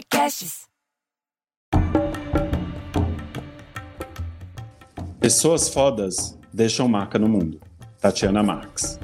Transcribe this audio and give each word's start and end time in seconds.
Podcasts. 0.00 0.62
Pessoas 5.20 5.68
fodas 5.68 6.38
deixam 6.50 6.88
marca 6.88 7.18
no 7.18 7.28
mundo. 7.28 7.60
Tatiana 8.00 8.42
Marx. 8.42 8.98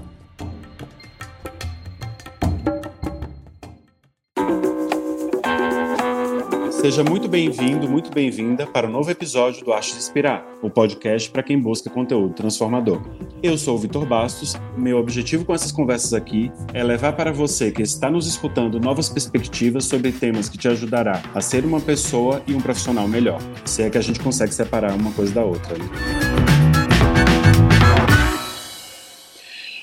Seja 6.70 7.04
muito 7.04 7.28
bem-vindo, 7.28 7.86
muito 7.88 8.10
bem-vinda 8.10 8.66
para 8.66 8.86
o 8.86 8.88
um 8.88 8.92
novo 8.92 9.10
episódio 9.10 9.64
do 9.64 9.78
de 9.78 9.98
Inspirar, 9.98 10.46
o 10.62 10.70
podcast 10.70 11.30
para 11.30 11.42
quem 11.42 11.60
busca 11.60 11.90
conteúdo 11.90 12.32
transformador. 12.32 13.02
Eu 13.42 13.58
sou 13.58 13.76
o 13.76 13.78
Vitor 13.78 14.06
Bastos. 14.06 14.54
Meu 14.76 14.98
objetivo 14.98 15.44
com 15.44 15.54
essas 15.54 15.70
conversas 15.70 16.14
aqui 16.14 16.50
é 16.72 16.82
levar 16.82 17.12
para 17.12 17.30
você 17.30 17.70
que 17.70 17.82
está 17.82 18.10
nos 18.10 18.26
escutando 18.26 18.80
novas 18.80 19.10
perspectivas 19.10 19.84
sobre 19.84 20.10
temas 20.10 20.48
que 20.48 20.56
te 20.56 20.66
ajudará 20.68 21.22
a 21.34 21.40
ser 21.40 21.64
uma 21.64 21.80
pessoa 21.80 22.42
e 22.46 22.54
um 22.54 22.60
profissional 22.60 23.06
melhor. 23.06 23.40
Se 23.64 23.82
é 23.82 23.90
que 23.90 23.98
a 23.98 24.00
gente 24.00 24.20
consegue 24.20 24.54
separar 24.54 24.94
uma 24.94 25.12
coisa 25.12 25.34
da 25.34 25.44
outra. 25.44 25.76
Né? 25.76 25.84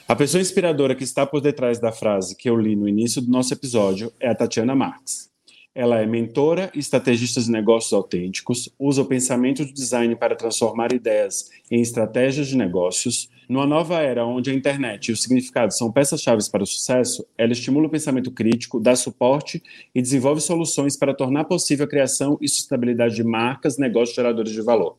A 0.07 0.15
pessoa 0.15 0.41
inspiradora 0.41 0.95
que 0.95 1.03
está 1.03 1.25
por 1.25 1.39
detrás 1.39 1.79
da 1.79 1.91
frase 1.91 2.35
que 2.35 2.49
eu 2.49 2.57
li 2.57 2.75
no 2.75 2.89
início 2.89 3.21
do 3.21 3.31
nosso 3.31 3.53
episódio 3.53 4.11
é 4.19 4.29
a 4.29 4.35
Tatiana 4.35 4.75
Marx. 4.75 5.32
Ela 5.75 5.99
é 5.99 6.05
mentora 6.05 6.71
e 6.75 6.77
estrategista 6.77 7.41
de 7.41 7.49
negócios 7.49 7.91
autênticos, 7.93 8.69
usa 8.77 9.01
o 9.01 9.05
pensamento 9.05 9.65
de 9.65 9.73
design 9.73 10.15
para 10.15 10.35
transformar 10.35 10.93
ideias 10.93 11.49
em 11.71 11.81
estratégias 11.81 12.47
de 12.47 12.55
negócios. 12.55 13.27
Numa 13.49 13.65
nova 13.65 13.99
era 13.99 14.23
onde 14.23 14.51
a 14.51 14.53
internet 14.53 15.07
e 15.07 15.11
o 15.11 15.17
significado 15.17 15.73
são 15.73 15.91
peças-chave 15.91 16.47
para 16.51 16.61
o 16.61 16.67
sucesso, 16.67 17.25
ela 17.35 17.53
estimula 17.53 17.87
o 17.87 17.89
pensamento 17.89 18.29
crítico, 18.29 18.79
dá 18.79 18.95
suporte 18.95 19.63
e 19.95 20.01
desenvolve 20.01 20.41
soluções 20.41 20.95
para 20.95 21.11
tornar 21.11 21.45
possível 21.45 21.85
a 21.85 21.89
criação 21.89 22.37
e 22.39 22.47
sustentabilidade 22.47 23.15
de 23.15 23.23
marcas, 23.23 23.79
negócios 23.79 24.15
geradores 24.15 24.51
de 24.51 24.61
valor. 24.61 24.95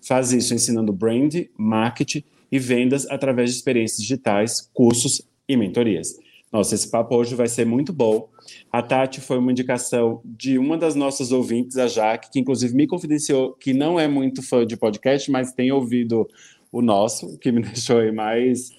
Faz 0.00 0.32
isso 0.32 0.54
ensinando 0.54 0.92
brand, 0.92 1.34
marketing 1.58 2.22
e 2.52 2.60
vendas 2.60 3.10
através 3.10 3.50
de 3.50 3.56
experiências 3.56 4.00
digitais, 4.00 4.70
cursos 4.72 5.20
e 5.48 5.56
mentorias. 5.56 6.16
Nossa, 6.56 6.74
esse 6.74 6.90
papo 6.90 7.14
hoje 7.14 7.34
vai 7.34 7.48
ser 7.48 7.66
muito 7.66 7.92
bom. 7.92 8.30
A 8.72 8.80
Tati 8.80 9.20
foi 9.20 9.36
uma 9.36 9.52
indicação 9.52 10.22
de 10.24 10.56
uma 10.56 10.78
das 10.78 10.94
nossas 10.94 11.30
ouvintes, 11.30 11.76
a 11.76 11.86
Jaque, 11.86 12.30
que 12.30 12.40
inclusive 12.40 12.74
me 12.74 12.86
confidenciou 12.86 13.52
que 13.52 13.74
não 13.74 14.00
é 14.00 14.08
muito 14.08 14.42
fã 14.42 14.66
de 14.66 14.74
podcast, 14.74 15.30
mas 15.30 15.52
tem 15.52 15.70
ouvido 15.70 16.26
o 16.72 16.80
nosso, 16.80 17.36
que 17.40 17.52
me 17.52 17.60
deixou 17.62 17.98
aí 17.98 18.10
mais, 18.10 18.70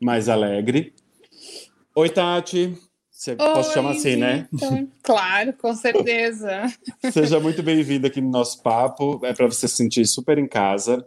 mais 0.00 0.28
alegre. 0.28 0.94
Oi, 1.96 2.08
Tati. 2.08 2.78
Você 3.10 3.32
Oi, 3.32 3.36
posso 3.36 3.74
chamar 3.74 3.90
assim, 3.90 4.14
né? 4.14 4.48
Claro, 5.02 5.54
com 5.54 5.74
certeza. 5.74 6.72
Seja 7.12 7.40
muito 7.40 7.64
bem-vinda 7.64 8.06
aqui 8.06 8.20
no 8.20 8.30
nosso 8.30 8.62
papo. 8.62 9.18
É 9.24 9.32
para 9.32 9.46
você 9.46 9.66
se 9.66 9.74
sentir 9.74 10.06
super 10.06 10.38
em 10.38 10.46
casa. 10.46 11.04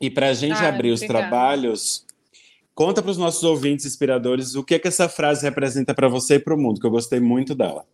E 0.00 0.10
para 0.10 0.30
a 0.30 0.34
gente 0.34 0.58
Ai, 0.58 0.66
abrir 0.66 0.90
os 0.90 1.02
obrigada. 1.02 1.28
trabalhos, 1.28 2.04
Conta 2.74 3.02
para 3.02 3.10
os 3.10 3.18
nossos 3.18 3.42
ouvintes 3.42 3.84
inspiradores 3.84 4.54
o 4.54 4.64
que, 4.64 4.74
é 4.74 4.78
que 4.78 4.88
essa 4.88 5.08
frase 5.08 5.42
representa 5.44 5.94
para 5.94 6.08
você 6.08 6.36
e 6.36 6.38
para 6.38 6.54
o 6.54 6.58
mundo, 6.58 6.80
que 6.80 6.86
eu 6.86 6.90
gostei 6.90 7.20
muito 7.20 7.54
dela. 7.54 7.86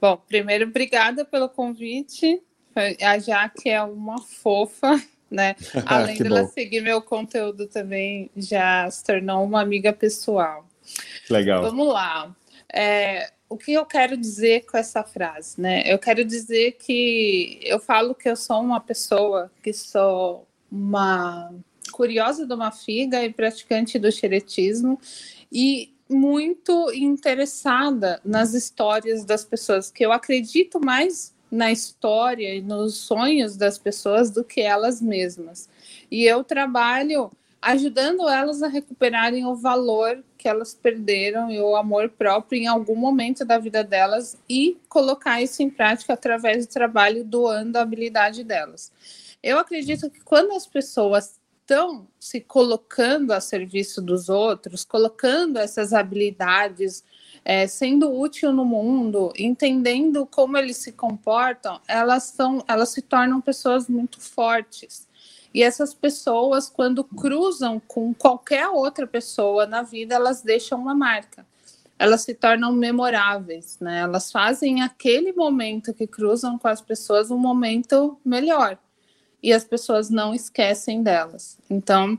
Bom, 0.00 0.16
primeiro, 0.16 0.66
obrigada 0.66 1.24
pelo 1.24 1.48
convite. 1.48 2.42
A 3.00 3.18
Jaque 3.18 3.68
é 3.68 3.82
uma 3.82 4.20
fofa, 4.20 5.00
né? 5.30 5.54
Além 5.86 6.18
dela 6.18 6.42
bom. 6.42 6.48
seguir 6.48 6.80
meu 6.80 7.00
conteúdo 7.00 7.66
também, 7.66 8.30
já 8.36 8.90
se 8.90 9.04
tornou 9.04 9.44
uma 9.44 9.60
amiga 9.60 9.92
pessoal. 9.92 10.68
Legal. 11.30 11.62
Vamos 11.62 11.88
lá. 11.88 12.34
É, 12.72 13.30
o 13.48 13.56
que 13.56 13.72
eu 13.72 13.86
quero 13.86 14.16
dizer 14.16 14.64
com 14.66 14.76
essa 14.76 15.02
frase, 15.04 15.60
né? 15.60 15.82
Eu 15.86 15.98
quero 15.98 16.24
dizer 16.24 16.72
que 16.72 17.60
eu 17.62 17.78
falo 17.78 18.14
que 18.14 18.28
eu 18.28 18.36
sou 18.36 18.60
uma 18.60 18.80
pessoa 18.80 19.50
que 19.62 19.72
sou 19.72 20.46
uma 20.70 21.54
curiosa 21.94 22.44
de 22.44 22.52
uma 22.52 22.72
figa 22.72 23.24
e 23.24 23.32
praticante 23.32 24.00
do 24.00 24.10
xeretismo 24.10 24.98
e 25.50 25.94
muito 26.10 26.92
interessada 26.92 28.20
nas 28.24 28.52
histórias 28.52 29.24
das 29.24 29.44
pessoas, 29.44 29.92
que 29.92 30.04
eu 30.04 30.10
acredito 30.10 30.84
mais 30.84 31.32
na 31.48 31.70
história 31.70 32.52
e 32.52 32.60
nos 32.60 32.96
sonhos 32.96 33.56
das 33.56 33.78
pessoas 33.78 34.28
do 34.28 34.42
que 34.42 34.60
elas 34.60 35.00
mesmas. 35.00 35.68
E 36.10 36.24
eu 36.24 36.42
trabalho 36.42 37.30
ajudando 37.62 38.28
elas 38.28 38.60
a 38.60 38.68
recuperarem 38.68 39.46
o 39.46 39.54
valor 39.54 40.22
que 40.36 40.48
elas 40.48 40.74
perderam 40.74 41.48
e 41.48 41.60
o 41.60 41.76
amor 41.76 42.10
próprio 42.10 42.60
em 42.60 42.66
algum 42.66 42.96
momento 42.96 43.44
da 43.44 43.56
vida 43.56 43.84
delas 43.84 44.36
e 44.50 44.76
colocar 44.88 45.40
isso 45.40 45.62
em 45.62 45.70
prática 45.70 46.12
através 46.12 46.66
do 46.66 46.72
trabalho 46.72 47.24
doando 47.24 47.78
a 47.78 47.82
habilidade 47.82 48.42
delas. 48.42 48.92
Eu 49.40 49.58
acredito 49.58 50.10
que 50.10 50.20
quando 50.20 50.52
as 50.52 50.66
pessoas 50.66 51.38
estão 51.64 52.06
se 52.20 52.42
colocando 52.42 53.32
a 53.32 53.40
serviço 53.40 54.02
dos 54.02 54.28
outros, 54.28 54.84
colocando 54.84 55.58
essas 55.58 55.94
habilidades, 55.94 57.02
é, 57.42 57.66
sendo 57.66 58.12
útil 58.12 58.52
no 58.52 58.66
mundo, 58.66 59.32
entendendo 59.36 60.26
como 60.26 60.58
eles 60.58 60.76
se 60.76 60.92
comportam, 60.92 61.80
elas 61.88 62.24
são, 62.24 62.62
elas 62.68 62.90
se 62.90 63.00
tornam 63.00 63.40
pessoas 63.40 63.88
muito 63.88 64.20
fortes. 64.20 65.08
E 65.54 65.62
essas 65.62 65.94
pessoas, 65.94 66.68
quando 66.68 67.02
cruzam 67.02 67.80
com 67.80 68.12
qualquer 68.12 68.68
outra 68.68 69.06
pessoa 69.06 69.66
na 69.66 69.82
vida, 69.82 70.14
elas 70.14 70.42
deixam 70.42 70.78
uma 70.78 70.94
marca. 70.94 71.46
Elas 71.98 72.22
se 72.22 72.34
tornam 72.34 72.72
memoráveis, 72.72 73.78
né? 73.80 74.00
Elas 74.00 74.32
fazem 74.32 74.82
aquele 74.82 75.32
momento 75.32 75.94
que 75.94 76.08
cruzam 76.08 76.58
com 76.58 76.66
as 76.66 76.80
pessoas 76.80 77.30
um 77.30 77.38
momento 77.38 78.18
melhor. 78.24 78.78
E 79.44 79.52
as 79.52 79.62
pessoas 79.62 80.08
não 80.08 80.34
esquecem 80.34 81.02
delas. 81.02 81.58
Então, 81.68 82.18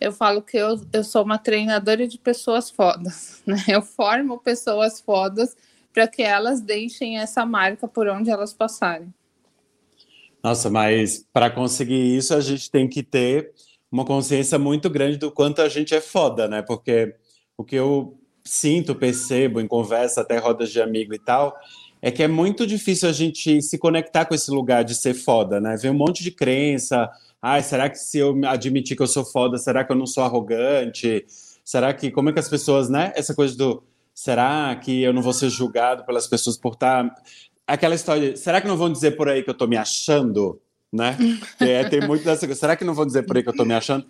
eu 0.00 0.10
falo 0.10 0.40
que 0.40 0.56
eu, 0.56 0.80
eu 0.90 1.04
sou 1.04 1.22
uma 1.22 1.36
treinadora 1.36 2.08
de 2.08 2.16
pessoas 2.16 2.70
fodas, 2.70 3.42
né? 3.46 3.62
Eu 3.68 3.82
formo 3.82 4.38
pessoas 4.38 5.02
fodas 5.02 5.54
para 5.92 6.08
que 6.08 6.22
elas 6.22 6.62
deixem 6.62 7.18
essa 7.18 7.44
marca 7.44 7.86
por 7.86 8.08
onde 8.08 8.30
elas 8.30 8.54
passarem. 8.54 9.12
Nossa, 10.42 10.70
mas 10.70 11.26
para 11.30 11.50
conseguir 11.50 12.16
isso, 12.16 12.34
a 12.34 12.40
gente 12.40 12.70
tem 12.70 12.88
que 12.88 13.02
ter 13.02 13.52
uma 13.92 14.06
consciência 14.06 14.58
muito 14.58 14.88
grande 14.88 15.18
do 15.18 15.30
quanto 15.30 15.60
a 15.60 15.68
gente 15.68 15.94
é 15.94 16.00
foda, 16.00 16.48
né? 16.48 16.62
Porque 16.62 17.14
o 17.54 17.62
que 17.62 17.76
eu 17.76 18.18
sinto, 18.44 18.94
percebo 18.94 19.60
em 19.60 19.66
conversa, 19.66 20.20
até 20.20 20.38
rodas 20.38 20.70
de 20.70 20.80
amigo 20.80 21.14
e 21.14 21.18
tal, 21.18 21.56
é 22.02 22.10
que 22.10 22.22
é 22.22 22.28
muito 22.28 22.66
difícil 22.66 23.08
a 23.08 23.12
gente 23.12 23.60
se 23.60 23.78
conectar 23.78 24.24
com 24.24 24.34
esse 24.34 24.50
lugar 24.50 24.84
de 24.84 24.94
ser 24.94 25.14
foda, 25.14 25.60
né? 25.60 25.76
Vem 25.76 25.90
um 25.90 25.94
monte 25.94 26.22
de 26.22 26.30
crença. 26.30 27.10
Ai, 27.42 27.62
será 27.62 27.90
que 27.90 27.98
se 27.98 28.18
eu 28.18 28.38
admitir 28.46 28.96
que 28.96 29.02
eu 29.02 29.06
sou 29.06 29.24
foda, 29.24 29.58
será 29.58 29.84
que 29.84 29.92
eu 29.92 29.96
não 29.96 30.06
sou 30.06 30.24
arrogante? 30.24 31.26
Será 31.64 31.92
que. 31.92 32.10
Como 32.10 32.30
é 32.30 32.32
que 32.32 32.38
as 32.38 32.48
pessoas, 32.48 32.88
né? 32.88 33.12
Essa 33.14 33.34
coisa 33.34 33.56
do. 33.56 33.82
Será 34.14 34.74
que 34.76 35.02
eu 35.02 35.12
não 35.12 35.22
vou 35.22 35.32
ser 35.32 35.50
julgado 35.50 36.04
pelas 36.04 36.26
pessoas 36.26 36.56
por 36.56 36.72
estar. 36.72 37.14
Aquela 37.66 37.94
história 37.94 38.32
de. 38.32 38.38
Será 38.38 38.60
que 38.60 38.68
não 38.68 38.76
vão 38.76 38.90
dizer 38.90 39.12
por 39.12 39.28
aí 39.28 39.42
que 39.42 39.50
eu 39.50 39.54
tô 39.54 39.66
me 39.66 39.76
achando? 39.76 40.60
Né? 40.92 41.16
É, 41.60 41.84
tem 41.84 42.00
muito 42.00 42.24
dessa 42.24 42.46
coisa. 42.46 42.58
Será 42.58 42.74
que 42.74 42.84
não 42.84 42.94
vão 42.94 43.06
dizer 43.06 43.22
por 43.22 43.36
aí 43.36 43.42
que 43.42 43.48
eu 43.48 43.56
tô 43.56 43.64
me 43.64 43.74
achando? 43.74 44.06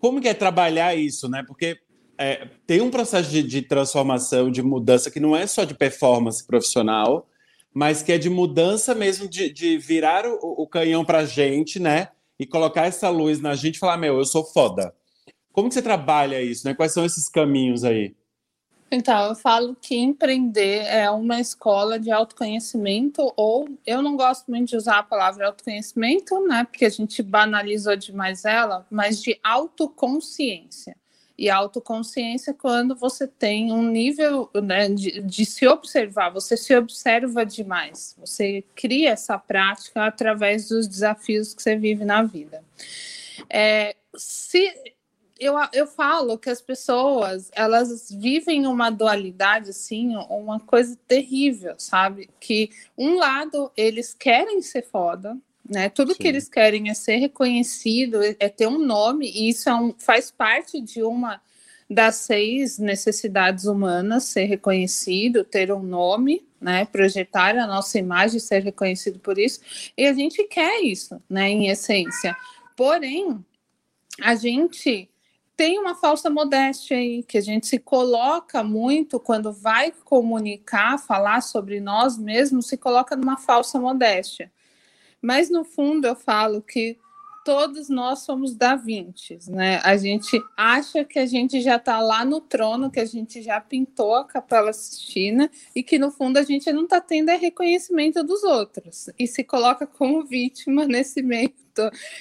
Como 0.00 0.20
que 0.20 0.28
é 0.28 0.34
trabalhar 0.34 0.94
isso, 0.94 1.28
né? 1.28 1.44
Porque 1.46 1.78
é, 2.18 2.48
tem 2.66 2.80
um 2.80 2.90
processo 2.90 3.30
de, 3.30 3.42
de 3.42 3.62
transformação, 3.62 4.50
de 4.50 4.62
mudança, 4.62 5.10
que 5.10 5.20
não 5.20 5.36
é 5.36 5.46
só 5.46 5.64
de 5.64 5.74
performance 5.74 6.44
profissional, 6.46 7.28
mas 7.72 8.02
que 8.02 8.12
é 8.12 8.18
de 8.18 8.30
mudança 8.30 8.94
mesmo, 8.94 9.28
de, 9.28 9.52
de 9.52 9.78
virar 9.78 10.24
o, 10.26 10.62
o 10.62 10.66
canhão 10.66 11.04
pra 11.04 11.24
gente, 11.24 11.80
né? 11.80 12.08
E 12.38 12.46
colocar 12.46 12.86
essa 12.86 13.08
luz 13.08 13.40
na 13.40 13.54
gente 13.54 13.76
e 13.76 13.78
falar, 13.78 13.96
meu, 13.96 14.18
eu 14.18 14.24
sou 14.24 14.44
foda. 14.44 14.94
Como 15.52 15.68
que 15.68 15.74
você 15.74 15.82
trabalha 15.82 16.42
isso, 16.42 16.66
né? 16.66 16.74
Quais 16.74 16.92
são 16.92 17.04
esses 17.04 17.28
caminhos 17.28 17.84
aí? 17.84 18.14
Então, 18.90 19.28
eu 19.28 19.34
falo 19.34 19.76
que 19.80 19.96
empreender 19.96 20.84
é 20.84 21.10
uma 21.10 21.40
escola 21.40 21.98
de 21.98 22.12
autoconhecimento, 22.12 23.32
ou 23.36 23.68
eu 23.84 24.00
não 24.00 24.16
gosto 24.16 24.48
muito 24.48 24.68
de 24.68 24.76
usar 24.76 24.98
a 24.98 25.02
palavra 25.02 25.46
autoconhecimento, 25.46 26.40
né? 26.46 26.64
Porque 26.64 26.84
a 26.84 26.90
gente 26.90 27.22
banalizou 27.22 27.96
demais 27.96 28.44
ela, 28.44 28.86
mas 28.88 29.20
de 29.20 29.38
autoconsciência. 29.42 30.96
E 31.36 31.50
autoconsciência 31.50 32.54
quando 32.54 32.94
você 32.94 33.26
tem 33.26 33.72
um 33.72 33.82
nível 33.82 34.48
né, 34.62 34.88
de, 34.88 35.20
de 35.20 35.44
se 35.44 35.66
observar, 35.66 36.30
você 36.30 36.56
se 36.56 36.76
observa 36.76 37.44
demais, 37.44 38.14
você 38.18 38.64
cria 38.74 39.10
essa 39.10 39.36
prática 39.36 40.06
através 40.06 40.68
dos 40.68 40.86
desafios 40.86 41.52
que 41.52 41.62
você 41.62 41.76
vive 41.76 42.04
na 42.04 42.22
vida. 42.22 42.62
É, 43.50 43.96
se 44.16 44.72
eu, 45.38 45.54
eu 45.72 45.86
falo 45.86 46.38
que 46.38 46.48
as 46.48 46.60
pessoas 46.60 47.50
elas 47.52 48.10
vivem 48.10 48.66
uma 48.66 48.90
dualidade 48.90 49.70
assim, 49.70 50.16
uma 50.16 50.60
coisa 50.60 50.96
terrível, 51.08 51.74
sabe? 51.78 52.30
Que 52.38 52.70
um 52.96 53.16
lado 53.18 53.70
eles 53.76 54.14
querem 54.14 54.62
ser 54.62 54.82
foda, 54.82 55.36
né? 55.68 55.88
Tudo 55.88 56.12
Sim. 56.12 56.18
que 56.18 56.28
eles 56.28 56.48
querem 56.48 56.90
é 56.90 56.94
ser 56.94 57.16
reconhecido, 57.16 58.22
é 58.22 58.36
é 58.38 58.48
ter 58.48 58.66
um 58.66 58.78
nome, 58.78 59.30
e 59.30 59.48
isso 59.48 59.68
é 59.68 59.74
um, 59.74 59.94
faz 59.98 60.30
parte 60.30 60.80
de 60.80 61.02
uma 61.02 61.40
das 61.88 62.16
seis 62.16 62.78
necessidades 62.78 63.64
humanas, 63.64 64.24
ser 64.24 64.44
reconhecido, 64.44 65.44
ter 65.44 65.72
um 65.72 65.82
nome, 65.82 66.44
né? 66.60 66.84
Projetar 66.86 67.56
a 67.56 67.66
nossa 67.66 67.98
imagem, 67.98 68.40
ser 68.40 68.62
reconhecido 68.62 69.18
por 69.18 69.38
isso, 69.38 69.60
e 69.96 70.06
a 70.06 70.12
gente 70.12 70.44
quer 70.44 70.80
isso, 70.80 71.20
né? 71.28 71.48
Em 71.48 71.68
essência. 71.68 72.36
Porém, 72.76 73.44
a 74.22 74.34
gente 74.34 75.08
tem 75.56 75.78
uma 75.78 75.94
falsa 75.94 76.28
modéstia 76.28 76.96
aí, 76.96 77.22
que 77.22 77.38
a 77.38 77.40
gente 77.40 77.66
se 77.66 77.78
coloca 77.78 78.62
muito 78.64 79.20
quando 79.20 79.52
vai 79.52 79.92
comunicar, 80.04 80.98
falar 80.98 81.42
sobre 81.42 81.80
nós 81.80 82.18
mesmos, 82.18 82.66
se 82.66 82.76
coloca 82.76 83.14
numa 83.14 83.36
falsa 83.36 83.78
modéstia. 83.78 84.50
Mas 85.24 85.48
no 85.48 85.64
fundo 85.64 86.06
eu 86.06 86.14
falo 86.14 86.60
que 86.60 86.98
todos 87.46 87.88
nós 87.88 88.18
somos 88.18 88.54
da 88.54 88.76
Vinci, 88.76 89.38
né? 89.48 89.80
A 89.82 89.96
gente 89.96 90.38
acha 90.54 91.02
que 91.02 91.18
a 91.18 91.24
gente 91.24 91.62
já 91.62 91.76
está 91.76 91.98
lá 91.98 92.26
no 92.26 92.42
trono, 92.42 92.90
que 92.90 93.00
a 93.00 93.06
gente 93.06 93.40
já 93.40 93.58
pintou 93.58 94.14
a 94.16 94.26
Capela 94.26 94.70
Sistina 94.70 95.50
e 95.74 95.82
que 95.82 95.98
no 95.98 96.10
fundo 96.10 96.36
a 96.36 96.42
gente 96.42 96.70
não 96.74 96.84
está 96.84 97.00
tendo 97.00 97.30
reconhecimento 97.30 98.22
dos 98.22 98.44
outros 98.44 99.08
e 99.18 99.26
se 99.26 99.42
coloca 99.42 99.86
como 99.86 100.26
vítima 100.26 100.84
nesse 100.86 101.22
meio. 101.22 101.54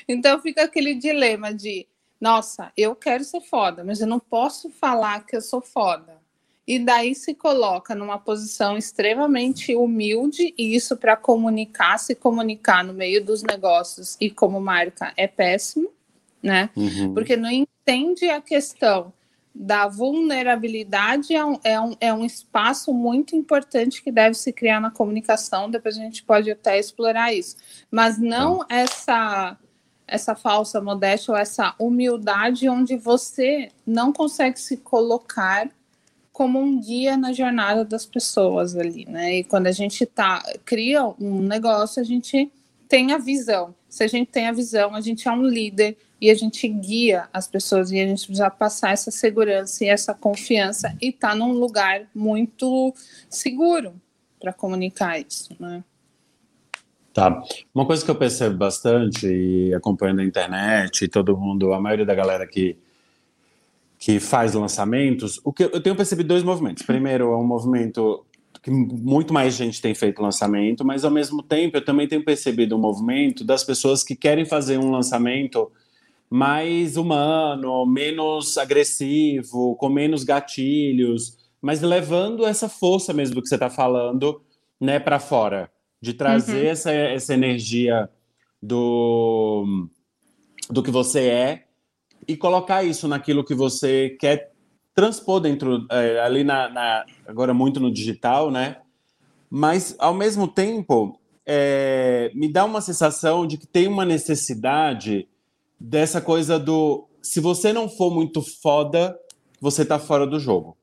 Então 0.08 0.40
fica 0.40 0.64
aquele 0.64 0.96
dilema 0.96 1.54
de, 1.54 1.86
nossa, 2.22 2.72
eu 2.78 2.96
quero 2.96 3.26
ser 3.26 3.42
foda, 3.42 3.84
mas 3.84 4.00
eu 4.00 4.08
não 4.08 4.20
posso 4.20 4.70
falar 4.70 5.26
que 5.26 5.36
eu 5.36 5.42
sou 5.42 5.60
foda 5.60 6.23
e 6.66 6.80
daí 6.80 7.14
se 7.14 7.34
coloca 7.34 7.94
numa 7.94 8.18
posição 8.18 8.78
extremamente 8.78 9.76
humilde, 9.76 10.54
e 10.58 10.76
isso 10.76 10.96
para 10.96 11.18
comunicar, 11.18 11.98
se 11.98 12.16
comunicar 12.16 12.84
no 12.84 12.94
meio 12.94 13.24
dos 13.24 13.44
negócios 13.44 14.16
e 14.20 14.30
como 14.30 14.62
marca 14.62 15.14
é 15.18 15.28
péssimo, 15.28 15.90
né? 16.42 16.70
Uhum. 16.76 17.14
Porque 17.14 17.36
não 17.36 17.52
entende 17.52 18.30
a 18.30 18.40
questão 18.40 19.12
da 19.54 19.88
vulnerabilidade, 19.88 21.36
é 21.36 21.46
um, 21.46 21.60
é, 21.64 21.80
um, 21.80 21.96
é 22.00 22.14
um 22.14 22.26
espaço 22.26 22.92
muito 22.92 23.36
importante 23.36 24.02
que 24.02 24.12
deve 24.12 24.36
se 24.36 24.52
criar 24.52 24.80
na 24.80 24.90
comunicação, 24.90 25.70
depois 25.70 25.96
a 25.98 26.02
gente 26.02 26.24
pode 26.24 26.50
até 26.50 26.80
explorar 26.80 27.34
isso, 27.34 27.58
mas 27.92 28.18
não 28.18 28.60
uhum. 28.60 28.66
essa 28.70 29.58
essa 30.06 30.36
falsa 30.36 30.82
modéstia 30.82 31.32
ou 31.32 31.38
essa 31.38 31.74
humildade 31.80 32.68
onde 32.68 32.98
você 32.98 33.72
não 33.88 34.12
consegue 34.12 34.60
se 34.60 34.78
colocar 34.78 35.70
como 36.34 36.60
um 36.60 36.82
guia 36.82 37.16
na 37.16 37.32
jornada 37.32 37.86
das 37.86 38.08
pessoas 38.08 38.76
ali, 38.76 39.06
né? 39.06 39.38
E 39.38 39.44
quando 39.44 39.68
a 39.68 39.72
gente 39.72 40.04
tá 40.04 40.42
cria 40.66 41.06
um 41.06 41.40
negócio, 41.40 42.02
a 42.02 42.04
gente 42.04 42.52
tem 42.90 43.14
a 43.14 43.20
visão. 43.20 43.74
Se 43.88 44.04
a 44.04 44.08
gente 44.08 44.32
tem 44.32 44.48
a 44.48 44.52
visão, 44.52 44.96
a 44.96 45.00
gente 45.00 45.28
é 45.28 45.32
um 45.32 45.44
líder 45.44 45.96
e 46.20 46.32
a 46.32 46.36
gente 46.36 46.68
guia 46.68 47.30
as 47.32 47.48
pessoas 47.48 47.92
e 47.92 48.00
a 48.00 48.08
gente 48.08 48.26
precisa 48.26 48.50
passar 48.50 48.92
essa 48.92 49.12
segurança 49.12 49.86
e 49.86 49.90
essa 49.90 50.14
confiança 50.14 50.98
e 51.00 51.12
tá 51.12 51.36
num 51.36 51.52
lugar 51.52 52.08
muito 52.16 52.94
seguro 53.30 53.94
para 54.40 54.52
comunicar 54.52 55.20
isso, 55.20 55.56
né? 55.60 55.84
Tá. 57.14 57.44
Uma 57.76 57.86
coisa 57.86 58.04
que 58.04 58.10
eu 58.10 58.16
percebo 58.16 58.58
bastante 58.58 59.28
e 59.28 59.72
acompanhando 59.76 60.22
a 60.22 60.26
internet 60.26 61.08
todo 61.08 61.38
mundo, 61.38 61.74
a 61.74 61.80
maioria 61.80 62.08
da 62.08 62.16
galera 62.16 62.48
que 62.48 62.76
que 64.04 64.20
faz 64.20 64.54
lançamentos, 64.54 65.40
o 65.46 65.54
que 65.54 65.64
eu 65.64 65.80
tenho 65.82 65.96
percebido 65.96 66.28
dois 66.28 66.44
movimentos. 66.44 66.84
Primeiro, 66.84 67.32
é 67.32 67.38
um 67.38 67.48
movimento 67.48 68.26
que 68.62 68.70
muito 68.70 69.34
mais 69.34 69.54
gente 69.54 69.82
tem 69.82 69.96
feito 69.96 70.22
lançamento, 70.22 70.84
mas 70.84 71.06
ao 71.06 71.12
mesmo 71.12 71.42
tempo 71.42 71.78
eu 71.78 71.86
também 71.86 72.06
tenho 72.06 72.22
percebido 72.22 72.76
um 72.76 72.80
movimento 72.80 73.46
das 73.46 73.64
pessoas 73.64 74.04
que 74.04 74.14
querem 74.14 74.44
fazer 74.44 74.78
um 74.78 74.92
lançamento 74.92 75.72
mais 76.30 76.98
humano, 76.98 77.86
menos 77.86 78.58
agressivo, 78.58 79.78
com 79.78 79.88
menos 79.88 80.26
gatilhos, 80.26 81.38
mas 81.62 81.80
levando 81.80 82.46
essa 82.46 82.68
força 82.68 83.14
mesmo 83.14 83.36
do 83.36 83.42
que 83.42 83.48
você 83.48 83.56
está 83.56 83.70
falando, 83.70 84.42
né, 84.82 85.00
para 85.00 85.18
fora, 85.18 85.72
de 86.02 86.14
trazer 86.14 86.66
uhum. 86.66 86.72
essa, 86.72 86.92
essa 86.92 87.34
energia 87.34 88.10
do 88.62 89.88
do 90.70 90.84
que 90.84 90.92
você 90.92 91.22
é 91.22 91.64
e 92.28 92.38
colocar 92.38 92.84
isso 92.84 93.08
naquilo 93.08 93.44
que 93.44 93.54
você 93.54 94.16
quer 94.20 94.52
transpor 94.94 95.40
dentro, 95.40 95.86
é, 95.90 96.20
ali 96.20 96.44
na, 96.44 96.70
na, 96.70 97.06
agora 97.28 97.54
muito 97.54 97.80
no 97.80 97.92
digital, 97.92 98.52
né? 98.52 98.78
Mas, 99.50 99.96
ao 100.00 100.14
mesmo 100.14 100.48
tempo, 100.48 101.20
é, 101.46 102.32
me 102.34 102.52
dá 102.52 102.66
uma 102.66 102.82
sensação 102.82 103.46
de 103.46 103.58
que 103.58 103.68
tem 103.68 103.88
uma 103.88 104.06
necessidade 104.06 105.28
dessa 105.80 106.22
coisa 106.22 106.58
do 106.58 107.08
se 107.22 107.40
você 107.40 107.72
não 107.72 107.88
for 107.88 108.14
muito 108.14 108.42
foda, 108.42 109.18
você 109.60 109.86
tá 109.86 109.98
fora 109.98 110.28
do 110.28 110.40
jogo. 110.40 110.78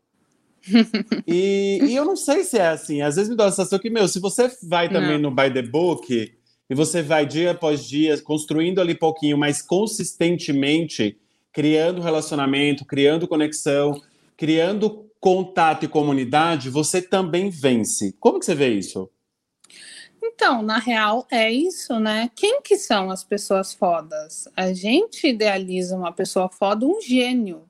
e, 1.27 1.81
e, 1.83 1.95
eu 1.95 2.05
não 2.05 2.17
sei 2.17 2.45
se 2.45 2.59
é 2.59 2.69
assim. 2.69 3.03
Às 3.03 3.17
vezes 3.17 3.31
me 3.31 3.37
dá 3.37 3.47
a 3.47 3.51
sensação 3.51 3.79
que, 3.79 3.91
meu, 3.91 4.09
se 4.09 4.19
você 4.19 4.51
vai 4.63 4.89
também 4.89 5.19
não. 5.19 5.31
no 5.31 5.37
by 5.37 5.53
the 5.53 5.63
book 5.63 6.33
e 6.69 6.75
você 6.75 7.03
vai 7.03 7.27
dia 7.27 7.51
após 7.51 7.85
dia 7.85 8.21
construindo 8.23 8.81
ali 8.81 8.95
pouquinho, 8.95 9.37
mas 9.37 9.61
consistentemente 9.61 11.19
criando 11.52 12.00
relacionamento, 12.00 12.85
criando 12.85 13.29
conexão, 13.29 14.00
criando 14.37 15.11
contato 15.20 15.85
e 15.85 15.88
comunidade, 15.88 16.70
você 16.70 17.02
também 17.02 17.50
vence. 17.50 18.14
Como 18.19 18.38
que 18.38 18.47
você 18.47 18.55
vê 18.55 18.70
isso? 18.70 19.11
Então, 20.23 20.62
na 20.62 20.79
real, 20.79 21.26
é 21.31 21.50
isso, 21.50 21.99
né? 21.99 22.31
Quem 22.35 22.62
que 22.62 22.76
são 22.76 23.11
as 23.11 23.25
pessoas 23.25 23.73
fodas? 23.73 24.49
A 24.56 24.73
gente 24.73 25.26
idealiza 25.26 25.97
uma 25.97 26.12
pessoa 26.12 26.49
foda, 26.49 26.87
um 26.87 27.00
gênio. 27.00 27.69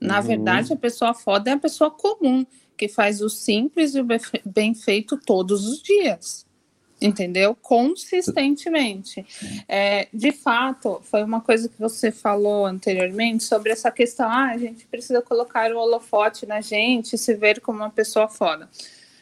Na 0.00 0.20
uhum. 0.20 0.26
verdade, 0.26 0.72
a 0.72 0.76
pessoa 0.76 1.14
foda 1.14 1.50
é 1.50 1.54
a 1.54 1.58
pessoa 1.58 1.90
comum, 1.90 2.44
que 2.76 2.88
faz 2.88 3.20
o 3.20 3.28
simples 3.28 3.94
e 3.94 4.00
o 4.00 4.06
bem 4.44 4.74
feito 4.74 5.18
todos 5.18 5.66
os 5.66 5.82
dias 5.82 6.45
entendeu? 7.00 7.56
Consistentemente. 7.60 9.24
É, 9.68 10.08
de 10.12 10.32
fato, 10.32 11.00
foi 11.04 11.22
uma 11.22 11.40
coisa 11.40 11.68
que 11.68 11.78
você 11.78 12.10
falou 12.10 12.66
anteriormente 12.66 13.44
sobre 13.44 13.72
essa 13.72 13.90
questão: 13.90 14.28
ah, 14.28 14.50
a 14.50 14.58
gente 14.58 14.86
precisa 14.86 15.20
colocar 15.22 15.70
o 15.72 15.78
holofote 15.78 16.46
na 16.46 16.60
gente, 16.60 17.18
se 17.18 17.34
ver 17.34 17.60
como 17.60 17.78
uma 17.78 17.90
pessoa 17.90 18.28
foda. 18.28 18.68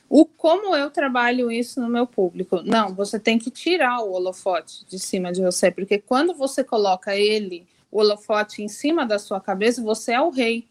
O 0.09 0.25
como 0.25 0.76
eu 0.76 0.91
trabalho 0.91 1.50
isso 1.50 1.81
no 1.81 1.88
meu 1.88 2.06
público? 2.06 2.62
Não, 2.62 2.94
você 2.94 3.19
tem 3.19 3.38
que 3.38 3.50
tirar 3.50 4.00
o 4.00 4.12
holofote 4.12 4.85
de 4.87 4.99
cima 4.99 5.32
de 5.32 5.43
você, 5.43 5.70
porque 5.70 5.99
quando 5.99 6.35
você 6.35 6.62
coloca 6.62 7.17
ele, 7.17 7.67
o 7.91 7.99
holofote 7.99 8.62
em 8.62 8.69
cima 8.69 9.06
da 9.06 9.19
sua 9.19 9.41
cabeça, 9.41 9.82
você 9.82 10.12
é 10.12 10.20
o 10.20 10.31
rei. 10.31 10.67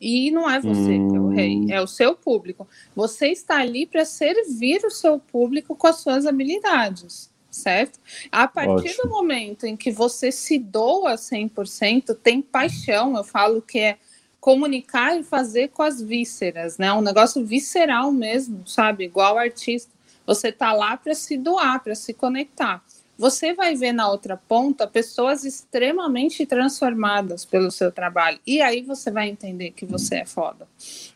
E 0.00 0.30
não 0.30 0.48
é 0.48 0.58
você 0.58 0.98
hum. 0.98 1.08
que 1.08 1.16
é 1.16 1.20
o 1.20 1.28
rei, 1.28 1.56
hum. 1.56 1.66
é 1.70 1.80
o 1.80 1.86
seu 1.86 2.14
público. 2.14 2.66
Você 2.96 3.28
está 3.28 3.58
ali 3.58 3.86
para 3.86 4.04
servir 4.04 4.84
o 4.84 4.90
seu 4.90 5.18
público 5.18 5.76
com 5.76 5.86
as 5.86 5.96
suas 5.96 6.24
habilidades, 6.26 7.30
certo? 7.50 7.98
A 8.32 8.48
partir 8.48 8.90
Ótimo. 8.90 9.02
do 9.02 9.10
momento 9.10 9.66
em 9.66 9.76
que 9.76 9.90
você 9.90 10.32
se 10.32 10.58
doa 10.58 11.14
100%, 11.14 12.16
tem 12.22 12.40
paixão, 12.40 13.16
eu 13.16 13.24
falo 13.24 13.60
que 13.60 13.78
é 13.78 13.98
comunicar 14.40 15.18
e 15.18 15.22
fazer 15.22 15.68
com 15.68 15.82
as 15.82 16.00
vísceras, 16.00 16.78
né? 16.78 16.90
Um 16.92 17.02
negócio 17.02 17.44
visceral 17.44 18.10
mesmo, 18.10 18.66
sabe? 18.66 19.04
Igual 19.04 19.36
artista. 19.36 19.92
Você 20.24 20.50
tá 20.50 20.72
lá 20.72 20.96
para 20.96 21.14
se 21.14 21.36
doar, 21.36 21.82
para 21.82 21.94
se 21.94 22.14
conectar 22.14 22.82
você 23.20 23.52
vai 23.52 23.74
ver 23.74 23.92
na 23.92 24.08
outra 24.08 24.34
ponta 24.34 24.86
pessoas 24.86 25.44
extremamente 25.44 26.46
transformadas 26.46 27.44
pelo 27.44 27.70
seu 27.70 27.92
trabalho. 27.92 28.40
E 28.46 28.62
aí 28.62 28.80
você 28.80 29.10
vai 29.10 29.28
entender 29.28 29.72
que 29.72 29.84
você 29.84 30.20
é 30.20 30.24
foda. 30.24 30.66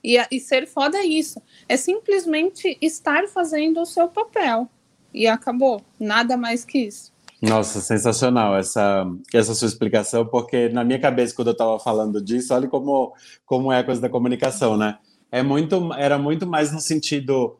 E, 0.04 0.18
e 0.30 0.38
ser 0.38 0.66
foda 0.66 0.98
é 0.98 1.06
isso. 1.06 1.40
É 1.66 1.78
simplesmente 1.78 2.76
estar 2.82 3.26
fazendo 3.28 3.80
o 3.80 3.86
seu 3.86 4.06
papel. 4.06 4.68
E 5.14 5.26
acabou. 5.26 5.80
Nada 5.98 6.36
mais 6.36 6.62
que 6.62 6.76
isso. 6.76 7.10
Nossa, 7.40 7.80
sensacional 7.80 8.54
essa, 8.54 9.06
essa 9.32 9.54
sua 9.54 9.68
explicação, 9.68 10.26
porque 10.26 10.68
na 10.68 10.84
minha 10.84 11.00
cabeça, 11.00 11.34
quando 11.34 11.48
eu 11.48 11.52
estava 11.52 11.80
falando 11.80 12.22
disso, 12.22 12.52
olha 12.52 12.68
como, 12.68 13.14
como 13.46 13.72
é 13.72 13.78
a 13.78 13.84
coisa 13.84 14.02
da 14.02 14.10
comunicação, 14.10 14.76
né? 14.76 14.98
É 15.32 15.42
muito, 15.42 15.90
era 15.94 16.18
muito 16.18 16.46
mais 16.46 16.70
no 16.70 16.80
sentido 16.80 17.56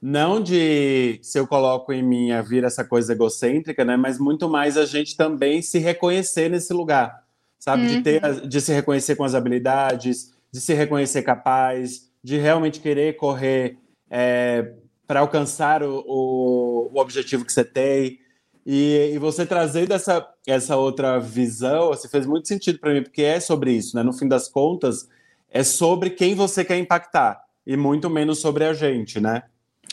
não 0.00 0.40
de 0.40 1.18
se 1.22 1.38
eu 1.38 1.46
coloco 1.46 1.92
em 1.92 2.02
mim 2.02 2.30
a 2.30 2.40
vir 2.40 2.64
essa 2.64 2.84
coisa 2.84 3.12
egocêntrica, 3.12 3.84
né? 3.84 3.96
Mas 3.96 4.18
muito 4.18 4.48
mais 4.48 4.76
a 4.76 4.86
gente 4.86 5.16
também 5.16 5.60
se 5.60 5.78
reconhecer 5.78 6.48
nesse 6.48 6.72
lugar, 6.72 7.24
sabe? 7.58 7.82
Uhum. 7.82 7.88
De 7.88 8.02
ter, 8.02 8.46
de 8.46 8.60
se 8.60 8.72
reconhecer 8.72 9.16
com 9.16 9.24
as 9.24 9.34
habilidades, 9.34 10.32
de 10.52 10.60
se 10.60 10.72
reconhecer 10.72 11.22
capaz, 11.22 12.08
de 12.22 12.38
realmente 12.38 12.80
querer 12.80 13.16
correr 13.16 13.78
é, 14.10 14.72
para 15.06 15.20
alcançar 15.20 15.82
o, 15.82 16.04
o, 16.06 16.90
o, 16.92 17.00
objetivo 17.00 17.44
que 17.44 17.52
você 17.52 17.64
tem. 17.64 18.18
E, 18.64 19.12
e, 19.14 19.18
você 19.18 19.46
trazendo 19.46 19.92
essa, 19.92 20.28
essa 20.46 20.76
outra 20.76 21.18
visão, 21.18 21.90
assim, 21.90 22.06
fez 22.06 22.26
muito 22.26 22.46
sentido 22.46 22.78
para 22.78 22.92
mim, 22.92 23.02
porque 23.02 23.22
é 23.22 23.40
sobre 23.40 23.72
isso, 23.72 23.96
né? 23.96 24.02
No 24.02 24.12
fim 24.12 24.28
das 24.28 24.46
contas, 24.48 25.08
é 25.50 25.64
sobre 25.64 26.10
quem 26.10 26.34
você 26.34 26.64
quer 26.64 26.78
impactar 26.78 27.40
e 27.66 27.76
muito 27.76 28.10
menos 28.10 28.40
sobre 28.40 28.64
a 28.64 28.74
gente, 28.74 29.20
né? 29.20 29.44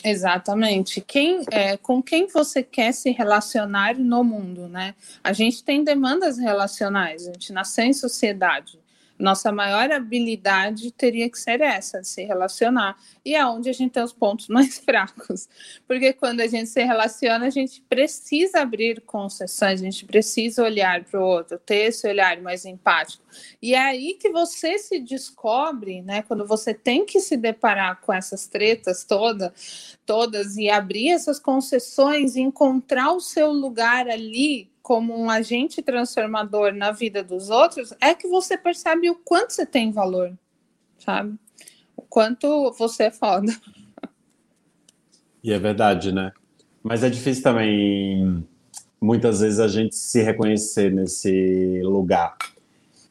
Exatamente. 0.08 1.00
Quem, 1.00 1.44
é, 1.50 1.76
com 1.76 2.02
quem 2.02 2.26
você 2.28 2.62
quer 2.62 2.92
se 2.92 3.10
relacionar 3.10 3.96
no 3.96 4.22
mundo, 4.22 4.68
né? 4.68 4.94
A 5.22 5.32
gente 5.32 5.64
tem 5.64 5.82
demandas 5.82 6.38
relacionais, 6.38 7.26
a 7.26 7.32
gente 7.32 7.52
nasceu 7.52 7.84
em 7.84 7.92
sociedade. 7.92 8.78
Nossa 9.18 9.50
maior 9.50 9.90
habilidade 9.90 10.90
teria 10.92 11.30
que 11.30 11.38
ser 11.38 11.60
essa, 11.60 12.04
se 12.04 12.24
relacionar. 12.24 12.96
E 13.24 13.34
é 13.34 13.46
onde 13.46 13.70
a 13.70 13.72
gente 13.72 13.92
tem 13.92 14.02
os 14.02 14.12
pontos 14.12 14.48
mais 14.48 14.78
fracos. 14.78 15.48
Porque 15.86 16.12
quando 16.12 16.40
a 16.40 16.46
gente 16.46 16.68
se 16.68 16.82
relaciona, 16.84 17.46
a 17.46 17.50
gente 17.50 17.80
precisa 17.82 18.60
abrir 18.60 19.00
concessões, 19.00 19.80
a 19.80 19.84
gente 19.84 20.04
precisa 20.04 20.62
olhar 20.62 21.04
para 21.04 21.20
o 21.20 21.24
outro, 21.24 21.58
ter 21.58 21.86
esse 21.86 22.06
olhar 22.06 22.40
mais 22.42 22.64
empático. 22.64 23.24
E 23.60 23.74
é 23.74 23.80
aí 23.80 24.14
que 24.14 24.30
você 24.30 24.78
se 24.78 24.98
descobre, 25.00 26.02
né? 26.02 26.22
Quando 26.22 26.46
você 26.46 26.74
tem 26.74 27.04
que 27.04 27.20
se 27.20 27.36
deparar 27.36 28.00
com 28.00 28.12
essas 28.12 28.46
tretas 28.46 29.04
todas, 29.04 29.98
todas 30.04 30.56
e 30.56 30.68
abrir 30.68 31.10
essas 31.10 31.38
concessões, 31.38 32.36
encontrar 32.36 33.12
o 33.12 33.20
seu 33.20 33.50
lugar 33.50 34.08
ali 34.08 34.70
como 34.86 35.20
um 35.20 35.28
agente 35.28 35.82
transformador 35.82 36.72
na 36.72 36.92
vida 36.92 37.20
dos 37.20 37.50
outros, 37.50 37.92
é 38.00 38.14
que 38.14 38.28
você 38.28 38.56
percebe 38.56 39.10
o 39.10 39.16
quanto 39.16 39.52
você 39.52 39.66
tem 39.66 39.90
valor, 39.90 40.32
sabe? 40.96 41.34
O 41.96 42.02
quanto 42.02 42.70
você 42.78 43.06
é 43.06 43.10
foda. 43.10 43.52
E 45.42 45.52
é 45.52 45.58
verdade, 45.58 46.12
né? 46.12 46.30
Mas 46.84 47.02
é 47.02 47.10
difícil 47.10 47.42
também, 47.42 48.46
muitas 49.00 49.40
vezes, 49.40 49.58
a 49.58 49.66
gente 49.66 49.96
se 49.96 50.22
reconhecer 50.22 50.92
nesse 50.92 51.82
lugar. 51.82 52.36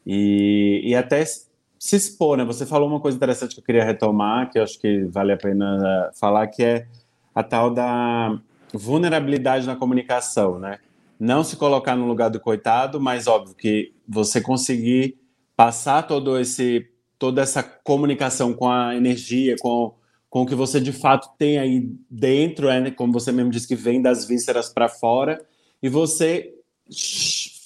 E, 0.07 0.79
e 0.81 0.95
até 0.95 1.25
se 1.25 1.97
expor, 1.97 2.37
né? 2.37 2.45
Você 2.45 2.65
falou 2.65 2.87
uma 2.87 3.01
coisa 3.01 3.17
interessante 3.17 3.53
que 3.53 3.59
eu 3.59 3.65
queria 3.65 3.83
retomar, 3.83 4.49
que 4.49 4.57
eu 4.57 4.63
acho 4.63 4.79
que 4.79 5.03
vale 5.03 5.33
a 5.33 5.37
pena 5.37 6.09
falar, 6.17 6.47
que 6.47 6.63
é 6.63 6.87
a 7.35 7.43
tal 7.43 7.69
da 7.69 8.39
vulnerabilidade 8.71 9.67
na 9.67 9.75
comunicação, 9.75 10.57
né? 10.57 10.79
Não 11.19 11.43
se 11.43 11.55
colocar 11.55 11.95
no 11.95 12.07
lugar 12.07 12.29
do 12.29 12.39
coitado, 12.39 12.99
mas 12.99 13.27
óbvio 13.27 13.55
que 13.55 13.93
você 14.07 14.41
conseguir 14.41 15.17
passar 15.55 16.03
todo 16.03 16.37
esse 16.39 16.89
toda 17.17 17.41
essa 17.41 17.63
comunicação 17.63 18.53
com 18.53 18.69
a 18.69 18.95
energia, 18.95 19.55
com, 19.59 19.95
com 20.29 20.41
o 20.41 20.45
que 20.45 20.53
você 20.53 20.81
de 20.81 20.91
fato 20.91 21.29
tem 21.37 21.57
aí 21.57 21.89
dentro, 22.09 22.67
é, 22.67 22.81
né? 22.81 22.91
como 22.91 23.13
você 23.13 23.31
mesmo 23.31 23.51
disse 23.51 23.67
que 23.67 23.75
vem 23.75 24.01
das 24.01 24.25
vísceras 24.25 24.69
para 24.69 24.89
fora, 24.89 25.43
e 25.81 25.87
você 25.87 26.53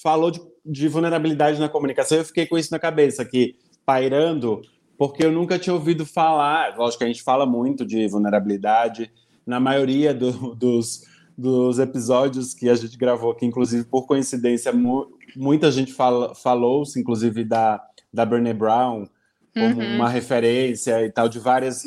falou 0.02 0.30
de, 0.30 0.40
de, 0.64 0.88
vulnerabilidade 0.88 1.58
na 1.58 1.68
comunicação, 1.68 2.16
eu 2.16 2.24
fiquei 2.24 2.46
com 2.46 2.56
isso 2.56 2.70
na 2.70 2.78
cabeça 2.78 3.22
aqui, 3.22 3.56
pairando, 3.84 4.62
porque 4.96 5.24
eu 5.24 5.32
nunca 5.32 5.58
tinha 5.58 5.74
ouvido 5.74 6.06
falar, 6.06 6.76
lógico 6.76 6.98
que 6.98 7.04
a 7.04 7.08
gente 7.08 7.22
fala 7.22 7.44
muito 7.44 7.84
de 7.84 8.06
vulnerabilidade, 8.06 9.10
na 9.44 9.58
maioria 9.58 10.14
do, 10.14 10.54
dos 10.54 11.04
dos 11.36 11.78
episódios 11.78 12.54
que 12.54 12.68
a 12.68 12.74
gente 12.74 12.96
gravou 12.96 13.30
aqui, 13.30 13.46
inclusive 13.46 13.84
por 13.84 14.06
coincidência, 14.06 14.72
mu 14.72 15.06
muita 15.36 15.70
gente 15.70 15.92
fala, 15.92 16.34
falou, 16.34 16.82
inclusive 16.96 17.44
da, 17.44 17.80
da 18.12 18.26
Brené 18.26 18.52
Brown, 18.52 19.06
como 19.54 19.80
uhum. 19.80 19.96
uma 19.96 20.08
referência 20.08 21.04
e 21.04 21.10
tal, 21.10 21.28
de 21.28 21.38
várias. 21.38 21.84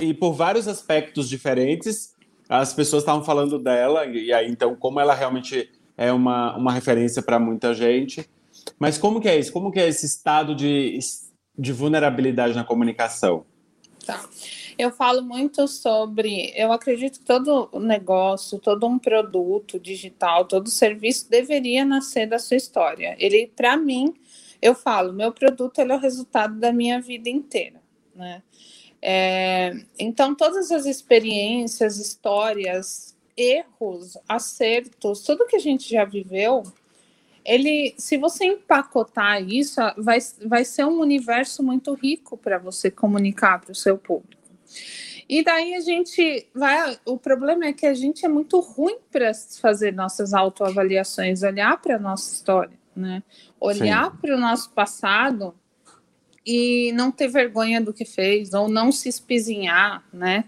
E 0.00 0.14
por 0.14 0.32
vários 0.32 0.66
aspectos 0.66 1.28
diferentes, 1.28 2.14
as 2.48 2.72
pessoas 2.72 3.02
estavam 3.02 3.24
falando 3.24 3.58
dela, 3.58 4.06
e 4.06 4.32
aí 4.32 4.50
então, 4.50 4.74
como 4.76 5.00
ela 5.00 5.14
realmente 5.14 5.70
é 5.96 6.12
uma, 6.12 6.56
uma 6.56 6.72
referência 6.72 7.22
para 7.22 7.38
muita 7.38 7.74
gente. 7.74 8.28
Mas 8.78 8.98
como 8.98 9.20
que 9.20 9.28
é 9.28 9.38
isso? 9.38 9.52
Como 9.52 9.70
que 9.70 9.78
é 9.78 9.88
esse 9.88 10.06
estado 10.06 10.54
de, 10.54 10.98
de 11.56 11.72
vulnerabilidade 11.72 12.54
na 12.54 12.64
comunicação? 12.64 13.44
Tá. 14.04 14.20
Eu 14.78 14.90
falo 14.90 15.22
muito 15.22 15.66
sobre. 15.66 16.52
Eu 16.54 16.70
acredito 16.70 17.20
que 17.20 17.24
todo 17.24 17.70
negócio, 17.80 18.58
todo 18.58 18.86
um 18.86 18.98
produto 18.98 19.78
digital, 19.78 20.44
todo 20.44 20.68
serviço 20.68 21.30
deveria 21.30 21.84
nascer 21.84 22.26
da 22.26 22.38
sua 22.38 22.56
história. 22.56 23.16
Ele, 23.18 23.50
para 23.56 23.76
mim, 23.76 24.14
eu 24.60 24.74
falo, 24.74 25.12
meu 25.12 25.32
produto 25.32 25.78
é 25.80 25.84
o 25.84 25.98
resultado 25.98 26.58
da 26.58 26.72
minha 26.72 27.00
vida 27.00 27.30
inteira, 27.30 27.80
né? 28.14 28.42
É, 29.00 29.72
então, 29.98 30.34
todas 30.34 30.70
as 30.72 30.84
experiências, 30.84 31.98
histórias, 31.98 33.16
erros, 33.36 34.16
acertos, 34.28 35.22
tudo 35.22 35.46
que 35.46 35.56
a 35.56 35.60
gente 35.60 35.88
já 35.88 36.04
viveu, 36.04 36.64
ele, 37.44 37.94
se 37.96 38.16
você 38.16 38.46
empacotar 38.46 39.40
isso, 39.42 39.80
vai, 39.96 40.18
vai 40.44 40.64
ser 40.64 40.84
um 40.84 40.98
universo 40.98 41.62
muito 41.62 41.94
rico 41.94 42.36
para 42.36 42.58
você 42.58 42.90
comunicar 42.90 43.60
para 43.60 43.70
o 43.70 43.74
seu 43.74 43.96
público. 43.96 44.35
E 45.28 45.42
daí 45.42 45.74
a 45.74 45.80
gente 45.80 46.48
vai. 46.54 46.98
O 47.04 47.18
problema 47.18 47.66
é 47.66 47.72
que 47.72 47.86
a 47.86 47.94
gente 47.94 48.24
é 48.24 48.28
muito 48.28 48.60
ruim 48.60 48.98
para 49.10 49.32
fazer 49.60 49.92
nossas 49.92 50.32
autoavaliações, 50.32 51.42
olhar 51.42 51.80
para 51.80 51.96
a 51.96 51.98
nossa 51.98 52.32
história, 52.32 52.78
né? 52.94 53.22
Olhar 53.60 54.16
para 54.18 54.34
o 54.34 54.38
nosso 54.38 54.70
passado 54.70 55.54
e 56.46 56.92
não 56.92 57.10
ter 57.10 57.26
vergonha 57.26 57.80
do 57.80 57.92
que 57.92 58.04
fez, 58.04 58.54
ou 58.54 58.68
não 58.68 58.92
se 58.92 59.08
espizinhar, 59.08 60.04
né? 60.12 60.44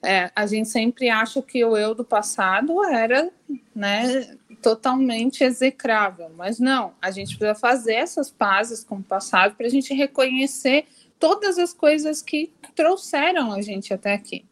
É, 0.00 0.30
a 0.36 0.46
gente 0.46 0.68
sempre 0.68 1.10
acha 1.10 1.42
que 1.42 1.64
o 1.64 1.76
eu 1.76 1.96
do 1.96 2.04
passado 2.04 2.84
era, 2.84 3.28
né, 3.74 4.36
totalmente 4.62 5.42
execrável, 5.42 6.30
mas 6.36 6.60
não, 6.60 6.94
a 7.02 7.10
gente 7.10 7.36
precisa 7.36 7.58
fazer 7.58 7.94
essas 7.94 8.30
pazes 8.30 8.84
com 8.84 8.96
o 8.96 9.02
passado 9.02 9.56
para 9.56 9.66
a 9.66 9.70
gente 9.70 9.92
reconhecer 9.92 10.86
todas 11.22 11.56
as 11.56 11.72
coisas 11.72 12.20
que 12.20 12.52
trouxeram 12.74 13.52
a 13.52 13.62
gente 13.62 13.94
até 13.94 14.12
aqui. 14.12 14.44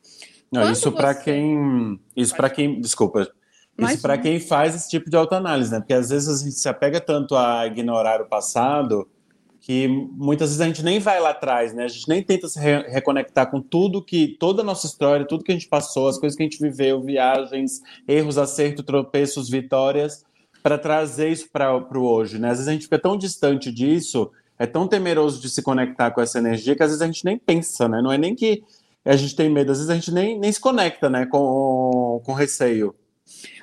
Não, 0.53 0.71
isso 0.71 0.93
para 0.93 1.17
quem, 1.17 1.99
isso 2.15 2.37
para 2.37 2.49
quem, 2.49 2.81
desculpa, 2.81 3.29
isso 3.77 4.01
para 4.01 4.17
quem 4.17 4.39
faz 4.39 4.77
esse 4.77 4.89
tipo 4.89 5.11
de 5.11 5.17
autoanálise, 5.17 5.73
né? 5.73 5.81
Porque 5.81 5.95
às 5.95 6.11
vezes 6.11 6.29
a 6.29 6.45
gente 6.45 6.55
se 6.55 6.69
apega 6.69 7.01
tanto 7.01 7.35
a 7.35 7.67
ignorar 7.67 8.21
o 8.21 8.27
passado 8.27 9.09
que 9.61 9.89
muitas 9.89 10.51
vezes 10.51 10.61
a 10.61 10.67
gente 10.67 10.85
nem 10.85 11.01
vai 11.01 11.19
lá 11.19 11.31
atrás, 11.31 11.75
né? 11.75 11.85
A 11.85 11.89
gente 11.89 12.09
nem 12.09 12.23
tenta 12.23 12.47
se 12.47 12.61
re 12.61 12.83
reconectar 12.89 13.51
com 13.51 13.61
tudo 13.61 14.01
que 14.01 14.37
toda 14.39 14.63
a 14.63 14.65
nossa 14.65 14.87
história, 14.87 15.27
tudo 15.27 15.43
que 15.43 15.51
a 15.51 15.55
gente 15.55 15.69
passou, 15.69 16.07
as 16.07 16.19
coisas 16.19 16.37
que 16.37 16.43
a 16.45 16.47
gente 16.47 16.61
viveu, 16.61 17.03
viagens, 17.03 17.81
erros, 18.07 18.39
acertos, 18.39 18.85
tropeços, 18.85 19.51
vitórias, 19.51 20.25
para 20.63 20.79
trazer 20.79 21.31
isso 21.31 21.49
para 21.53 21.77
o 21.77 22.05
hoje, 22.05 22.39
né? 22.39 22.51
Às 22.51 22.59
vezes 22.59 22.69
a 22.69 22.73
gente 22.73 22.85
fica 22.85 22.99
tão 22.99 23.19
distante 23.19 23.73
disso 23.73 24.31
é 24.61 24.67
tão 24.67 24.87
temeroso 24.87 25.41
de 25.41 25.49
se 25.49 25.63
conectar 25.63 26.11
com 26.11 26.21
essa 26.21 26.39
energia 26.39 26.77
que 26.77 26.83
às 26.83 26.91
vezes 26.91 27.01
a 27.01 27.07
gente 27.07 27.25
nem 27.25 27.39
pensa, 27.39 27.89
né? 27.89 28.03
Não 28.03 28.13
é 28.13 28.19
nem 28.19 28.35
que 28.35 28.63
a 29.03 29.17
gente 29.17 29.35
tem 29.35 29.49
medo, 29.49 29.73
às 29.73 29.79
vezes 29.79 29.91
a 29.91 29.95
gente 29.95 30.13
nem, 30.13 30.39
nem 30.39 30.53
se 30.53 30.61
conecta, 30.61 31.09
né, 31.09 31.25
com, 31.25 32.21
com 32.23 32.35
receio. 32.35 32.95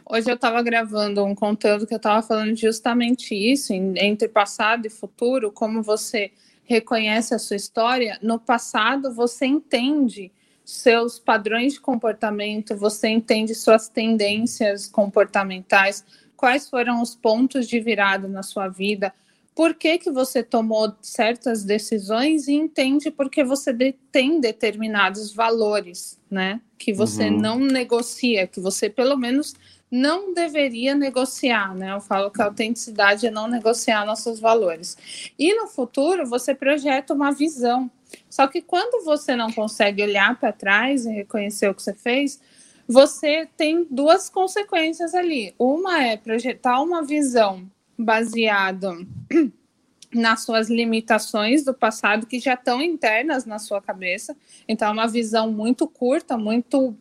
Hoje 0.09 0.27
eu 0.27 0.33
estava 0.33 0.59
gravando 0.63 1.23
um 1.23 1.35
conteúdo 1.35 1.85
que 1.85 1.93
eu 1.93 1.97
estava 1.97 2.23
falando 2.23 2.55
justamente 2.55 3.35
isso, 3.35 3.73
entre 3.73 4.27
passado 4.27 4.87
e 4.87 4.89
futuro, 4.89 5.51
como 5.51 5.83
você 5.83 6.31
reconhece 6.63 7.35
a 7.35 7.37
sua 7.37 7.57
história. 7.57 8.17
No 8.19 8.39
passado, 8.39 9.13
você 9.13 9.45
entende 9.45 10.31
seus 10.65 11.19
padrões 11.19 11.73
de 11.73 11.79
comportamento, 11.79 12.75
você 12.75 13.07
entende 13.07 13.53
suas 13.53 13.87
tendências 13.87 14.87
comportamentais, 14.87 16.03
quais 16.35 16.67
foram 16.67 17.03
os 17.03 17.13
pontos 17.13 17.67
de 17.67 17.79
virada 17.79 18.27
na 18.27 18.41
sua 18.41 18.67
vida, 18.67 19.13
por 19.57 19.73
que, 19.73 19.97
que 19.97 20.11
você 20.11 20.43
tomou 20.43 20.93
certas 21.01 21.63
decisões 21.63 22.47
e 22.47 22.53
entende 22.53 23.09
porque 23.09 23.43
você 23.43 23.73
tem 24.11 24.39
determinados 24.39 25.33
valores, 25.33 26.21
né? 26.29 26.61
Que 26.77 26.93
você 26.93 27.23
uhum. 27.23 27.39
não 27.39 27.57
negocia, 27.57 28.45
que 28.45 28.59
você 28.59 28.87
pelo 28.87 29.17
menos 29.17 29.55
não 29.89 30.31
deveria 30.31 30.93
negociar, 30.93 31.73
né? 31.73 31.91
Eu 31.91 31.99
falo 31.99 32.29
que 32.29 32.39
a 32.39 32.45
autenticidade 32.45 33.25
é 33.25 33.31
não 33.31 33.47
negociar 33.47 34.05
nossos 34.05 34.39
valores. 34.39 34.95
E 35.39 35.51
no 35.55 35.65
futuro 35.65 36.23
você 36.27 36.53
projeta 36.53 37.11
uma 37.11 37.31
visão. 37.31 37.89
Só 38.29 38.45
que 38.45 38.61
quando 38.61 39.03
você 39.03 39.35
não 39.35 39.51
consegue 39.51 40.03
olhar 40.03 40.39
para 40.39 40.53
trás 40.53 41.03
e 41.07 41.09
reconhecer 41.09 41.67
o 41.67 41.73
que 41.73 41.81
você 41.81 41.95
fez, 41.95 42.39
você 42.87 43.49
tem 43.57 43.87
duas 43.89 44.29
consequências 44.29 45.15
ali. 45.15 45.55
Uma 45.57 46.03
é 46.03 46.15
projetar 46.15 46.79
uma 46.79 47.01
visão 47.01 47.67
baseado 47.97 49.07
nas 50.13 50.43
suas 50.43 50.69
limitações 50.69 51.63
do 51.63 51.73
passado 51.73 52.27
que 52.27 52.39
já 52.39 52.53
estão 52.53 52.81
internas 52.81 53.45
na 53.45 53.59
sua 53.59 53.81
cabeça. 53.81 54.35
Então, 54.67 54.89
é 54.89 54.91
uma 54.91 55.07
visão 55.07 55.51
muito 55.51 55.87
curta, 55.87 56.37
muito 56.37 56.95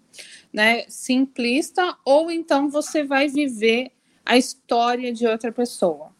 né, 0.52 0.84
simplista, 0.88 1.96
ou 2.04 2.30
então 2.30 2.68
você 2.68 3.04
vai 3.04 3.28
viver 3.28 3.92
a 4.24 4.36
história 4.36 5.12
de 5.12 5.26
outra 5.26 5.52
pessoa. 5.52 6.14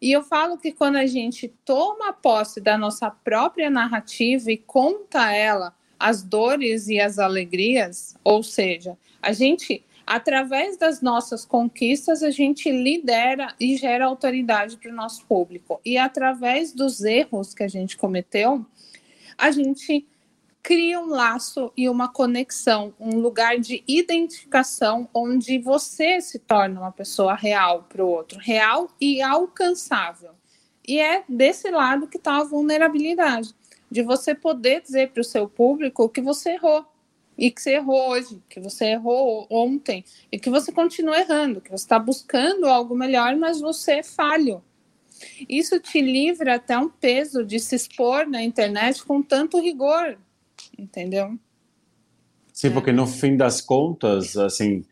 E 0.00 0.10
eu 0.10 0.22
falo 0.22 0.58
que 0.58 0.72
quando 0.72 0.96
a 0.96 1.06
gente 1.06 1.48
toma 1.64 2.12
posse 2.12 2.60
da 2.60 2.76
nossa 2.76 3.08
própria 3.08 3.70
narrativa 3.70 4.50
e 4.50 4.56
conta 4.56 5.32
ela 5.32 5.74
as 5.98 6.22
dores 6.22 6.88
e 6.88 6.98
as 6.98 7.20
alegrias, 7.20 8.16
ou 8.24 8.42
seja, 8.42 8.98
a 9.22 9.32
gente 9.32 9.84
através 10.06 10.76
das 10.76 11.00
nossas 11.00 11.44
conquistas, 11.44 12.22
a 12.22 12.30
gente 12.30 12.70
lidera 12.70 13.54
e 13.58 13.76
gera 13.76 14.06
autoridade 14.06 14.76
para 14.76 14.90
o 14.90 14.94
nosso 14.94 15.24
público. 15.26 15.80
E 15.84 15.96
através 15.96 16.72
dos 16.72 17.02
erros 17.02 17.54
que 17.54 17.62
a 17.62 17.68
gente 17.68 17.96
cometeu, 17.96 18.64
a 19.38 19.50
gente 19.50 20.06
cria 20.62 21.00
um 21.00 21.06
laço 21.06 21.72
e 21.76 21.88
uma 21.88 22.08
conexão, 22.08 22.94
um 23.00 23.18
lugar 23.18 23.58
de 23.58 23.82
identificação 23.86 25.08
onde 25.12 25.58
você 25.58 26.20
se 26.20 26.38
torna 26.38 26.80
uma 26.80 26.92
pessoa 26.92 27.34
real 27.34 27.84
para 27.88 28.04
o 28.04 28.08
outro, 28.08 28.38
real 28.38 28.88
e 29.00 29.20
alcançável. 29.20 30.30
E 30.86 31.00
é 31.00 31.24
desse 31.28 31.70
lado 31.70 32.06
que 32.06 32.16
está 32.16 32.38
a 32.38 32.44
vulnerabilidade, 32.44 33.54
de 33.90 34.02
você 34.02 34.34
poder 34.34 34.82
dizer 34.82 35.10
para 35.10 35.20
o 35.20 35.24
seu 35.24 35.48
público 35.48 36.08
que 36.08 36.20
você 36.20 36.52
errou, 36.52 36.86
e 37.36 37.50
que 37.50 37.60
você 37.60 37.74
errou 37.74 38.10
hoje, 38.10 38.42
que 38.48 38.60
você 38.60 38.86
errou 38.86 39.46
ontem, 39.50 40.04
e 40.30 40.38
que 40.38 40.50
você 40.50 40.70
continua 40.70 41.18
errando, 41.18 41.60
que 41.60 41.70
você 41.70 41.84
está 41.84 41.98
buscando 41.98 42.66
algo 42.66 42.94
melhor, 42.94 43.36
mas 43.36 43.60
você 43.60 43.92
é 43.92 44.02
falho. 44.02 44.62
Isso 45.48 45.78
te 45.80 46.00
livra 46.00 46.56
até 46.56 46.76
um 46.76 46.88
peso 46.88 47.44
de 47.44 47.58
se 47.58 47.76
expor 47.76 48.26
na 48.26 48.42
internet 48.42 49.04
com 49.04 49.22
tanto 49.22 49.60
rigor, 49.60 50.18
entendeu? 50.78 51.38
Sim, 52.52 52.70
porque 52.70 52.92
no 52.92 53.06
fim 53.06 53.36
das 53.36 53.60
contas, 53.60 54.36
assim, 54.36 54.84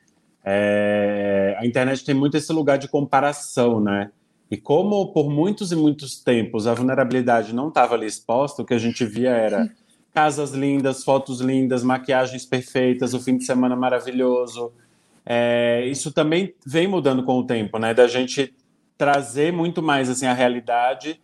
é... 0.45 1.57
a 1.59 1.67
internet 1.67 2.05
tem 2.05 2.15
muito 2.15 2.37
esse 2.37 2.53
lugar 2.53 2.79
de 2.79 2.89
comparação, 2.89 3.81
né? 3.81 4.11
E 4.51 4.57
como 4.57 5.13
por 5.13 5.31
muitos 5.31 5.71
e 5.71 5.77
muitos 5.77 6.19
tempos 6.19 6.67
a 6.67 6.75
vulnerabilidade 6.75 7.55
não 7.55 7.69
estava 7.69 7.95
ali 7.95 8.07
exposta, 8.07 8.63
o 8.63 8.65
que 8.65 8.75
a 8.75 8.79
gente 8.79 9.05
via 9.05 9.31
era 9.31 9.71
casas 10.13 10.53
lindas, 10.53 11.05
fotos 11.05 11.41
lindas, 11.41 11.83
maquiagens 11.83 12.45
perfeitas, 12.45 13.15
o 13.15 13.21
fim 13.21 13.37
de 13.37 13.45
semana 13.45 13.77
maravilhoso. 13.77 14.73
É, 15.25 15.85
isso 15.87 16.13
também 16.13 16.55
vem 16.67 16.89
mudando 16.89 17.23
com 17.23 17.39
o 17.39 17.47
tempo, 17.47 17.79
né? 17.79 17.95
Da 17.95 18.09
gente 18.09 18.55
trazer 18.99 19.53
muito 19.53 19.83
mais 19.83 20.11
assim 20.11 20.27
a 20.27 20.35
realidade, 20.35 21.21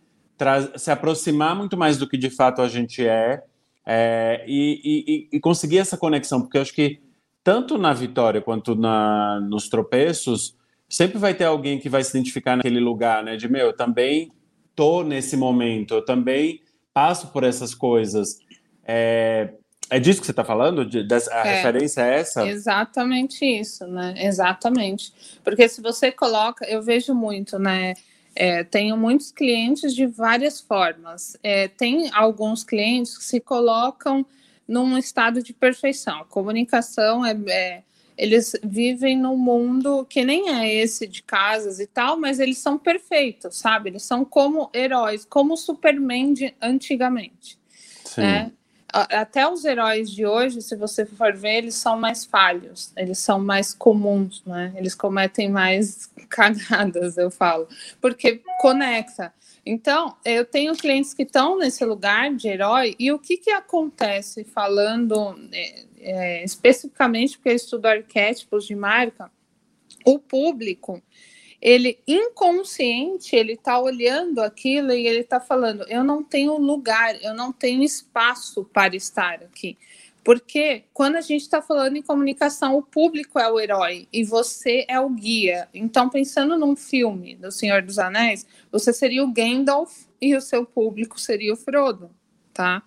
se 0.77 0.91
aproximar 0.91 1.55
muito 1.55 1.75
mais 1.75 1.97
do 1.97 2.07
que 2.07 2.17
de 2.17 2.29
fato 2.29 2.61
a 2.61 2.67
gente 2.67 3.05
é, 3.05 3.43
é 3.85 4.43
e, 4.47 5.27
e, 5.31 5.37
e, 5.37 5.39
conseguir 5.39 5.79
essa 5.79 5.97
conexão, 5.97 6.41
porque 6.41 6.57
eu 6.57 6.61
acho 6.61 6.73
que 6.73 6.99
tanto 7.43 7.77
na 7.77 7.93
vitória 7.93 8.41
quanto 8.41 8.75
na, 8.75 9.39
nos 9.41 9.69
tropeços 9.69 10.55
sempre 10.89 11.17
vai 11.17 11.33
ter 11.33 11.45
alguém 11.45 11.79
que 11.79 11.89
vai 11.89 12.03
se 12.03 12.11
identificar 12.11 12.55
naquele 12.55 12.79
lugar, 12.79 13.23
né? 13.23 13.35
De 13.35 13.47
meu, 13.47 13.67
eu 13.67 13.75
também 13.75 14.31
tô 14.75 15.03
nesse 15.03 15.35
momento, 15.35 15.95
eu 15.95 16.05
também 16.05 16.61
passo 16.93 17.27
por 17.27 17.43
essas 17.43 17.75
coisas. 17.75 18.39
É, 18.87 19.49
é 19.89 19.99
disso 19.99 20.21
que 20.21 20.25
você 20.25 20.31
está 20.31 20.43
falando? 20.43 20.85
De, 20.85 21.03
dessa, 21.03 21.33
a 21.33 21.45
é, 21.45 21.55
referência 21.55 22.01
é 22.01 22.19
essa? 22.19 22.47
Exatamente 22.47 23.45
isso, 23.45 23.85
né? 23.85 24.13
Exatamente. 24.17 25.13
Porque 25.43 25.67
se 25.67 25.81
você 25.81 26.11
coloca, 26.11 26.65
eu 26.65 26.81
vejo 26.81 27.13
muito, 27.13 27.59
né? 27.59 27.93
É, 28.35 28.63
tenho 28.63 28.95
muitos 28.95 29.31
clientes 29.31 29.93
de 29.93 30.05
várias 30.05 30.61
formas. 30.61 31.35
É, 31.43 31.67
tem 31.67 32.09
alguns 32.13 32.63
clientes 32.63 33.17
que 33.17 33.23
se 33.23 33.39
colocam 33.39 34.25
num 34.67 34.97
estado 34.97 35.41
de 35.41 35.53
perfeição. 35.53 36.21
A 36.21 36.25
comunicação 36.25 37.25
é, 37.25 37.35
é, 37.47 37.83
eles 38.17 38.53
vivem 38.63 39.17
num 39.17 39.37
mundo 39.37 40.05
que 40.09 40.25
nem 40.25 40.49
é 40.49 40.73
esse 40.73 41.07
de 41.07 41.23
casas 41.23 41.79
e 41.79 41.87
tal, 41.87 42.19
mas 42.19 42.39
eles 42.39 42.57
são 42.57 42.77
perfeitos, 42.77 43.57
sabe? 43.57 43.89
Eles 43.89 44.03
são 44.03 44.25
como 44.25 44.69
heróis, 44.73 45.25
como 45.25 45.55
Superman 45.55 46.33
de 46.33 46.53
antigamente. 46.61 47.57
Sim. 48.03 48.21
Né? 48.21 48.51
Até 48.93 49.47
os 49.47 49.65
heróis 49.65 50.09
de 50.09 50.25
hoje, 50.25 50.61
se 50.61 50.75
você 50.75 51.05
for 51.05 51.35
ver, 51.35 51.57
eles 51.57 51.75
são 51.75 51.99
mais 51.99 52.25
falhos, 52.25 52.93
eles 52.95 53.19
são 53.19 53.39
mais 53.39 53.73
comuns, 53.73 54.41
né? 54.45 54.73
Eles 54.77 54.95
cometem 54.95 55.49
mais 55.49 56.09
cagadas, 56.29 57.17
eu 57.17 57.29
falo, 57.29 57.67
porque 57.99 58.41
conecta. 58.61 59.33
Então, 59.65 60.15
eu 60.23 60.45
tenho 60.45 60.73
clientes 60.75 61.13
que 61.13 61.23
estão 61.23 61.57
nesse 61.57 61.83
lugar 61.83 62.33
de 62.33 62.47
herói, 62.47 62.95
e 62.97 63.11
o 63.11 63.19
que, 63.19 63.35
que 63.35 63.51
acontece 63.51 64.45
falando 64.45 65.37
é, 65.51 65.85
é, 65.99 66.43
especificamente, 66.45 67.37
porque 67.37 67.49
eu 67.49 67.55
estudo 67.55 67.85
arquétipos 67.87 68.65
de 68.65 68.75
marca, 68.75 69.29
o 70.05 70.17
público 70.17 71.03
ele 71.61 71.99
inconsciente, 72.07 73.35
ele 73.35 73.53
está 73.53 73.79
olhando 73.79 74.39
aquilo 74.39 74.91
e 74.91 75.07
ele 75.07 75.21
está 75.21 75.39
falando: 75.39 75.83
eu 75.87 76.03
não 76.03 76.23
tenho 76.23 76.57
lugar, 76.57 77.21
eu 77.23 77.33
não 77.33 77.51
tenho 77.51 77.83
espaço 77.83 78.63
para 78.65 78.95
estar 78.95 79.35
aqui. 79.35 79.77
Porque 80.23 80.83
quando 80.93 81.15
a 81.15 81.21
gente 81.21 81.43
está 81.43 81.61
falando 81.61 81.95
em 81.95 82.01
comunicação, 82.01 82.75
o 82.75 82.83
público 82.83 83.39
é 83.39 83.49
o 83.49 83.57
herói 83.57 84.09
e 84.11 84.25
você 84.25 84.85
é 84.89 84.99
o 84.99 85.09
guia. 85.09 85.69
Então, 85.73 86.09
pensando 86.09 86.57
num 86.57 86.75
filme 86.75 87.35
do 87.35 87.49
Senhor 87.49 87.81
dos 87.81 87.97
Anéis, 87.97 88.45
você 88.69 88.91
seria 88.91 89.23
o 89.23 89.31
Gandalf 89.31 90.05
e 90.19 90.35
o 90.35 90.41
seu 90.41 90.65
público 90.65 91.17
seria 91.17 91.53
o 91.53 91.55
Frodo, 91.55 92.11
tá? 92.53 92.83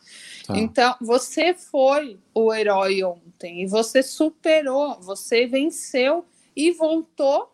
tá. 0.46 0.58
Então, 0.58 0.94
você 1.00 1.54
foi 1.54 2.18
o 2.34 2.52
herói 2.52 3.02
ontem 3.02 3.62
e 3.62 3.66
você 3.66 4.02
superou, 4.02 5.00
você 5.00 5.46
venceu 5.46 6.26
e 6.54 6.72
voltou 6.72 7.50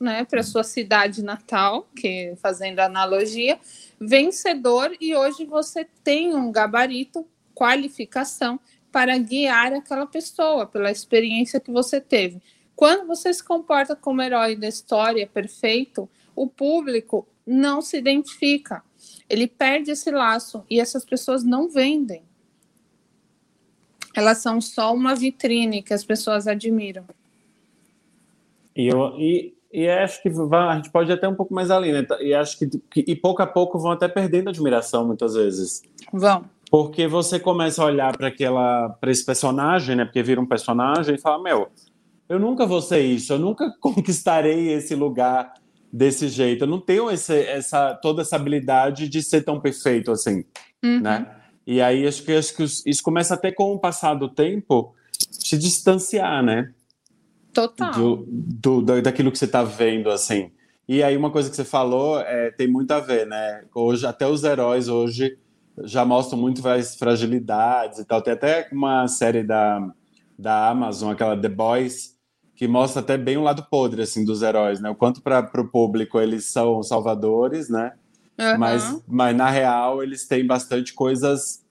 né, 0.00 0.24
para 0.24 0.42
sua 0.42 0.62
cidade 0.62 1.22
natal, 1.22 1.88
que 1.94 2.34
fazendo 2.36 2.80
analogia, 2.80 3.58
vencedor 4.00 4.96
e 5.00 5.14
hoje 5.14 5.44
você 5.44 5.86
tem 6.04 6.34
um 6.34 6.52
gabarito, 6.52 7.26
qualificação 7.54 8.60
para 8.92 9.18
guiar 9.18 9.72
aquela 9.72 10.06
pessoa 10.06 10.66
pela 10.66 10.90
experiência 10.90 11.60
que 11.60 11.70
você 11.70 12.00
teve. 12.00 12.40
Quando 12.76 13.06
você 13.06 13.34
se 13.34 13.42
comporta 13.42 13.96
como 13.96 14.22
herói 14.22 14.54
da 14.54 14.68
história 14.68 15.26
perfeito, 15.26 16.08
o 16.34 16.46
público 16.46 17.26
não 17.44 17.82
se 17.82 17.96
identifica. 17.96 18.84
Ele 19.28 19.48
perde 19.48 19.90
esse 19.90 20.10
laço 20.10 20.64
e 20.70 20.78
essas 20.78 21.04
pessoas 21.04 21.42
não 21.42 21.68
vendem. 21.68 22.22
Elas 24.14 24.38
são 24.38 24.60
só 24.60 24.94
uma 24.94 25.14
vitrine 25.14 25.82
que 25.82 25.92
as 25.92 26.04
pessoas 26.04 26.46
admiram. 26.46 27.04
E, 28.76 28.86
eu, 28.86 29.18
e 29.18 29.57
e 29.72 29.86
acho 29.86 30.22
que 30.22 30.30
vai, 30.30 30.68
a 30.68 30.76
gente 30.76 30.90
pode 30.90 31.10
ir 31.10 31.14
até 31.14 31.28
um 31.28 31.34
pouco 31.34 31.52
mais 31.52 31.70
além, 31.70 31.92
né? 31.92 32.06
E 32.20 32.32
acho 32.32 32.58
que, 32.58 32.66
que, 32.90 33.04
e 33.06 33.14
pouco 33.14 33.42
a 33.42 33.46
pouco 33.46 33.78
vão 33.78 33.92
até 33.92 34.08
perdendo 34.08 34.48
admiração 34.48 35.06
muitas 35.06 35.34
vezes. 35.34 35.82
Vão. 36.12 36.44
Porque 36.70 37.06
você 37.06 37.38
começa 37.38 37.82
a 37.82 37.86
olhar 37.86 38.16
para 38.16 38.28
aquela 38.28 38.88
para 38.88 39.10
esse 39.10 39.24
personagem, 39.24 39.96
né? 39.96 40.04
Porque 40.04 40.22
vira 40.22 40.40
um 40.40 40.46
personagem 40.46 41.14
e 41.14 41.20
fala: 41.20 41.42
"Meu, 41.42 41.68
eu 42.28 42.38
nunca 42.38 42.66
vou 42.66 42.80
ser 42.80 43.00
isso, 43.00 43.32
eu 43.32 43.38
nunca 43.38 43.70
conquistarei 43.80 44.72
esse 44.72 44.94
lugar 44.94 45.52
desse 45.92 46.28
jeito. 46.28 46.64
Eu 46.64 46.68
não 46.68 46.80
tenho 46.80 47.10
esse, 47.10 47.34
essa 47.34 47.94
toda 47.94 48.22
essa 48.22 48.36
habilidade 48.36 49.08
de 49.08 49.22
ser 49.22 49.42
tão 49.42 49.60
perfeito 49.60 50.10
assim", 50.10 50.44
uhum. 50.82 51.00
né? 51.00 51.34
E 51.66 51.82
aí 51.82 52.06
acho 52.06 52.22
que 52.22 52.32
acho 52.32 52.56
que 52.56 52.62
isso 52.64 53.02
começa 53.02 53.34
até 53.34 53.52
com 53.52 53.74
o 53.74 53.78
passar 53.78 54.14
do 54.14 54.30
tempo 54.30 54.94
se 55.12 55.58
distanciar, 55.58 56.42
né? 56.42 56.72
Total. 57.58 57.92
Do, 57.92 58.80
do, 58.80 59.02
daquilo 59.02 59.32
que 59.32 59.38
você 59.38 59.46
está 59.46 59.64
vendo, 59.64 60.10
assim. 60.10 60.52
E 60.88 61.02
aí 61.02 61.16
uma 61.16 61.28
coisa 61.28 61.50
que 61.50 61.56
você 61.56 61.64
falou 61.64 62.20
é, 62.20 62.52
tem 62.52 62.68
muito 62.68 62.92
a 62.92 63.00
ver, 63.00 63.26
né? 63.26 63.64
Hoje, 63.74 64.06
até 64.06 64.28
os 64.28 64.44
heróis 64.44 64.86
hoje 64.86 65.36
já 65.82 66.04
mostram 66.04 66.38
muito 66.38 66.62
mais 66.62 66.94
fragilidades 66.94 67.98
e 67.98 68.04
tal. 68.04 68.22
Tem 68.22 68.32
até 68.32 68.68
uma 68.70 69.08
série 69.08 69.42
da, 69.42 69.92
da 70.38 70.68
Amazon, 70.68 71.10
aquela 71.10 71.36
The 71.36 71.48
Boys, 71.48 72.16
que 72.54 72.68
mostra 72.68 73.00
até 73.00 73.18
bem 73.18 73.36
o 73.36 73.42
lado 73.42 73.66
podre, 73.68 74.02
assim, 74.02 74.24
dos 74.24 74.40
heróis, 74.40 74.80
né? 74.80 74.88
O 74.88 74.94
quanto 74.94 75.20
para 75.20 75.50
o 75.60 75.68
público 75.68 76.20
eles 76.20 76.44
são 76.44 76.80
salvadores, 76.84 77.68
né? 77.68 77.92
Uhum. 78.38 78.56
Mas, 78.56 79.02
mas 79.08 79.36
na 79.36 79.50
real 79.50 80.00
eles 80.00 80.28
têm 80.28 80.46
bastante 80.46 80.94
coisas 80.94 81.64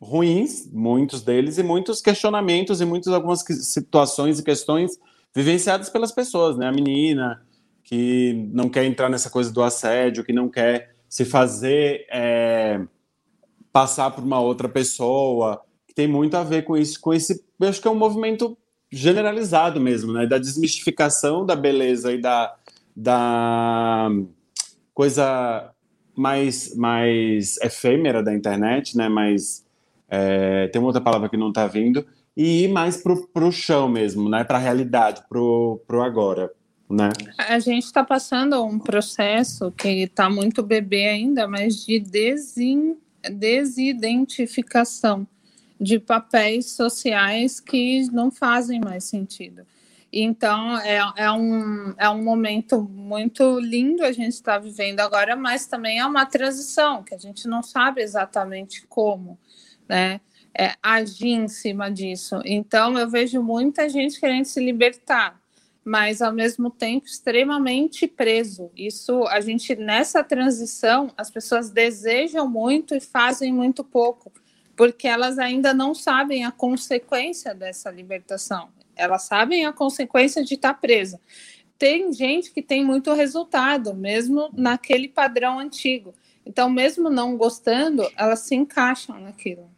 ruins, 0.00 0.70
muitos 0.72 1.20
deles, 1.20 1.58
e 1.58 1.64
muitos 1.64 2.00
questionamentos 2.00 2.80
e 2.80 2.84
muitas 2.84 3.12
algumas 3.12 3.40
situações 3.40 4.38
e 4.38 4.44
questões 4.44 4.92
vivenciadas 5.36 5.90
pelas 5.90 6.10
pessoas, 6.10 6.56
né? 6.56 6.66
A 6.66 6.72
menina 6.72 7.42
que 7.84 8.48
não 8.54 8.70
quer 8.70 8.86
entrar 8.86 9.10
nessa 9.10 9.28
coisa 9.28 9.52
do 9.52 9.62
assédio, 9.62 10.24
que 10.24 10.32
não 10.32 10.48
quer 10.48 10.94
se 11.10 11.26
fazer 11.26 12.06
é, 12.10 12.80
passar 13.70 14.10
por 14.10 14.24
uma 14.24 14.40
outra 14.40 14.66
pessoa, 14.66 15.62
que 15.86 15.94
tem 15.94 16.08
muito 16.08 16.34
a 16.38 16.42
ver 16.42 16.62
com 16.62 16.74
isso, 16.74 16.98
com 16.98 17.12
esse, 17.12 17.44
eu 17.60 17.68
acho 17.68 17.82
que 17.82 17.86
é 17.86 17.90
um 17.90 17.94
movimento 17.94 18.56
generalizado 18.90 19.78
mesmo, 19.78 20.10
né? 20.10 20.26
Da 20.26 20.38
desmistificação 20.38 21.44
da 21.44 21.54
beleza 21.54 22.14
e 22.14 22.20
da, 22.20 22.56
da 22.96 24.08
coisa 24.94 25.70
mais, 26.16 26.74
mais 26.74 27.58
efêmera 27.58 28.22
da 28.22 28.34
internet, 28.34 28.96
né? 28.96 29.06
Mais 29.06 29.66
é, 30.08 30.68
tem 30.68 30.80
uma 30.80 30.88
outra 30.88 31.02
palavra 31.02 31.28
que 31.28 31.36
não 31.36 31.50
está 31.50 31.66
vindo, 31.66 32.06
e 32.36 32.64
ir 32.64 32.68
mais 32.68 33.02
para 33.02 33.44
o 33.44 33.52
chão 33.52 33.88
mesmo, 33.88 34.28
né? 34.28 34.44
para 34.44 34.58
a 34.58 34.60
realidade, 34.60 35.22
para 35.28 35.40
o 35.40 35.80
agora. 36.02 36.52
Né? 36.88 37.10
A 37.38 37.58
gente 37.58 37.84
está 37.84 38.04
passando 38.04 38.62
um 38.62 38.78
processo 38.78 39.72
que 39.72 40.04
está 40.04 40.28
muito 40.28 40.62
bebê 40.62 41.08
ainda, 41.08 41.48
mas 41.48 41.84
de 41.84 41.98
desin, 41.98 42.96
desidentificação 43.32 45.26
de 45.80 45.98
papéis 45.98 46.72
sociais 46.72 47.58
que 47.58 48.06
não 48.12 48.30
fazem 48.30 48.80
mais 48.80 49.04
sentido. 49.04 49.66
Então, 50.12 50.78
é, 50.78 51.00
é, 51.16 51.30
um, 51.32 51.92
é 51.98 52.08
um 52.08 52.22
momento 52.22 52.80
muito 52.80 53.58
lindo 53.58 54.04
a 54.04 54.12
gente 54.12 54.34
está 54.34 54.56
vivendo 54.56 55.00
agora, 55.00 55.34
mas 55.34 55.66
também 55.66 55.98
é 55.98 56.06
uma 56.06 56.24
transição 56.24 57.02
que 57.02 57.14
a 57.14 57.18
gente 57.18 57.48
não 57.48 57.62
sabe 57.62 58.00
exatamente 58.00 58.86
como 58.86 59.38
né? 59.88 60.20
É, 60.58 60.74
agir 60.82 61.32
em 61.32 61.48
cima 61.48 61.90
disso. 61.90 62.40
Então, 62.44 62.98
eu 62.98 63.08
vejo 63.08 63.42
muita 63.42 63.88
gente 63.88 64.18
querendo 64.18 64.44
se 64.44 64.60
libertar 64.60 65.38
mas 65.86 66.20
ao 66.20 66.32
mesmo 66.32 66.68
tempo 66.68 67.06
extremamente 67.06 68.08
preso. 68.08 68.72
Isso 68.76 69.22
a 69.28 69.40
gente 69.40 69.76
nessa 69.76 70.24
transição 70.24 71.12
as 71.16 71.30
pessoas 71.30 71.70
desejam 71.70 72.48
muito 72.50 72.92
e 72.92 73.00
fazem 73.00 73.52
muito 73.52 73.84
pouco, 73.84 74.32
porque 74.74 75.06
elas 75.06 75.38
ainda 75.38 75.72
não 75.72 75.94
sabem 75.94 76.44
a 76.44 76.50
consequência 76.50 77.54
dessa 77.54 77.88
libertação. 77.88 78.68
Elas 78.96 79.22
sabem 79.22 79.64
a 79.64 79.72
consequência 79.72 80.42
de 80.42 80.54
estar 80.54 80.74
presa. 80.74 81.20
Tem 81.78 82.12
gente 82.12 82.50
que 82.50 82.62
tem 82.62 82.84
muito 82.84 83.12
resultado, 83.12 83.94
mesmo 83.94 84.50
naquele 84.54 85.06
padrão 85.06 85.60
antigo. 85.60 86.12
Então, 86.44 86.68
mesmo 86.68 87.08
não 87.08 87.36
gostando, 87.36 88.10
elas 88.16 88.40
se 88.40 88.56
encaixam 88.56 89.20
naquilo. 89.20 89.70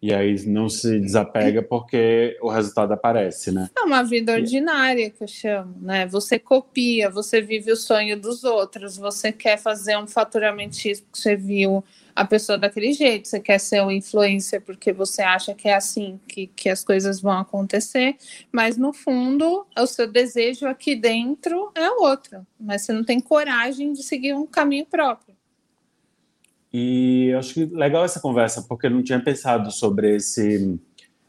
E 0.00 0.12
aí 0.12 0.36
não 0.46 0.68
se 0.68 1.00
desapega 1.00 1.62
porque 1.62 2.36
o 2.42 2.48
resultado 2.48 2.92
aparece, 2.92 3.50
né? 3.50 3.70
É 3.76 3.80
uma 3.82 4.02
vida 4.02 4.32
ordinária 4.32 5.10
que 5.10 5.22
eu 5.22 5.28
chamo, 5.28 5.74
né? 5.80 6.06
Você 6.06 6.38
copia, 6.38 7.08
você 7.08 7.40
vive 7.40 7.72
o 7.72 7.76
sonho 7.76 8.20
dos 8.20 8.44
outros, 8.44 8.96
você 8.96 9.32
quer 9.32 9.58
fazer 9.58 9.96
um 9.96 10.06
faturamento 10.06 10.76
X 10.76 11.00
porque 11.00 11.18
você 11.18 11.34
viu 11.34 11.82
a 12.14 12.24
pessoa 12.24 12.56
daquele 12.56 12.94
jeito, 12.94 13.28
você 13.28 13.38
quer 13.38 13.58
ser 13.58 13.82
um 13.82 13.90
influencer 13.90 14.62
porque 14.62 14.90
você 14.90 15.20
acha 15.20 15.54
que 15.54 15.68
é 15.68 15.74
assim 15.74 16.18
que, 16.26 16.46
que 16.46 16.70
as 16.70 16.82
coisas 16.82 17.20
vão 17.20 17.38
acontecer, 17.38 18.16
mas 18.50 18.78
no 18.78 18.92
fundo 18.92 19.66
o 19.78 19.86
seu 19.86 20.10
desejo 20.10 20.66
aqui 20.66 20.96
dentro 20.96 21.70
é 21.74 21.90
outro, 21.90 22.46
mas 22.58 22.82
você 22.82 22.92
não 22.92 23.04
tem 23.04 23.20
coragem 23.20 23.92
de 23.92 24.02
seguir 24.02 24.34
um 24.34 24.46
caminho 24.46 24.86
próprio. 24.86 25.35
E 26.78 27.28
eu 27.28 27.38
acho 27.38 27.54
que 27.54 27.64
legal 27.64 28.04
essa 28.04 28.20
conversa, 28.20 28.60
porque 28.68 28.86
eu 28.86 28.90
não 28.90 29.02
tinha 29.02 29.18
pensado 29.18 29.70
sobre 29.70 30.16
esse, 30.16 30.78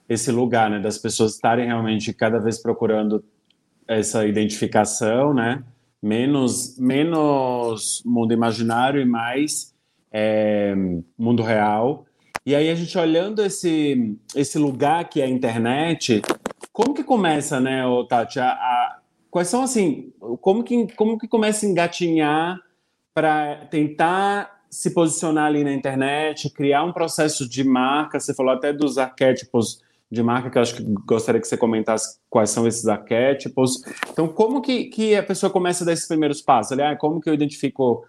esse 0.10 0.29
lugar, 0.29 0.69
né, 0.69 0.77
das 0.77 0.97
pessoas 0.97 1.36
estarem 1.36 1.67
realmente 1.67 2.12
cada 2.12 2.38
vez 2.38 2.62
procurando 2.62 3.23
essa 3.88 4.27
identificação, 4.27 5.33
né, 5.33 5.63
menos, 6.01 6.77
menos 6.77 8.03
mundo 8.05 8.33
imaginário 8.33 8.99
e 8.99 9.05
mais 9.05 9.73
é, 10.12 10.75
mundo 11.17 11.41
real. 11.43 12.05
E 12.45 12.53
aí 12.53 12.69
a 12.69 12.75
gente 12.75 12.97
olhando 12.97 13.41
esse, 13.41 14.19
esse 14.36 14.60
lugar 14.60 15.07
que 15.07 15.21
é 15.21 15.23
a 15.23 15.29
internet, 15.29 16.23
como 16.73 16.93
que 16.93 17.05
começa, 17.05 17.57
né, 17.62 17.83
Tati, 18.10 18.41
a, 18.41 18.49
a, 18.49 18.99
quais 19.31 19.47
são, 19.47 19.63
assim, 19.63 20.12
como 20.41 20.62
que, 20.62 20.93
como 20.93 21.17
que 21.17 21.25
começa 21.25 21.65
a 21.65 21.69
engatinhar 21.69 22.60
para 23.13 23.65
tentar 23.67 24.56
se 24.69 24.91
posicionar 24.93 25.45
ali 25.45 25.63
na 25.63 25.73
internet, 25.73 26.49
criar 26.49 26.84
um 26.84 26.91
processo 26.91 27.47
de 27.47 27.63
marca. 27.63 28.19
Você 28.19 28.34
falou 28.34 28.53
até 28.53 28.73
dos 28.73 28.97
arquétipos 28.97 29.82
de 30.10 30.23
marca, 30.23 30.49
que 30.49 30.58
eu 30.58 30.62
acho 30.62 30.75
que 30.75 30.84
gostaria 31.06 31.41
que 31.41 31.47
você 31.47 31.58
comentasse 31.58 32.19
quais 32.30 32.49
são 32.49 32.65
esses 32.65 32.88
arquétipos. 32.88 33.82
Então, 34.10 34.27
como 34.27 34.62
que, 34.62 34.86
que 34.86 35.15
a 35.15 35.23
pessoa 35.23 35.49
começa 35.49 35.84
a 35.84 35.86
dar 35.86 35.93
esses 35.93 36.08
primeiros 36.08 36.41
passos? 36.41 36.71
Ali, 36.71 36.82
ah, 36.82 36.95
como 36.95 37.19
que 37.19 37.30
eu 37.30 37.34
identifico 37.34 38.06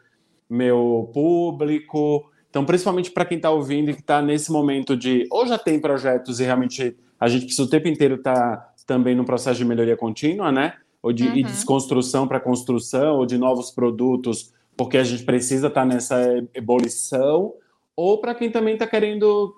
meu 0.48 1.10
público? 1.12 2.30
Então, 2.50 2.64
principalmente 2.64 3.10
para 3.10 3.24
quem 3.24 3.36
está 3.36 3.50
ouvindo 3.50 3.90
e 3.90 3.94
que 3.94 4.00
está 4.00 4.22
nesse 4.22 4.50
momento 4.50 4.96
de 4.96 5.26
ou 5.30 5.46
já 5.46 5.58
tem 5.58 5.80
projetos 5.80 6.40
e 6.40 6.44
realmente 6.44 6.96
a 7.18 7.28
gente 7.28 7.46
precisa 7.46 7.66
o 7.66 7.70
tempo 7.70 7.88
inteiro 7.88 8.14
estar 8.14 8.34
tá 8.34 8.74
também 8.86 9.14
no 9.14 9.24
processo 9.24 9.58
de 9.58 9.64
melhoria 9.64 9.96
contínua, 9.96 10.52
né? 10.52 10.74
Ou 11.02 11.12
de, 11.12 11.28
uhum. 11.28 11.42
desconstrução 11.42 12.26
para 12.26 12.40
construção, 12.40 13.18
ou 13.18 13.26
de 13.26 13.36
novos 13.36 13.70
produtos 13.70 14.52
porque 14.78 14.96
a 14.96 15.02
gente 15.02 15.24
precisa 15.24 15.66
estar 15.66 15.80
tá 15.80 15.86
nessa 15.86 16.24
ebulição, 16.54 17.52
ou 17.96 18.20
para 18.20 18.32
quem 18.32 18.48
também 18.48 18.74
está 18.74 18.86
querendo 18.86 19.52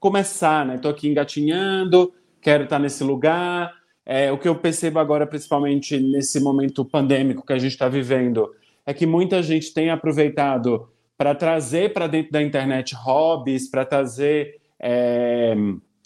começar, 0.00 0.66
né? 0.66 0.74
Estou 0.74 0.90
aqui 0.90 1.08
engatinhando, 1.08 2.12
quero 2.40 2.64
estar 2.64 2.76
tá 2.76 2.82
nesse 2.82 3.04
lugar. 3.04 3.72
É, 4.04 4.32
o 4.32 4.36
que 4.36 4.48
eu 4.48 4.56
percebo 4.56 4.98
agora, 4.98 5.28
principalmente 5.28 5.96
nesse 6.00 6.40
momento 6.40 6.84
pandêmico 6.84 7.46
que 7.46 7.52
a 7.52 7.58
gente 7.58 7.70
está 7.70 7.88
vivendo, 7.88 8.52
é 8.84 8.92
que 8.92 9.06
muita 9.06 9.40
gente 9.44 9.72
tem 9.72 9.90
aproveitado 9.90 10.88
para 11.16 11.36
trazer 11.36 11.92
para 11.92 12.08
dentro 12.08 12.32
da 12.32 12.42
internet 12.42 12.96
hobbies, 12.96 13.70
para 13.70 13.84
trazer 13.84 14.60
é, 14.80 15.54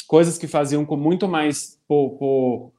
coisas 0.07 0.37
que 0.37 0.47
faziam 0.47 0.85
com 0.85 0.97
muito 0.97 1.27
mais 1.27 1.81
por, 1.89 2.11
por, 2.19 2.73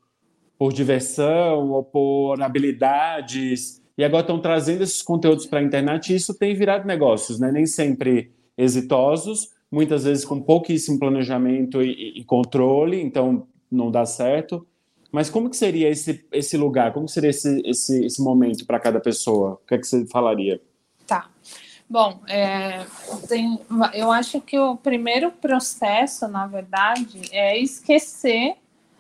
por 0.56 0.72
diversão 0.72 1.72
ou 1.72 1.84
por 1.84 2.40
habilidades 2.44 3.79
e 4.00 4.04
agora 4.06 4.22
estão 4.22 4.40
trazendo 4.40 4.82
esses 4.82 5.02
conteúdos 5.02 5.46
para 5.46 5.60
a 5.60 5.62
internet 5.62 6.14
e 6.14 6.16
isso 6.16 6.34
tem 6.34 6.56
virado 6.56 6.88
negócios, 6.88 7.38
né? 7.38 7.52
nem 7.52 7.66
sempre 7.66 8.32
exitosos, 8.58 9.50
muitas 9.70 10.06
vezes 10.06 10.24
com 10.24 10.40
pouquíssimo 10.40 10.98
planejamento 10.98 11.82
e, 11.82 12.18
e 12.18 12.24
controle, 12.24 13.02
então 13.02 13.46
não 13.70 13.92
dá 13.92 14.06
certo. 14.06 14.66
Mas 15.12 15.30
como 15.30 15.50
que 15.50 15.58
seria 15.58 15.90
esse, 15.90 16.26
esse 16.32 16.56
lugar? 16.56 16.94
Como 16.94 17.10
seria 17.10 17.30
esse, 17.30 17.62
esse, 17.66 18.06
esse 18.06 18.22
momento 18.24 18.66
para 18.66 18.80
cada 18.80 19.02
pessoa? 19.02 19.60
O 19.62 19.68
que 19.68 19.76
é 19.76 19.78
que 19.78 19.86
você 19.86 20.06
falaria? 20.06 20.62
Tá. 21.06 21.30
Bom, 21.90 22.22
é, 22.26 22.86
tem, 23.28 23.60
eu 23.94 24.14
acho 24.14 24.40
que 24.40 24.58
o 24.58 24.78
primeiro 24.78 25.30
processo, 25.30 26.26
na 26.30 26.48
verdade, 26.48 27.20
é 27.34 27.60
esquecer 27.60 28.56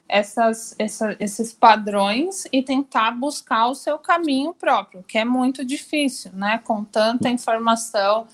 essas, 0.09 0.75
essa, 0.79 1.15
esses 1.19 1.53
padrões 1.53 2.45
e 2.51 2.63
tentar 2.63 3.11
buscar 3.11 3.67
o 3.67 3.75
seu 3.75 3.99
caminho 3.99 4.53
próprio, 4.55 5.03
que 5.03 5.19
é 5.19 5.23
muito 5.23 5.63
difícil, 5.63 6.31
né? 6.33 6.57
Com 6.57 6.83
tanta 6.83 7.29
informação 7.29 8.27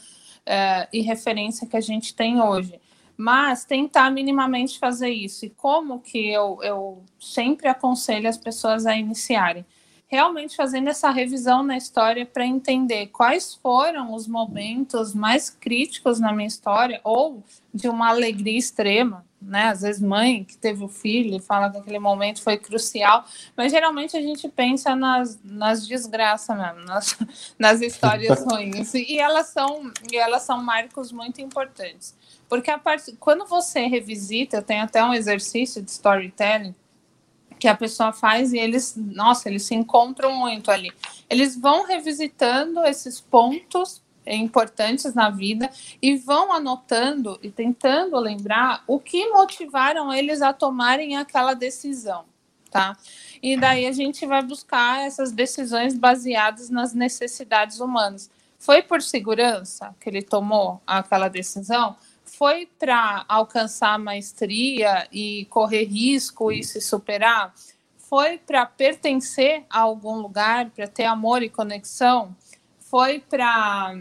é, 0.45 0.88
e 0.91 1.01
referência 1.01 1.67
que 1.67 1.75
a 1.75 1.81
gente 1.81 2.15
tem 2.15 2.41
hoje. 2.41 2.79
Mas 3.17 3.65
tentar 3.65 4.09
minimamente 4.09 4.79
fazer 4.79 5.09
isso. 5.09 5.45
E 5.45 5.49
como 5.49 5.99
que 5.99 6.29
eu, 6.29 6.59
eu 6.61 7.03
sempre 7.19 7.67
aconselho 7.67 8.29
as 8.29 8.38
pessoas 8.38 8.85
a 8.85 8.95
iniciarem? 8.95 9.65
Realmente 10.07 10.55
fazendo 10.55 10.89
essa 10.89 11.09
revisão 11.09 11.63
na 11.63 11.75
história 11.75 12.25
para 12.25 12.45
entender 12.45 13.07
quais 13.07 13.55
foram 13.55 14.13
os 14.13 14.27
momentos 14.27 15.13
mais 15.13 15.49
críticos 15.49 16.19
na 16.19 16.31
minha 16.31 16.47
história 16.47 17.01
ou 17.03 17.43
de 17.73 17.89
uma 17.89 18.09
alegria 18.09 18.57
extrema, 18.57 19.25
né? 19.45 19.65
Às 19.69 19.81
vezes 19.81 20.01
mãe 20.01 20.43
que 20.43 20.58
teve 20.58 20.84
o 20.84 20.88
filho 20.88 21.39
fala 21.39 21.69
que 21.69 21.77
aquele 21.77 21.99
momento 21.99 22.41
foi 22.41 22.58
crucial, 22.58 23.25
mas 23.55 23.71
geralmente 23.71 24.17
a 24.17 24.21
gente 24.21 24.49
pensa 24.49 24.95
nas, 24.95 25.39
nas 25.43 25.88
desgraças 25.88 26.58
mesmo, 26.58 26.86
nas, 26.86 27.17
nas 27.58 27.81
histórias 27.81 28.43
ruins 28.45 28.93
e 28.93 29.17
elas 29.19 29.47
são 29.47 29.91
e 30.12 30.17
elas 30.17 30.43
são 30.43 30.62
marcos 30.62 31.12
muito 31.12 31.41
importantes, 31.41 32.15
porque 32.49 32.71
a 32.71 32.77
parte 32.77 33.15
quando 33.19 33.45
você 33.45 33.88
revisita, 33.88 34.58
eu 34.58 34.63
tenho 34.63 34.84
até 34.84 35.03
um 35.03 35.13
exercício 35.13 35.81
de 35.81 35.91
storytelling 35.91 36.75
que 37.58 37.67
a 37.67 37.75
pessoa 37.75 38.12
faz 38.12 38.51
e 38.53 38.58
eles, 38.58 38.95
nossa, 38.97 39.49
eles 39.49 39.63
se 39.63 39.73
encontram 39.73 40.34
muito 40.34 40.69
ali. 40.69 40.91
Eles 41.29 41.55
vão 41.55 41.86
revisitando 41.86 42.84
esses 42.86 43.21
pontos 43.21 44.03
importantes 44.33 45.13
na 45.13 45.29
vida 45.29 45.69
e 46.01 46.15
vão 46.15 46.51
anotando 46.51 47.39
e 47.43 47.51
tentando 47.51 48.17
lembrar 48.17 48.83
o 48.88 48.99
que 48.99 49.29
motivaram 49.29 50.11
eles 50.13 50.41
a 50.41 50.51
tomarem 50.51 51.17
aquela 51.17 51.53
decisão, 51.53 52.25
tá? 52.71 52.97
E 53.41 53.55
daí 53.55 53.85
a 53.85 53.91
gente 53.91 54.25
vai 54.25 54.41
buscar 54.41 55.01
essas 55.05 55.31
decisões 55.31 55.95
baseadas 55.95 56.69
nas 56.69 56.93
necessidades 56.93 57.79
humanas. 57.79 58.29
Foi 58.57 58.81
por 58.81 59.01
segurança 59.01 59.95
que 59.99 60.09
ele 60.09 60.23
tomou 60.23 60.81
aquela 60.88 61.27
decisão? 61.27 61.95
Foi 62.23 62.67
para 62.79 63.23
alcançar 63.27 63.99
maestria 63.99 65.07
e 65.11 65.45
correr 65.51 65.83
risco 65.83 66.51
e 66.51 66.63
se 66.63 66.81
superar? 66.81 67.53
Foi 67.97 68.38
para 68.38 68.65
pertencer 68.65 69.65
a 69.69 69.81
algum 69.81 70.15
lugar, 70.15 70.69
para 70.71 70.88
ter 70.88 71.05
amor 71.05 71.43
e 71.43 71.49
conexão? 71.49 72.35
Foi 72.89 73.19
para 73.19 73.93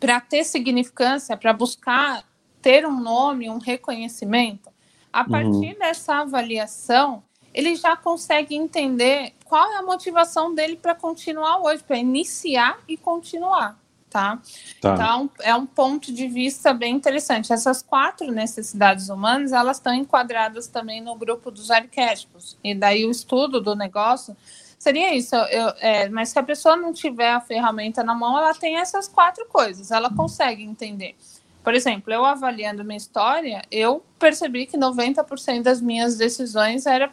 para 0.00 0.20
ter 0.20 0.44
significância, 0.44 1.36
para 1.36 1.52
buscar 1.52 2.24
ter 2.62 2.86
um 2.86 3.00
nome, 3.00 3.50
um 3.50 3.58
reconhecimento. 3.58 4.70
A 5.12 5.22
uhum. 5.22 5.28
partir 5.28 5.72
uhum. 5.72 5.78
dessa 5.78 6.16
avaliação, 6.16 7.22
ele 7.52 7.74
já 7.74 7.96
consegue 7.96 8.54
entender 8.54 9.34
qual 9.44 9.72
é 9.72 9.76
a 9.78 9.82
motivação 9.82 10.54
dele 10.54 10.76
para 10.76 10.94
continuar 10.94 11.58
hoje, 11.62 11.82
para 11.82 11.96
iniciar 11.96 12.78
e 12.86 12.96
continuar. 12.96 13.76
Tá? 14.08 14.40
tá? 14.80 14.94
Então, 14.94 15.30
é 15.40 15.54
um 15.54 15.66
ponto 15.66 16.12
de 16.12 16.28
vista 16.28 16.72
bem 16.72 16.94
interessante. 16.94 17.52
Essas 17.52 17.82
quatro 17.82 18.30
necessidades 18.30 19.08
humanas, 19.08 19.52
elas 19.52 19.76
estão 19.76 19.92
enquadradas 19.92 20.66
também 20.66 21.00
no 21.00 21.14
grupo 21.14 21.50
dos 21.50 21.70
arquétipos. 21.70 22.56
E 22.62 22.74
daí 22.74 23.04
o 23.04 23.10
estudo 23.10 23.60
do 23.60 23.74
negócio 23.74 24.36
Seria 24.78 25.12
isso, 25.12 25.34
eu, 25.34 25.68
é, 25.80 26.08
mas 26.08 26.28
se 26.28 26.38
a 26.38 26.42
pessoa 26.42 26.76
não 26.76 26.92
tiver 26.92 27.30
a 27.30 27.40
ferramenta 27.40 28.04
na 28.04 28.14
mão, 28.14 28.38
ela 28.38 28.54
tem 28.54 28.76
essas 28.76 29.08
quatro 29.08 29.44
coisas, 29.46 29.90
ela 29.90 30.08
consegue 30.14 30.62
entender. 30.62 31.16
Por 31.64 31.74
exemplo, 31.74 32.12
eu 32.12 32.24
avaliando 32.24 32.84
minha 32.84 32.96
história, 32.96 33.62
eu 33.70 34.04
percebi 34.18 34.66
que 34.66 34.78
90% 34.78 35.62
das 35.62 35.80
minhas 35.80 36.16
decisões 36.16 36.86
era 36.86 37.10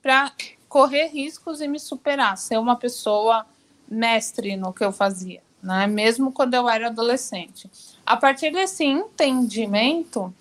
para 0.00 0.32
correr 0.68 1.08
riscos 1.08 1.60
e 1.60 1.66
me 1.66 1.80
superar, 1.80 2.38
ser 2.38 2.58
uma 2.58 2.76
pessoa 2.76 3.44
mestre 3.88 4.56
no 4.56 4.72
que 4.72 4.84
eu 4.84 4.92
fazia, 4.92 5.42
né? 5.60 5.88
mesmo 5.88 6.30
quando 6.32 6.54
eu 6.54 6.68
era 6.68 6.86
adolescente. 6.86 7.68
A 8.06 8.16
partir 8.16 8.52
desse 8.52 8.84
entendimento, 8.84 10.32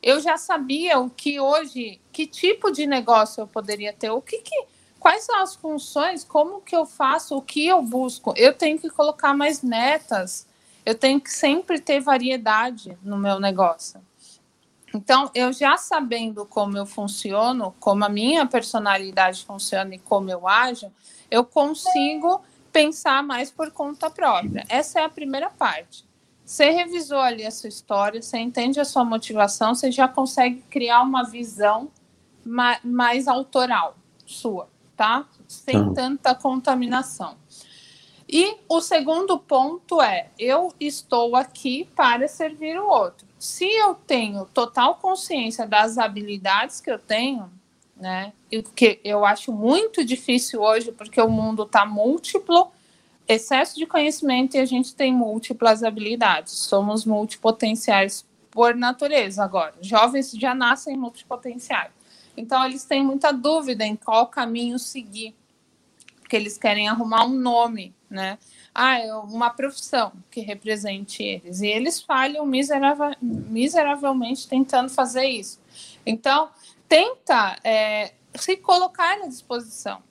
eu 0.00 0.20
já 0.20 0.36
sabia 0.36 1.00
o 1.00 1.10
que 1.10 1.40
hoje, 1.40 2.00
que 2.12 2.26
tipo 2.26 2.70
de 2.70 2.86
negócio 2.86 3.40
eu 3.40 3.46
poderia 3.46 3.92
ter, 3.92 4.10
o 4.10 4.22
que, 4.22 4.38
que 4.38 4.64
quais 4.98 5.24
são 5.24 5.40
as 5.40 5.54
funções, 5.54 6.24
como 6.24 6.60
que 6.60 6.74
eu 6.74 6.84
faço, 6.84 7.36
o 7.36 7.42
que 7.42 7.66
eu 7.66 7.82
busco. 7.82 8.32
Eu 8.36 8.52
tenho 8.52 8.78
que 8.78 8.90
colocar 8.90 9.34
mais 9.34 9.62
metas, 9.62 10.46
eu 10.84 10.94
tenho 10.94 11.20
que 11.20 11.30
sempre 11.30 11.80
ter 11.80 12.00
variedade 12.00 12.96
no 13.02 13.16
meu 13.16 13.38
negócio. 13.40 14.00
Então, 14.94 15.30
eu 15.34 15.52
já 15.52 15.76
sabendo 15.76 16.46
como 16.46 16.78
eu 16.78 16.86
funciono, 16.86 17.74
como 17.78 18.04
a 18.04 18.08
minha 18.08 18.46
personalidade 18.46 19.44
funciona 19.44 19.94
e 19.94 19.98
como 19.98 20.30
eu 20.30 20.48
ajo, 20.48 20.90
eu 21.30 21.44
consigo 21.44 22.40
pensar 22.72 23.22
mais 23.22 23.50
por 23.50 23.70
conta 23.70 24.08
própria. 24.08 24.64
Essa 24.68 25.00
é 25.00 25.04
a 25.04 25.08
primeira 25.08 25.50
parte. 25.50 26.04
Você 26.44 26.70
revisou 26.70 27.18
ali 27.18 27.44
a 27.44 27.50
sua 27.50 27.68
história, 27.68 28.22
você 28.22 28.38
entende 28.38 28.78
a 28.78 28.84
sua 28.84 29.04
motivação, 29.04 29.74
você 29.74 29.90
já 29.90 30.06
consegue 30.06 30.62
criar 30.70 31.02
uma 31.02 31.24
visão 31.24 31.90
mais 32.84 33.26
autoral 33.26 33.96
sua 34.24 34.68
tá? 34.96 35.26
Sem 35.46 35.76
uhum. 35.76 35.94
tanta 35.94 36.34
contaminação. 36.34 37.36
E 38.28 38.56
o 38.68 38.80
segundo 38.80 39.38
ponto 39.38 40.02
é: 40.02 40.30
eu 40.38 40.72
estou 40.80 41.36
aqui 41.36 41.88
para 41.94 42.26
servir 42.26 42.78
o 42.78 42.88
outro. 42.88 43.26
Se 43.38 43.64
eu 43.64 43.94
tenho 43.94 44.46
total 44.46 44.96
consciência 44.96 45.66
das 45.66 45.98
habilidades 45.98 46.80
que 46.80 46.90
eu 46.90 46.98
tenho, 46.98 47.50
né? 47.96 48.32
E 48.50 48.62
que 48.62 49.00
eu 49.04 49.24
acho 49.24 49.52
muito 49.52 50.04
difícil 50.04 50.60
hoje, 50.60 50.90
porque 50.90 51.20
o 51.20 51.28
mundo 51.28 51.62
está 51.62 51.86
múltiplo, 51.86 52.72
excesso 53.28 53.76
de 53.76 53.86
conhecimento 53.86 54.56
e 54.56 54.60
a 54.60 54.64
gente 54.64 54.94
tem 54.94 55.12
múltiplas 55.12 55.82
habilidades. 55.82 56.52
Somos 56.52 57.04
multipotenciais 57.04 58.26
por 58.50 58.74
natureza 58.74 59.44
agora. 59.44 59.74
Jovens 59.80 60.32
já 60.32 60.54
nascem 60.54 60.96
multipotenciais. 60.96 61.95
Então, 62.36 62.64
eles 62.64 62.84
têm 62.84 63.04
muita 63.04 63.32
dúvida 63.32 63.84
em 63.84 63.96
qual 63.96 64.26
caminho 64.26 64.78
seguir, 64.78 65.34
porque 66.20 66.36
eles 66.36 66.58
querem 66.58 66.88
arrumar 66.88 67.24
um 67.24 67.34
nome, 67.34 67.94
né? 68.10 68.38
Ah, 68.74 68.98
é 68.98 69.14
uma 69.14 69.50
profissão 69.50 70.12
que 70.30 70.40
represente 70.40 71.22
eles. 71.22 71.60
E 71.60 71.66
eles 71.66 72.02
falham 72.02 72.44
miseravel, 72.44 73.12
miseravelmente 73.22 74.46
tentando 74.46 74.90
fazer 74.90 75.24
isso. 75.24 75.58
Então, 76.04 76.50
tenta 76.88 77.58
é, 77.64 78.12
se 78.34 78.56
colocar 78.56 79.22
à 79.22 79.26
disposição. 79.26 80.02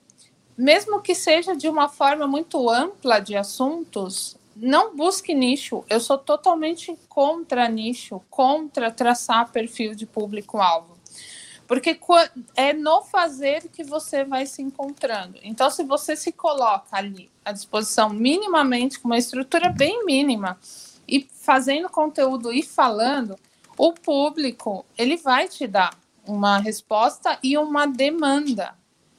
Mesmo 0.56 1.00
que 1.00 1.14
seja 1.14 1.54
de 1.54 1.68
uma 1.68 1.88
forma 1.88 2.26
muito 2.26 2.68
ampla 2.68 3.20
de 3.20 3.36
assuntos, 3.36 4.36
não 4.56 4.96
busque 4.96 5.34
nicho. 5.34 5.84
Eu 5.88 6.00
sou 6.00 6.16
totalmente 6.16 6.98
contra 7.08 7.68
nicho, 7.68 8.22
contra 8.30 8.90
traçar 8.90 9.52
perfil 9.52 9.94
de 9.94 10.06
público-alvo. 10.06 10.95
Porque 11.66 11.98
é 12.54 12.72
no 12.72 13.02
fazer 13.02 13.68
que 13.68 13.82
você 13.82 14.24
vai 14.24 14.46
se 14.46 14.62
encontrando. 14.62 15.38
Então, 15.42 15.68
se 15.70 15.82
você 15.82 16.14
se 16.14 16.30
coloca 16.32 16.96
ali 16.96 17.30
à 17.44 17.52
disposição 17.52 18.08
minimamente, 18.10 19.00
com 19.00 19.08
uma 19.08 19.18
estrutura 19.18 19.68
bem 19.68 20.04
mínima, 20.04 20.58
e 21.08 21.28
fazendo 21.32 21.88
conteúdo 21.88 22.52
e 22.52 22.62
falando, 22.62 23.38
o 23.76 23.92
público 23.92 24.84
ele 24.96 25.16
vai 25.16 25.48
te 25.48 25.66
dar 25.66 25.96
uma 26.26 26.58
resposta 26.58 27.38
e 27.42 27.56
uma 27.56 27.86
demanda. 27.86 28.74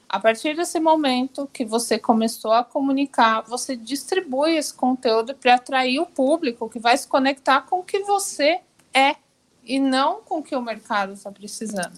A 0.08 0.18
partir 0.18 0.56
desse 0.56 0.80
momento 0.80 1.48
que 1.52 1.64
você 1.64 1.98
começou 1.98 2.52
a 2.52 2.64
comunicar, 2.64 3.42
você 3.42 3.76
distribui 3.76 4.56
esse 4.56 4.72
conteúdo 4.72 5.34
para 5.34 5.54
atrair 5.54 6.00
o 6.00 6.06
público 6.06 6.68
que 6.68 6.78
vai 6.78 6.96
se 6.96 7.06
conectar 7.06 7.62
com 7.62 7.80
o 7.80 7.84
que 7.84 8.00
você 8.00 8.60
é 8.92 9.16
e 9.62 9.78
não 9.78 10.22
com 10.22 10.38
o 10.38 10.42
que 10.42 10.56
o 10.56 10.62
mercado 10.62 11.12
está 11.12 11.30
precisando. 11.30 11.92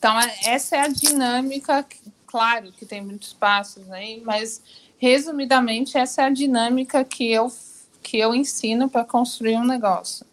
Então, 0.00 0.18
é, 0.18 0.34
essa 0.46 0.76
é 0.76 0.80
a 0.80 0.88
dinâmica, 0.88 1.84
claro 2.26 2.72
que 2.72 2.86
tem 2.86 3.04
muitos 3.04 3.34
passos 3.34 3.90
aí, 3.92 4.22
mas 4.24 4.62
resumidamente, 4.96 5.98
essa 5.98 6.22
é 6.22 6.24
a 6.24 6.30
dinâmica 6.30 7.04
que 7.04 7.30
eu, 7.30 7.52
que 8.02 8.18
eu 8.18 8.34
ensino 8.34 8.88
para 8.88 9.04
construir 9.04 9.56
um 9.56 9.66
negócio. 9.66 10.24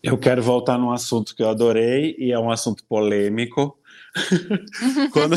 Eu 0.00 0.16
quero 0.16 0.40
voltar 0.40 0.78
num 0.78 0.92
assunto 0.92 1.34
que 1.34 1.42
eu 1.42 1.48
adorei 1.48 2.14
e 2.20 2.30
é 2.30 2.38
um 2.38 2.52
assunto 2.52 2.84
polêmico. 2.84 3.76
quando, 5.12 5.36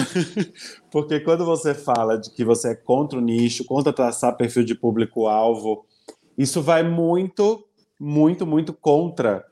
porque 0.91 1.19
quando 1.19 1.43
você 1.43 1.73
fala 1.73 2.19
de 2.19 2.29
que 2.29 2.45
você 2.45 2.73
é 2.73 2.75
contra 2.75 3.17
o 3.17 3.21
nicho, 3.21 3.65
contra 3.65 3.91
traçar 3.91 4.37
perfil 4.37 4.63
de 4.63 4.75
público-alvo, 4.75 5.83
isso 6.37 6.61
vai 6.61 6.83
muito, 6.83 7.67
muito, 7.99 8.45
muito 8.45 8.71
contra 8.71 9.43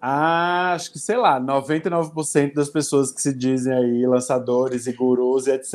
ah, 0.00 0.72
acho 0.72 0.92
que, 0.92 0.98
sei 0.98 1.16
lá, 1.16 1.38
99% 1.38 2.54
das 2.54 2.70
pessoas 2.70 3.12
que 3.12 3.20
se 3.20 3.34
dizem 3.34 3.72
aí 3.72 4.06
lançadores 4.06 4.86
e 4.86 4.92
gurus 4.92 5.46
e 5.46 5.50
etc. 5.50 5.74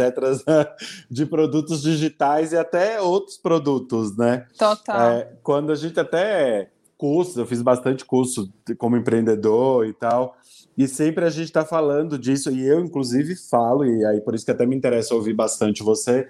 de 1.09 1.25
produtos 1.27 1.83
digitais 1.83 2.51
e 2.51 2.57
até 2.57 2.99
outros 2.99 3.37
produtos, 3.37 4.17
né? 4.17 4.47
Total. 4.57 5.11
É, 5.11 5.31
quando 5.43 5.71
a 5.71 5.75
gente 5.75 5.99
até 5.99 6.71
cursos, 6.97 7.37
eu 7.37 7.45
fiz 7.45 7.61
bastante 7.61 8.03
curso 8.03 8.51
como 8.79 8.97
empreendedor 8.97 9.85
e 9.85 9.93
tal, 9.93 10.35
e 10.75 10.87
sempre 10.87 11.23
a 11.23 11.29
gente 11.29 11.45
está 11.45 11.63
falando 11.63 12.17
disso, 12.17 12.49
e 12.49 12.65
eu, 12.65 12.79
inclusive, 12.79 13.35
falo, 13.35 13.85
e 13.85 14.05
aí 14.05 14.21
por 14.21 14.33
isso 14.33 14.45
que 14.45 14.51
até 14.51 14.65
me 14.65 14.75
interessa 14.75 15.13
ouvir 15.13 15.33
bastante 15.33 15.83
você, 15.83 16.27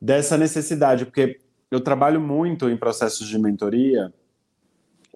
dessa 0.00 0.36
necessidade, 0.36 1.06
porque 1.06 1.40
eu 1.70 1.80
trabalho 1.80 2.20
muito 2.20 2.68
em 2.68 2.76
processos 2.76 3.26
de 3.26 3.38
mentoria. 3.38 4.12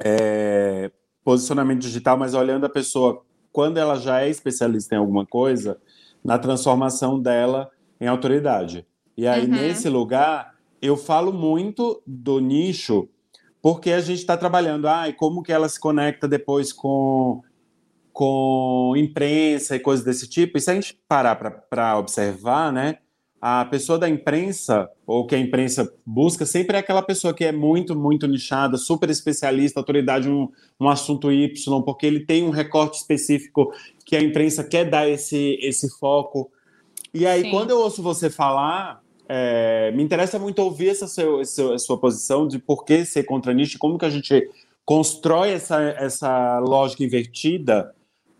É, 0.02 0.90
posicionamento 1.24 1.80
digital, 1.80 2.16
mas 2.16 2.34
olhando 2.34 2.66
a 2.66 2.70
pessoa 2.70 3.22
quando 3.52 3.76
ela 3.78 3.96
já 3.96 4.22
é 4.22 4.28
especialista 4.28 4.94
em 4.94 4.98
alguma 4.98 5.26
coisa, 5.26 5.78
na 6.24 6.38
transformação 6.38 7.20
dela 7.20 7.70
em 8.00 8.06
autoridade. 8.06 8.86
E 9.16 9.26
aí, 9.26 9.44
uhum. 9.44 9.50
nesse 9.50 9.88
lugar, 9.88 10.54
eu 10.80 10.96
falo 10.96 11.32
muito 11.32 12.02
do 12.06 12.40
nicho, 12.40 13.08
porque 13.60 13.92
a 13.92 14.00
gente 14.00 14.18
está 14.18 14.36
trabalhando, 14.36 14.88
ah, 14.88 15.08
e 15.08 15.12
como 15.12 15.42
que 15.42 15.52
ela 15.52 15.68
se 15.68 15.78
conecta 15.78 16.26
depois 16.26 16.72
com, 16.72 17.42
com 18.12 18.94
imprensa 18.96 19.76
e 19.76 19.80
coisas 19.80 20.04
desse 20.04 20.28
tipo. 20.28 20.56
E 20.56 20.60
se 20.60 20.70
a 20.70 20.74
gente 20.74 20.98
parar 21.06 21.36
para 21.36 21.98
observar, 21.98 22.72
né, 22.72 22.98
a 23.44 23.64
pessoa 23.64 23.98
da 23.98 24.08
imprensa, 24.08 24.88
ou 25.04 25.26
que 25.26 25.34
a 25.34 25.38
imprensa 25.38 25.92
busca, 26.06 26.46
sempre 26.46 26.76
é 26.76 26.78
aquela 26.78 27.02
pessoa 27.02 27.34
que 27.34 27.44
é 27.44 27.50
muito, 27.50 27.98
muito 27.98 28.28
nichada, 28.28 28.76
super 28.76 29.10
especialista, 29.10 29.80
autoridade 29.80 30.30
um, 30.30 30.48
um 30.78 30.88
assunto 30.88 31.32
Y, 31.32 31.52
porque 31.84 32.06
ele 32.06 32.20
tem 32.20 32.44
um 32.44 32.50
recorte 32.50 32.98
específico 32.98 33.72
que 34.06 34.14
a 34.14 34.22
imprensa 34.22 34.62
quer 34.62 34.88
dar 34.88 35.08
esse, 35.08 35.58
esse 35.60 35.90
foco. 35.98 36.52
E 37.12 37.26
aí, 37.26 37.42
Sim. 37.42 37.50
quando 37.50 37.70
eu 37.70 37.80
ouço 37.80 38.00
você 38.00 38.30
falar, 38.30 39.02
é, 39.28 39.90
me 39.90 40.04
interessa 40.04 40.38
muito 40.38 40.60
ouvir 40.60 40.90
essa, 40.90 41.08
seu, 41.08 41.40
essa 41.40 41.78
sua 41.78 41.98
posição 41.98 42.46
de 42.46 42.60
por 42.60 42.84
que 42.84 43.04
ser 43.04 43.24
contra 43.24 43.52
nicho, 43.52 43.76
como 43.76 43.98
que 43.98 44.04
a 44.04 44.10
gente 44.10 44.48
constrói 44.84 45.50
essa, 45.50 45.82
essa 45.82 46.60
lógica 46.60 47.02
invertida, 47.02 47.92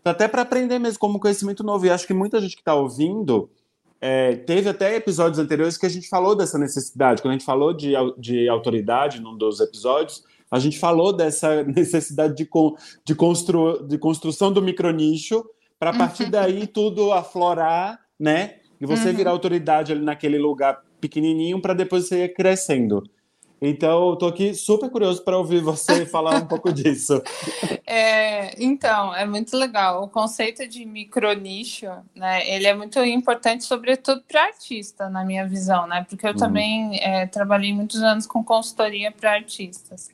até 0.05 0.29
para 0.29 0.43
aprender 0.43 0.79
mesmo 0.79 1.01
como 1.01 1.19
conhecimento 1.19 1.65
novo. 1.65 1.87
E 1.87 1.91
acho 1.91 2.07
que 2.07 2.15
muita 2.15 2.41
gente 2.41 2.55
que 2.55 2.63
está 2.63 2.77
ouvindo 2.77 3.51
é, 4.05 4.35
teve 4.35 4.69
até 4.69 4.97
episódios 4.97 5.39
anteriores 5.39 5.79
que 5.79 5.87
a 5.87 5.89
gente 5.89 6.09
falou 6.09 6.35
dessa 6.35 6.59
necessidade. 6.59 7.23
Quando 7.23 7.35
a 7.35 7.39
gente 7.39 7.47
falou 7.47 7.73
de, 7.73 7.93
de 8.19 8.49
autoridade 8.49 9.21
num 9.21 9.39
dos 9.39 9.61
episódios, 9.61 10.25
a 10.51 10.59
gente 10.59 10.77
falou 10.77 11.13
dessa 11.13 11.63
necessidade 11.65 12.35
de, 12.35 12.45
con, 12.45 12.75
de, 13.07 13.15
constru, 13.15 13.87
de 13.87 13.97
construção 13.97 14.53
do 14.53 14.61
micronicho 14.61 15.45
para 15.79 15.91
a 15.91 15.97
partir 15.97 16.25
uhum. 16.25 16.31
daí 16.31 16.67
tudo 16.67 17.13
aflorar, 17.13 18.01
né? 18.19 18.57
E 18.81 18.87
você 18.87 19.11
uhum. 19.11 19.15
virar 19.15 19.31
autoridade 19.31 19.93
ali 19.93 20.05
naquele 20.05 20.37
lugar 20.37 20.83
pequenininho 21.01 21.63
para 21.63 21.73
depois 21.73 22.09
você 22.09 22.25
ir 22.25 22.35
crescendo. 22.35 23.05
Então, 23.65 24.15
estou 24.15 24.29
aqui 24.29 24.53
super 24.55 24.91
curioso 24.91 25.23
para 25.23 25.39
ouvir 25.39 25.63
você 25.63 26.05
falar 26.11 26.35
um 26.35 26.47
pouco 26.47 26.73
disso. 26.73 27.23
É, 27.87 28.61
então, 28.61 29.15
é 29.15 29.25
muito 29.25 29.57
legal. 29.57 30.03
O 30.03 30.09
conceito 30.09 30.67
de 30.67 30.85
micronicho, 30.85 31.87
né? 32.13 32.45
Ele 32.51 32.67
é 32.67 32.75
muito 32.75 32.99
importante, 33.05 33.63
sobretudo 33.63 34.21
para 34.27 34.47
artista, 34.47 35.09
na 35.09 35.25
minha 35.25 35.47
visão, 35.47 35.87
né? 35.87 36.05
Porque 36.09 36.27
eu 36.27 36.33
uhum. 36.33 36.37
também 36.37 36.99
é, 37.01 37.25
trabalhei 37.27 37.73
muitos 37.73 38.03
anos 38.03 38.27
com 38.27 38.43
consultoria 38.43 39.13
para 39.13 39.35
artistas. 39.35 40.11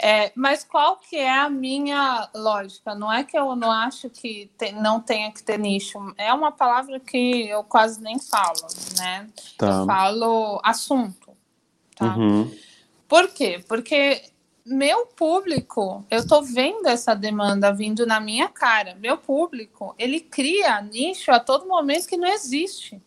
É, 0.00 0.30
mas 0.36 0.62
qual 0.62 0.98
que 0.98 1.16
é 1.16 1.38
a 1.40 1.50
minha 1.50 2.28
lógica? 2.36 2.94
Não 2.94 3.12
é 3.12 3.24
que 3.24 3.36
eu 3.36 3.56
não 3.56 3.72
acho 3.72 4.08
que 4.10 4.48
te, 4.56 4.70
não 4.70 5.00
tenha 5.00 5.32
que 5.32 5.42
ter 5.42 5.58
nicho. 5.58 5.98
É 6.16 6.32
uma 6.32 6.52
palavra 6.52 7.00
que 7.00 7.48
eu 7.48 7.64
quase 7.64 8.00
nem 8.00 8.20
falo, 8.20 8.60
né? 8.96 9.26
Tá. 9.58 9.66
Eu 9.66 9.86
falo 9.86 10.60
assunto, 10.62 11.32
tá? 11.96 12.14
Uhum. 12.14 12.65
Por 13.08 13.28
quê? 13.28 13.64
Porque 13.68 14.22
meu 14.64 15.06
público, 15.06 16.04
eu 16.10 16.20
estou 16.20 16.42
vendo 16.42 16.86
essa 16.86 17.14
demanda 17.14 17.72
vindo 17.72 18.04
na 18.04 18.18
minha 18.18 18.48
cara. 18.48 18.96
Meu 18.96 19.16
público, 19.16 19.94
ele 19.98 20.20
cria 20.20 20.80
nicho 20.80 21.30
a 21.30 21.38
todo 21.38 21.68
momento 21.68 22.08
que 22.08 22.16
não 22.16 22.28
existe. 22.28 23.00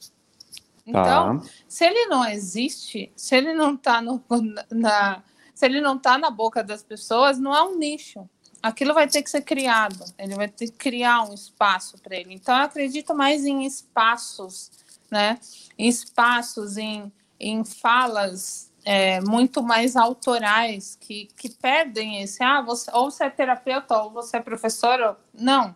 Então, 0.86 1.40
tá. 1.40 1.46
se 1.68 1.86
ele 1.86 2.06
não 2.08 2.26
existe, 2.26 3.12
se 3.16 3.36
ele 3.36 3.54
não 3.54 3.76
está 3.76 4.02
na, 4.02 5.24
se 5.54 5.66
ele 5.66 5.82
não 5.82 5.98
tá 5.98 6.18
na 6.18 6.32
boca 6.32 6.64
das 6.64 6.82
pessoas, 6.82 7.38
não 7.38 7.54
é 7.54 7.62
um 7.64 7.78
nicho. 7.78 8.28
Aquilo 8.62 8.94
vai 8.94 9.08
ter 9.08 9.22
que 9.22 9.30
ser 9.30 9.42
criado. 9.42 10.04
Ele 10.18 10.36
vai 10.36 10.48
ter 10.48 10.66
que 10.68 10.78
criar 10.78 11.30
um 11.30 11.34
espaço 11.34 11.98
para 12.02 12.16
ele. 12.16 12.34
Então, 12.34 12.56
eu 12.56 12.64
acredito 12.64 13.14
mais 13.14 13.46
em 13.46 13.66
espaços 13.66 14.72
né? 15.10 15.40
Em 15.78 15.88
espaços, 15.88 16.78
em, 16.78 17.12
em 17.40 17.64
falas 17.64 18.69
é, 18.92 19.22
muito 19.22 19.62
mais 19.62 19.96
autorais, 19.96 20.98
que, 21.00 21.30
que 21.38 21.48
perdem 21.48 22.24
esse, 22.24 22.44
ah, 22.44 22.60
você, 22.60 22.90
ou 22.92 23.12
você 23.12 23.26
é 23.26 23.30
terapeuta, 23.30 23.96
ou 24.02 24.10
você 24.10 24.38
é 24.38 24.42
professor. 24.42 25.16
Não, 25.32 25.76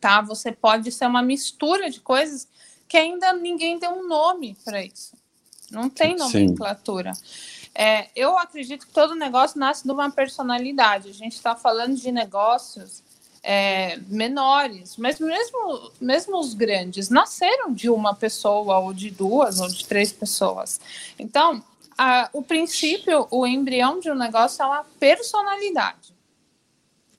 tá? 0.00 0.20
Você 0.22 0.50
pode 0.50 0.90
ser 0.90 1.06
uma 1.06 1.22
mistura 1.22 1.88
de 1.88 2.00
coisas 2.00 2.48
que 2.88 2.96
ainda 2.96 3.32
ninguém 3.34 3.78
deu 3.78 3.92
um 3.92 4.08
nome 4.08 4.56
para 4.64 4.82
isso. 4.82 5.12
Não 5.70 5.88
tem 5.88 6.16
nomenclatura. 6.16 7.12
É, 7.72 8.08
eu 8.16 8.36
acredito 8.36 8.88
que 8.88 8.92
todo 8.92 9.14
negócio 9.14 9.60
nasce 9.60 9.84
de 9.84 9.92
uma 9.92 10.10
personalidade. 10.10 11.10
A 11.10 11.14
gente 11.14 11.34
está 11.34 11.54
falando 11.54 11.94
de 11.94 12.10
negócios 12.10 13.00
é, 13.44 13.96
menores, 14.08 14.96
mas 14.96 15.20
mesmo, 15.20 15.92
mesmo 16.00 16.36
os 16.36 16.52
grandes 16.52 17.10
nasceram 17.10 17.72
de 17.72 17.88
uma 17.88 18.12
pessoa, 18.12 18.80
ou 18.80 18.92
de 18.92 19.08
duas, 19.08 19.60
ou 19.60 19.68
de 19.68 19.86
três 19.86 20.10
pessoas. 20.10 20.80
Então, 21.16 21.62
a, 21.98 22.30
o 22.32 22.42
princípio, 22.42 23.26
o 23.28 23.44
embrião 23.44 23.98
de 23.98 24.08
um 24.08 24.14
negócio 24.14 24.62
é 24.62 24.66
uma 24.66 24.84
personalidade. 25.00 26.16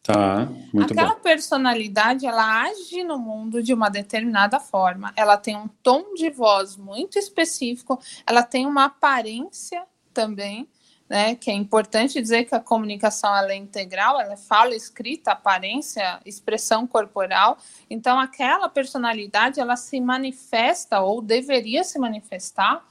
Tá, 0.01 0.47
muito 0.73 0.93
Aquela 0.93 1.13
bom. 1.13 1.19
personalidade, 1.19 2.25
ela 2.25 2.63
age 2.63 3.03
no 3.03 3.19
mundo 3.19 3.61
de 3.61 3.73
uma 3.73 3.89
determinada 3.89 4.59
forma. 4.59 5.13
Ela 5.15 5.37
tem 5.37 5.55
um 5.57 5.67
tom 5.83 6.13
de 6.15 6.29
voz 6.29 6.77
muito 6.77 7.19
específico, 7.19 7.99
ela 8.25 8.41
tem 8.41 8.65
uma 8.65 8.85
aparência 8.85 9.83
também, 10.13 10.67
né? 11.07 11.35
Que 11.35 11.51
é 11.51 11.53
importante 11.53 12.19
dizer 12.19 12.45
que 12.45 12.55
a 12.55 12.59
comunicação 12.59 13.35
ela 13.35 13.51
é 13.51 13.55
integral, 13.55 14.19
ela 14.19 14.33
é 14.33 14.37
fala, 14.37 14.73
escrita, 14.73 15.33
aparência, 15.33 16.19
expressão 16.25 16.87
corporal. 16.87 17.57
Então, 17.89 18.17
aquela 18.17 18.69
personalidade, 18.69 19.59
ela 19.59 19.75
se 19.75 19.99
manifesta 19.99 21.01
ou 21.01 21.21
deveria 21.21 21.83
se 21.83 21.99
manifestar 21.99 22.83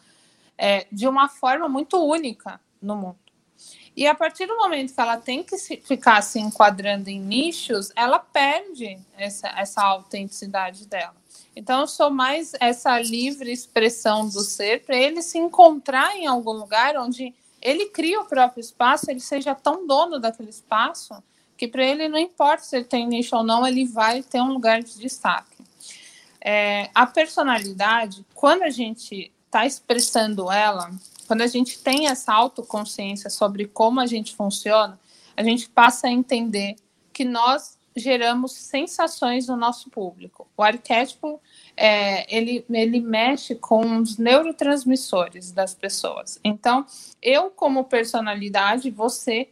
é, 0.59 0.87
de 0.91 1.07
uma 1.07 1.29
forma 1.29 1.69
muito 1.69 1.97
única 2.05 2.61
no 2.83 2.97
mundo. 2.97 3.19
E 3.97 4.07
a 4.07 4.15
partir 4.15 4.47
do 4.47 4.57
momento 4.57 4.95
que 4.95 5.01
ela 5.01 5.17
tem 5.17 5.43
que 5.43 5.59
se, 5.59 5.77
ficar 5.79 6.23
se 6.23 6.39
enquadrando 6.39 7.09
em 7.11 7.21
nichos, 7.21 7.91
ela 7.97 8.19
perde 8.19 8.99
essa, 9.17 9.49
essa 9.49 9.83
autenticidade 9.83 10.87
dela. 10.87 11.17
Então, 11.57 11.81
eu 11.81 11.87
sou 11.89 12.09
mais 12.09 12.53
essa 12.61 13.01
livre 13.01 13.51
expressão 13.51 14.29
do 14.29 14.41
ser 14.43 14.85
para 14.85 14.97
ele 14.97 15.21
se 15.23 15.39
encontrar 15.39 16.17
em 16.17 16.27
algum 16.27 16.53
lugar 16.53 16.97
onde 16.97 17.35
ele 17.61 17.87
cria 17.87 18.21
o 18.21 18.27
próprio 18.27 18.61
espaço, 18.61 19.11
ele 19.11 19.19
seja 19.19 19.55
tão 19.55 19.85
dono 19.85 20.21
daquele 20.21 20.51
espaço 20.51 21.21
que 21.57 21.67
para 21.67 21.85
ele 21.85 22.09
não 22.09 22.19
importa 22.19 22.63
se 22.63 22.77
ele 22.77 22.85
tem 22.85 23.09
nicho 23.09 23.35
ou 23.35 23.43
não, 23.43 23.67
ele 23.67 23.85
vai 23.85 24.23
ter 24.23 24.41
um 24.41 24.53
lugar 24.53 24.81
de 24.81 24.97
destaque. 24.97 25.59
É, 26.41 26.89
a 26.95 27.05
personalidade, 27.05 28.25
quando 28.33 28.63
a 28.63 28.71
gente 28.71 29.33
está 29.49 29.67
expressando 29.67 30.53
ela, 30.53 30.91
quando 31.27 31.43
a 31.43 31.47
gente 31.47 31.79
tem 31.79 32.07
essa 32.07 32.33
autoconsciência 32.33 33.29
sobre 33.29 33.67
como 33.67 33.99
a 34.01 34.07
gente 34.07 34.35
funciona, 34.35 34.99
a 35.37 35.43
gente 35.43 35.69
passa 35.69 36.07
a 36.07 36.11
entender 36.11 36.77
que 37.13 37.25
nós 37.25 37.79
geramos 37.97 38.53
sensações 38.53 39.49
no 39.49 39.57
nosso 39.57 39.91
público. 39.91 40.47
O 40.57 40.63
arquétipo 40.63 41.41
é, 41.77 42.35
ele, 42.35 42.65
ele 42.71 43.01
mexe 43.01 43.55
com 43.55 43.99
os 43.99 44.19
neurotransmissores 44.19 45.51
das 45.51 45.75
pessoas. 45.75 46.39
Então, 46.45 46.87
eu, 47.21 47.51
como 47.51 47.85
personalidade, 47.85 48.91
você, 48.91 49.49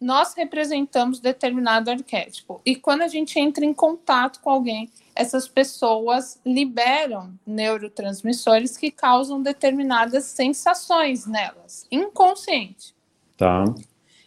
nós 0.00 0.34
representamos 0.34 1.20
determinado 1.20 1.90
arquétipo. 1.90 2.60
E 2.64 2.76
quando 2.76 3.02
a 3.02 3.08
gente 3.08 3.38
entra 3.38 3.64
em 3.64 3.72
contato 3.72 4.40
com 4.40 4.50
alguém, 4.50 4.90
essas 5.14 5.48
pessoas 5.48 6.38
liberam 6.44 7.32
neurotransmissores 7.46 8.76
que 8.76 8.90
causam 8.90 9.42
determinadas 9.42 10.24
sensações 10.24 11.26
nelas, 11.26 11.86
inconsciente. 11.90 12.94
Tá. 13.36 13.64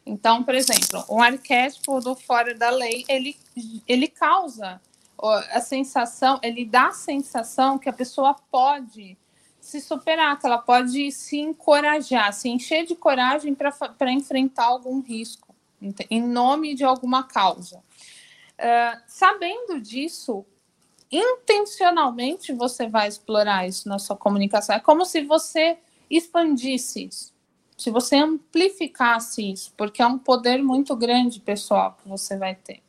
Então, 0.06 0.44
por 0.44 0.56
exemplo, 0.56 1.06
um 1.10 1.22
arquétipo 1.22 2.00
do 2.00 2.16
fora 2.16 2.56
da 2.56 2.72
lei, 2.72 3.06
ele, 3.08 3.38
ele 3.88 4.08
causa 4.08 4.82
a 5.52 5.62
sensação, 5.62 6.40
ele 6.42 6.66
dá 6.66 6.88
a 6.88 6.94
sensação 6.94 7.78
que 7.78 7.90
a 7.90 7.94
pessoa 7.94 8.36
pode 8.50 9.18
se 9.60 9.82
superar, 9.82 10.40
que 10.40 10.48
ela 10.48 10.58
pode 10.58 11.12
se 11.12 11.38
encorajar, 11.38 12.34
se 12.34 12.50
encher 12.50 12.86
de 12.86 12.96
coragem 12.96 13.54
para 13.54 14.12
enfrentar 14.12 14.66
algum 14.66 15.00
risco, 15.02 15.49
em 16.10 16.22
nome 16.22 16.76
de 16.76 16.84
alguma 16.84 17.24
causa. 17.24 17.78
Uh, 17.78 19.02
sabendo 19.08 19.80
disso, 19.80 20.46
intencionalmente 21.12 22.54
você 22.54 22.88
vai 22.88 23.08
explorar 23.08 23.68
isso 23.68 23.88
na 23.88 24.00
sua 24.00 24.15
comunicação. 24.15 24.76
É 24.76 24.80
como 24.80 25.06
se 25.06 25.24
você 25.24 25.78
expandisse 26.10 27.06
isso, 27.06 27.34
se 27.78 27.89
você 27.89 28.18
amplificasse 28.18 29.52
isso, 29.52 29.74
porque 29.78 30.02
é 30.02 30.08
um 30.08 30.18
poder 30.18 30.62
muito 30.62 30.96
grande, 30.96 31.39
pessoal, 31.39 31.98
que 32.02 32.10
você 32.10 32.38
vai 32.38 32.56
ter. 32.56 32.82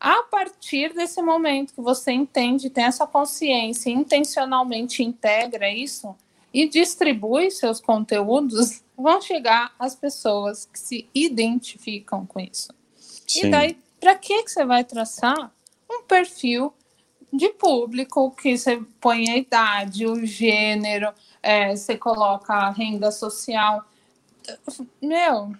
A 0.00 0.22
partir 0.24 0.94
desse 0.94 1.20
momento 1.20 1.74
que 1.74 1.80
você 1.80 2.12
entende, 2.12 2.70
tem 2.70 2.84
essa 2.84 3.06
consciência, 3.06 3.90
intencionalmente 3.90 5.02
integra 5.02 5.70
isso 5.70 6.14
e 6.54 6.68
distribui 6.68 7.50
seus 7.50 7.80
conteúdos, 7.80 8.82
vão 8.98 9.20
chegar 9.20 9.72
as 9.78 9.94
pessoas 9.94 10.66
que 10.66 10.78
se 10.78 11.08
identificam 11.14 12.26
com 12.26 12.40
isso. 12.40 12.74
Sim. 13.26 13.46
E 13.46 13.50
daí, 13.50 13.78
para 14.00 14.16
que, 14.16 14.42
que 14.42 14.50
você 14.50 14.64
vai 14.64 14.82
traçar 14.82 15.52
um 15.88 16.02
perfil 16.02 16.74
de 17.32 17.50
público 17.50 18.30
que 18.32 18.56
você 18.56 18.82
põe 19.00 19.30
a 19.30 19.36
idade, 19.36 20.06
o 20.06 20.26
gênero, 20.26 21.12
é, 21.42 21.76
você 21.76 21.96
coloca 21.96 22.52
a 22.52 22.70
renda 22.70 23.12
social. 23.12 23.84
Meu, 25.00 25.52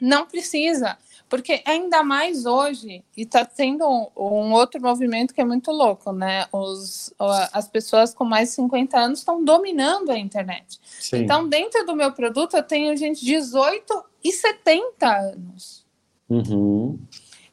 não 0.00 0.26
precisa, 0.26 0.98
porque 1.28 1.62
ainda 1.64 2.02
mais 2.02 2.46
hoje, 2.46 3.04
e 3.16 3.22
está 3.22 3.44
tendo 3.44 3.86
um, 3.86 4.08
um, 4.16 4.52
outro 4.52 4.80
movimento 4.80 5.34
que 5.34 5.40
é 5.40 5.44
muito 5.44 5.70
louco, 5.70 6.12
né? 6.12 6.46
Os, 6.52 7.12
as 7.52 7.68
pessoas 7.68 8.14
com 8.14 8.24
mais 8.24 8.48
de 8.50 8.54
50 8.56 8.98
anos 8.98 9.18
estão 9.20 9.44
dominando 9.44 10.10
a 10.10 10.18
internet. 10.18 10.80
Sim. 11.00 11.18
Então, 11.18 11.48
dentro 11.48 11.84
do 11.84 11.94
meu 11.94 12.12
produto, 12.12 12.56
eu 12.56 12.62
tenho 12.62 12.96
gente 12.96 13.20
de 13.20 13.32
18 13.32 14.04
e 14.24 14.32
70 14.32 15.06
anos. 15.06 15.86
Uhum 16.28 16.98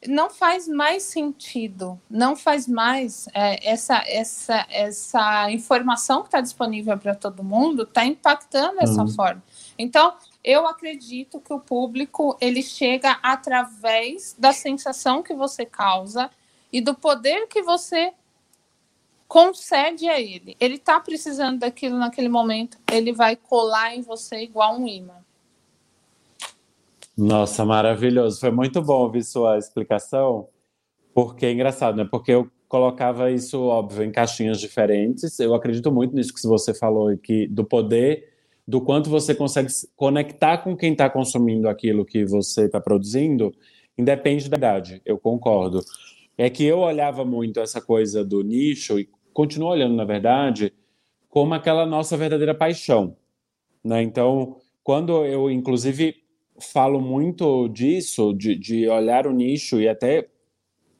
não 0.08 0.30
faz 0.30 0.68
mais 0.68 1.02
sentido, 1.02 2.00
não 2.08 2.36
faz 2.36 2.66
mais 2.66 3.28
é, 3.34 3.70
essa, 3.70 4.02
essa, 4.06 4.66
essa 4.70 5.50
informação 5.50 6.22
que 6.22 6.28
está 6.28 6.40
disponível 6.40 6.96
para 6.98 7.14
todo 7.14 7.42
mundo 7.42 7.82
está 7.82 8.04
impactando 8.04 8.76
dessa 8.76 9.02
uhum. 9.02 9.08
forma. 9.08 9.42
Então, 9.78 10.14
eu 10.46 10.64
acredito 10.64 11.40
que 11.40 11.52
o 11.52 11.58
público 11.58 12.38
ele 12.40 12.62
chega 12.62 13.18
através 13.20 14.36
da 14.38 14.52
sensação 14.52 15.20
que 15.20 15.34
você 15.34 15.66
causa 15.66 16.30
e 16.72 16.80
do 16.80 16.94
poder 16.94 17.48
que 17.48 17.62
você 17.62 18.12
concede 19.26 20.08
a 20.08 20.20
ele. 20.20 20.56
Ele 20.60 20.76
está 20.76 21.00
precisando 21.00 21.58
daquilo 21.58 21.98
naquele 21.98 22.28
momento, 22.28 22.78
ele 22.92 23.12
vai 23.12 23.34
colar 23.34 23.96
em 23.96 24.02
você 24.02 24.44
igual 24.44 24.78
um 24.78 24.86
imã. 24.86 25.16
Nossa, 27.18 27.64
maravilhoso. 27.64 28.38
Foi 28.38 28.52
muito 28.52 28.80
bom 28.80 29.00
ouvir 29.00 29.24
sua 29.24 29.58
explicação, 29.58 30.48
porque 31.12 31.46
é 31.46 31.52
engraçado, 31.52 31.96
né? 31.96 32.06
Porque 32.08 32.30
eu 32.30 32.48
colocava 32.68 33.32
isso, 33.32 33.60
óbvio, 33.62 34.04
em 34.04 34.12
caixinhas 34.12 34.60
diferentes. 34.60 35.40
Eu 35.40 35.54
acredito 35.54 35.90
muito 35.90 36.14
nisso 36.14 36.32
que 36.32 36.46
você 36.46 36.72
falou, 36.72 37.16
que 37.18 37.48
do 37.48 37.64
poder, 37.64 38.35
do 38.66 38.80
quanto 38.80 39.08
você 39.08 39.34
consegue 39.34 39.68
conectar 39.94 40.58
com 40.58 40.76
quem 40.76 40.92
está 40.92 41.08
consumindo 41.08 41.68
aquilo 41.68 42.04
que 42.04 42.24
você 42.24 42.66
está 42.66 42.80
produzindo, 42.80 43.54
independe 43.96 44.48
da 44.48 44.56
idade. 44.56 45.02
Eu 45.04 45.18
concordo. 45.18 45.80
É 46.36 46.50
que 46.50 46.64
eu 46.64 46.80
olhava 46.80 47.24
muito 47.24 47.60
essa 47.60 47.80
coisa 47.80 48.24
do 48.24 48.42
nicho 48.42 48.98
e 48.98 49.08
continuo 49.32 49.68
olhando, 49.68 49.94
na 49.94 50.04
verdade, 50.04 50.72
como 51.28 51.54
aquela 51.54 51.86
nossa 51.86 52.16
verdadeira 52.16 52.54
paixão, 52.54 53.16
né? 53.84 54.02
Então, 54.02 54.56
quando 54.82 55.24
eu, 55.24 55.50
inclusive, 55.50 56.16
falo 56.58 57.00
muito 57.00 57.68
disso, 57.68 58.32
de, 58.32 58.54
de 58.56 58.88
olhar 58.88 59.26
o 59.26 59.32
nicho 59.32 59.80
e 59.80 59.88
até 59.88 60.28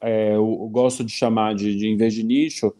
é, 0.00 0.30
eu, 0.30 0.58
eu, 0.60 0.68
gosto 0.68 1.02
de 1.02 1.12
chamar 1.12 1.54
de, 1.54 1.76
de, 1.76 1.88
em 1.88 1.96
vez 1.96 2.14
de 2.14 2.22
nicho, 2.22 2.74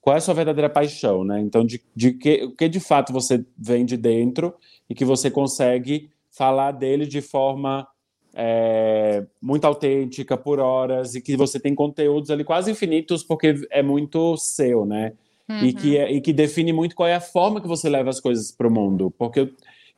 qual 0.00 0.14
é 0.14 0.18
a 0.18 0.20
sua 0.20 0.34
verdadeira 0.34 0.70
paixão, 0.70 1.24
né? 1.24 1.40
Então, 1.40 1.64
de, 1.64 1.82
de 1.94 2.12
que, 2.12 2.44
o 2.44 2.56
que 2.56 2.68
de 2.68 2.80
fato 2.80 3.12
você 3.12 3.44
vem 3.56 3.84
de 3.84 3.96
dentro 3.96 4.54
e 4.88 4.94
que 4.94 5.04
você 5.04 5.30
consegue 5.30 6.10
falar 6.30 6.72
dele 6.72 7.06
de 7.06 7.20
forma 7.20 7.86
é, 8.34 9.26
muito 9.42 9.64
autêntica 9.66 10.36
por 10.36 10.58
horas 10.58 11.14
e 11.14 11.20
que 11.20 11.36
você 11.36 11.58
tem 11.58 11.74
conteúdos 11.74 12.30
ali 12.30 12.44
quase 12.44 12.70
infinitos 12.70 13.22
porque 13.22 13.54
é 13.70 13.82
muito 13.82 14.36
seu, 14.36 14.86
né? 14.86 15.12
Uhum. 15.48 15.64
E, 15.64 15.72
que, 15.72 15.98
é, 15.98 16.12
e 16.12 16.20
que 16.20 16.32
define 16.32 16.72
muito 16.72 16.94
qual 16.94 17.08
é 17.08 17.14
a 17.14 17.20
forma 17.20 17.60
que 17.60 17.66
você 17.66 17.88
leva 17.88 18.08
as 18.08 18.20
coisas 18.20 18.52
para 18.52 18.68
o 18.68 18.70
mundo. 18.70 19.12
Porque 19.18 19.40
eu, 19.40 19.50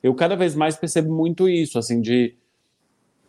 eu 0.03 0.15
cada 0.15 0.35
vez 0.35 0.55
mais 0.55 0.77
percebo 0.77 1.15
muito 1.15 1.49
isso, 1.49 1.79
assim, 1.79 2.01
de 2.01 2.35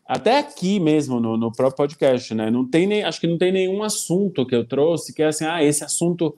até 0.05 0.39
aqui 0.39 0.79
mesmo 0.79 1.19
no, 1.19 1.37
no 1.37 1.51
próprio 1.51 1.77
podcast, 1.77 2.33
né? 2.33 2.49
Não 2.49 2.67
tem 2.67 2.87
nem, 2.87 3.03
acho 3.03 3.19
que 3.19 3.27
não 3.27 3.37
tem 3.37 3.51
nenhum 3.51 3.83
assunto 3.83 4.45
que 4.45 4.55
eu 4.55 4.65
trouxe 4.65 5.13
que 5.13 5.21
é 5.21 5.27
assim, 5.27 5.45
ah, 5.45 5.63
esse 5.63 5.83
assunto 5.83 6.35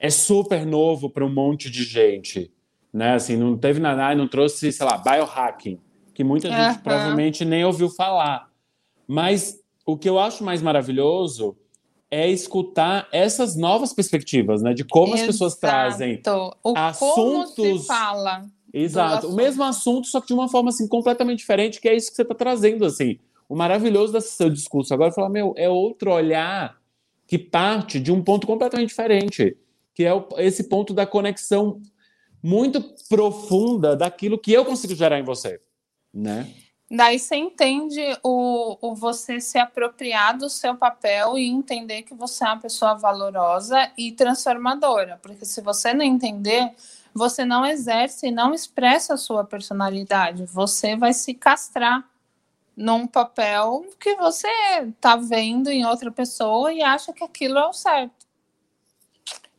é 0.00 0.08
super 0.08 0.64
novo 0.64 1.10
para 1.10 1.24
um 1.24 1.32
monte 1.32 1.70
de 1.70 1.84
gente, 1.84 2.50
né? 2.92 3.14
Assim, 3.14 3.36
não 3.36 3.56
teve 3.56 3.78
nada, 3.78 4.14
não 4.14 4.26
trouxe, 4.26 4.72
sei 4.72 4.86
lá, 4.86 4.96
biohacking, 4.96 5.78
que 6.14 6.24
muita 6.24 6.48
uhum. 6.48 6.54
gente 6.54 6.78
provavelmente 6.78 7.44
nem 7.44 7.64
ouviu 7.66 7.90
falar. 7.90 8.48
Mas 9.06 9.60
o 9.84 9.98
que 9.98 10.08
eu 10.08 10.18
acho 10.18 10.42
mais 10.42 10.62
maravilhoso 10.62 11.54
é 12.10 12.28
escutar 12.28 13.06
essas 13.12 13.54
novas 13.54 13.92
perspectivas, 13.92 14.62
né? 14.62 14.72
De 14.72 14.84
como 14.84 15.08
Exato. 15.14 15.20
as 15.20 15.26
pessoas 15.26 15.54
trazem 15.56 16.22
o 16.64 16.74
assuntos. 16.74 17.54
Como 17.54 17.78
se 17.78 17.86
fala. 17.86 18.46
Exato, 18.72 19.28
o 19.28 19.34
mesmo 19.34 19.64
assunto, 19.64 20.06
só 20.06 20.20
que 20.20 20.28
de 20.28 20.32
uma 20.32 20.48
forma 20.48 20.70
assim 20.70 20.88
completamente 20.88 21.40
diferente, 21.40 21.80
que 21.80 21.88
é 21.88 21.94
isso 21.94 22.08
que 22.08 22.16
você 22.16 22.22
está 22.22 22.34
trazendo, 22.34 22.86
assim. 22.86 23.18
O 23.48 23.56
maravilhoso 23.56 24.12
desse 24.12 24.36
seu 24.36 24.48
discurso 24.48 24.94
agora 24.94 25.10
é 25.10 25.12
falar, 25.12 25.28
meu, 25.28 25.52
é 25.56 25.68
outro 25.68 26.12
olhar 26.12 26.78
que 27.26 27.36
parte 27.36 27.98
de 27.98 28.12
um 28.12 28.22
ponto 28.22 28.46
completamente 28.46 28.88
diferente, 28.88 29.56
que 30.00 30.06
é 30.06 30.46
esse 30.46 30.64
ponto 30.64 30.94
da 30.94 31.04
conexão 31.04 31.82
muito 32.42 32.80
profunda 33.06 33.94
daquilo 33.94 34.38
que 34.38 34.50
eu 34.50 34.64
consigo 34.64 34.94
gerar 34.94 35.18
em 35.18 35.22
você, 35.22 35.60
né? 36.12 36.50
Daí 36.90 37.18
você 37.18 37.36
entende 37.36 38.02
o, 38.22 38.78
o 38.80 38.94
você 38.94 39.40
se 39.40 39.58
apropriar 39.58 40.38
do 40.38 40.48
seu 40.48 40.74
papel 40.74 41.36
e 41.36 41.46
entender 41.46 42.02
que 42.02 42.14
você 42.14 42.44
é 42.44 42.48
uma 42.48 42.58
pessoa 42.58 42.94
valorosa 42.94 43.92
e 43.96 44.10
transformadora. 44.10 45.20
Porque 45.22 45.44
se 45.44 45.60
você 45.60 45.92
não 45.92 46.04
entender, 46.04 46.72
você 47.14 47.44
não 47.44 47.66
exerce 47.66 48.28
e 48.28 48.32
não 48.32 48.54
expressa 48.54 49.14
a 49.14 49.18
sua 49.18 49.44
personalidade. 49.44 50.46
Você 50.46 50.96
vai 50.96 51.12
se 51.12 51.34
castrar 51.34 52.08
num 52.74 53.06
papel 53.06 53.84
que 54.00 54.16
você 54.16 54.48
está 54.88 55.14
vendo 55.14 55.68
em 55.68 55.84
outra 55.84 56.10
pessoa 56.10 56.72
e 56.72 56.82
acha 56.82 57.12
que 57.12 57.22
aquilo 57.22 57.58
é 57.58 57.66
o 57.68 57.72
certo. 57.74 58.19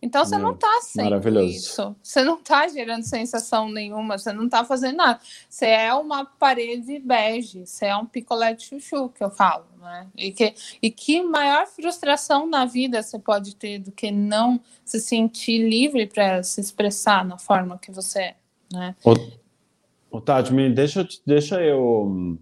Então 0.02 0.26
você 0.26 0.38
não 0.38 0.54
está 0.54 0.82
sendo 0.82 1.42
isso. 1.42 1.96
Você 2.02 2.24
não 2.24 2.40
está 2.40 2.68
gerando 2.68 3.04
sensação 3.04 3.70
nenhuma, 3.70 4.18
você 4.18 4.34
não 4.34 4.46
está 4.46 4.66
fazendo 4.66 4.98
nada. 4.98 5.20
Você 5.48 5.68
é 5.68 5.94
uma 5.94 6.26
parede 6.26 6.98
bege, 6.98 7.68
você 7.68 7.86
é 7.86 7.96
um 7.96 8.08
picolé 8.08 8.54
de 8.56 8.64
chuchu, 8.64 9.10
que 9.10 9.24
eu 9.24 9.30
falo, 9.30 9.66
né? 9.80 10.08
E 10.18 10.32
que, 10.32 10.56
e 10.82 10.90
que 10.90 11.22
maior 11.22 11.68
frustração 11.68 12.48
na 12.48 12.66
vida 12.66 13.04
você 13.04 13.20
pode 13.20 13.56
ter 13.56 13.78
do 13.78 13.92
que 13.92 14.10
não 14.10 14.60
se 14.84 15.00
sentir 15.00 15.60
livre 15.70 16.08
para 16.08 16.42
se 16.42 16.60
expressar 16.60 17.24
na 17.24 17.38
forma 17.38 17.78
que 17.78 17.92
você 17.92 18.20
é, 18.22 18.36
né? 18.74 18.96
Ô, 19.06 19.14
ô 20.18 20.20
Tati, 20.20 20.52
me 20.52 20.68
deixa, 20.74 21.08
deixa 21.28 21.62
eu 21.62 22.40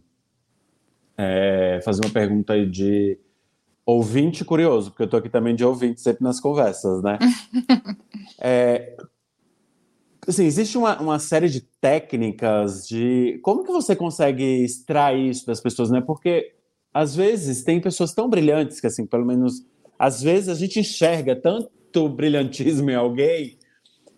é, 1.17 1.81
fazer 1.83 2.05
uma 2.05 2.13
pergunta 2.13 2.53
aí 2.53 2.65
de 2.65 3.19
ouvinte 3.89 4.45
curioso, 4.45 4.91
porque 4.91 5.03
eu 5.03 5.09
tô 5.09 5.17
aqui 5.17 5.29
também 5.29 5.55
de 5.55 5.63
ouvinte 5.63 6.01
sempre 6.01 6.23
nas 6.23 6.39
conversas, 6.39 7.01
né? 7.01 7.17
é, 8.39 8.95
assim, 10.27 10.45
existe 10.45 10.77
uma, 10.77 10.99
uma 10.99 11.19
série 11.19 11.49
de 11.49 11.61
técnicas 11.81 12.87
de 12.87 13.39
como 13.41 13.63
que 13.63 13.71
você 13.71 13.95
consegue 13.95 14.63
extrair 14.63 15.29
isso 15.29 15.45
das 15.45 15.59
pessoas, 15.59 15.89
né? 15.89 16.01
Porque 16.01 16.53
às 16.93 17.15
vezes 17.15 17.63
tem 17.63 17.79
pessoas 17.79 18.13
tão 18.13 18.29
brilhantes 18.29 18.79
que 18.79 18.87
assim, 18.87 19.05
pelo 19.05 19.25
menos 19.25 19.65
às 19.97 20.21
vezes 20.21 20.49
a 20.49 20.55
gente 20.55 20.79
enxerga 20.79 21.35
tanto 21.35 22.07
brilhantismo 22.09 22.89
em 22.89 22.95
alguém 22.95 23.57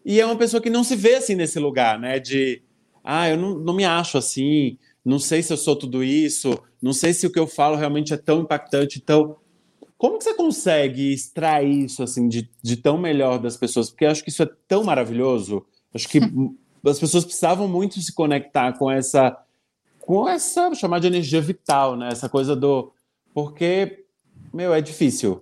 e 0.05 0.19
é 0.19 0.25
uma 0.25 0.37
pessoa 0.37 0.61
que 0.61 0.69
não 0.69 0.83
se 0.83 0.95
vê 0.95 1.15
assim 1.15 1.35
nesse 1.35 1.59
lugar, 1.59 1.99
né? 1.99 2.19
De 2.19 2.61
ah, 3.03 3.29
eu 3.29 3.37
não, 3.37 3.57
não 3.57 3.73
me 3.73 3.85
acho 3.85 4.17
assim, 4.17 4.77
não 5.03 5.17
sei 5.17 5.41
se 5.41 5.51
eu 5.51 5.57
sou 5.57 5.75
tudo 5.75 6.03
isso, 6.03 6.57
não 6.81 6.93
sei 6.93 7.13
se 7.13 7.25
o 7.25 7.31
que 7.31 7.39
eu 7.39 7.47
falo 7.47 7.75
realmente 7.75 8.13
é 8.13 8.17
tão 8.17 8.41
impactante, 8.41 8.99
então 9.01 9.37
como 10.01 10.17
que 10.17 10.23
você 10.23 10.33
consegue 10.33 11.13
extrair 11.13 11.85
isso 11.85 12.01
assim 12.01 12.27
de, 12.27 12.49
de 12.59 12.75
tão 12.75 12.97
melhor 12.97 13.37
das 13.37 13.55
pessoas? 13.55 13.91
Porque 13.91 14.03
eu 14.03 14.09
acho 14.09 14.23
que 14.23 14.31
isso 14.31 14.41
é 14.41 14.49
tão 14.67 14.83
maravilhoso. 14.83 15.63
Acho 15.93 16.09
que 16.09 16.17
as 16.83 16.99
pessoas 16.99 17.23
precisavam 17.23 17.67
muito 17.67 18.01
se 18.01 18.11
conectar 18.11 18.73
com 18.73 18.89
essa 18.89 19.39
com 19.99 20.27
essa 20.27 20.73
chamar 20.73 20.97
de 20.97 21.05
energia 21.05 21.39
vital, 21.39 21.95
né? 21.95 22.09
Essa 22.11 22.27
coisa 22.27 22.55
do 22.55 22.91
porque 23.31 24.07
meu 24.51 24.73
é 24.73 24.81
difícil. 24.81 25.39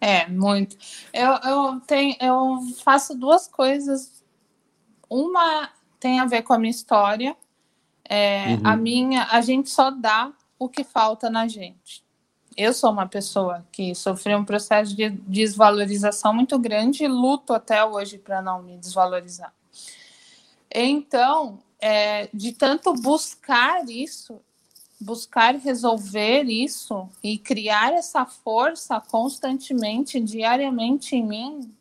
É 0.00 0.26
muito. 0.28 0.78
Eu, 1.12 1.32
eu 1.44 1.80
tenho 1.80 2.16
eu 2.22 2.60
faço 2.82 3.14
duas 3.14 3.46
coisas. 3.46 4.24
Uma 5.10 5.68
tem 6.00 6.20
a 6.20 6.24
ver 6.24 6.40
com 6.40 6.54
a 6.54 6.58
minha 6.58 6.70
história. 6.70 7.36
É, 8.08 8.54
uhum. 8.54 8.60
A 8.64 8.76
minha 8.76 9.24
a 9.30 9.42
gente 9.42 9.68
só 9.68 9.90
dá 9.90 10.32
o 10.58 10.70
que 10.70 10.84
falta 10.84 11.28
na 11.28 11.46
gente 11.46 12.03
eu 12.56 12.72
sou 12.72 12.90
uma 12.90 13.06
pessoa 13.06 13.66
que 13.72 13.94
sofreu 13.94 14.38
um 14.38 14.44
processo 14.44 14.94
de 14.94 15.10
desvalorização 15.10 16.32
muito 16.32 16.58
grande 16.58 17.04
e 17.04 17.08
luto 17.08 17.52
até 17.52 17.84
hoje 17.84 18.18
para 18.18 18.40
não 18.40 18.62
me 18.62 18.76
desvalorizar. 18.76 19.52
Então, 20.70 21.58
é, 21.80 22.28
de 22.32 22.52
tanto 22.52 22.92
buscar 22.94 23.88
isso, 23.88 24.40
buscar 25.00 25.54
resolver 25.56 26.44
isso 26.44 27.08
e 27.22 27.38
criar 27.38 27.92
essa 27.92 28.24
força 28.24 29.00
constantemente, 29.00 30.20
diariamente 30.20 31.16
em 31.16 31.26
mim, 31.26 31.74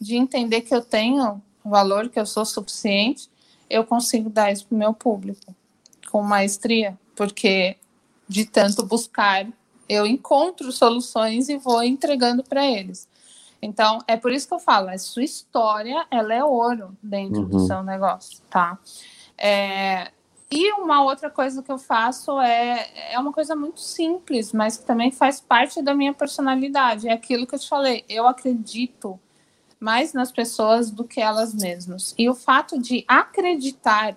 de 0.00 0.16
entender 0.16 0.62
que 0.62 0.74
eu 0.74 0.82
tenho 0.82 1.40
valor, 1.64 2.08
que 2.08 2.18
eu 2.18 2.26
sou 2.26 2.44
suficiente, 2.44 3.30
eu 3.68 3.84
consigo 3.84 4.28
dar 4.28 4.52
isso 4.52 4.66
para 4.66 4.74
o 4.74 4.78
meu 4.78 4.92
público 4.92 5.54
com 6.10 6.22
maestria, 6.22 6.98
porque 7.14 7.76
de 8.28 8.44
tanto 8.44 8.84
buscar 8.84 9.46
eu 9.92 10.06
encontro 10.06 10.70
soluções 10.72 11.48
e 11.48 11.56
vou 11.56 11.82
entregando 11.82 12.42
para 12.42 12.64
eles. 12.64 13.08
Então, 13.60 13.98
é 14.08 14.16
por 14.16 14.32
isso 14.32 14.48
que 14.48 14.54
eu 14.54 14.58
falo, 14.58 14.88
a 14.88 14.98
sua 14.98 15.22
história, 15.22 16.04
ela 16.10 16.34
é 16.34 16.42
ouro 16.42 16.96
dentro 17.02 17.42
uhum. 17.42 17.48
do 17.48 17.66
seu 17.66 17.82
negócio, 17.82 18.40
tá? 18.50 18.78
É, 19.38 20.10
e 20.50 20.72
uma 20.72 21.02
outra 21.02 21.30
coisa 21.30 21.62
que 21.62 21.72
eu 21.72 21.78
faço 21.78 22.38
é, 22.40 23.12
é 23.12 23.18
uma 23.18 23.32
coisa 23.32 23.56
muito 23.56 23.80
simples, 23.80 24.52
mas 24.52 24.76
que 24.76 24.84
também 24.84 25.10
faz 25.10 25.40
parte 25.40 25.80
da 25.80 25.94
minha 25.94 26.12
personalidade. 26.12 27.08
É 27.08 27.12
aquilo 27.12 27.46
que 27.46 27.54
eu 27.54 27.58
te 27.58 27.68
falei, 27.68 28.04
eu 28.08 28.26
acredito 28.26 29.18
mais 29.80 30.12
nas 30.12 30.30
pessoas 30.30 30.90
do 30.90 31.04
que 31.04 31.20
elas 31.20 31.54
mesmas. 31.54 32.14
E 32.18 32.28
o 32.28 32.34
fato 32.34 32.78
de 32.78 33.04
acreditar, 33.08 34.14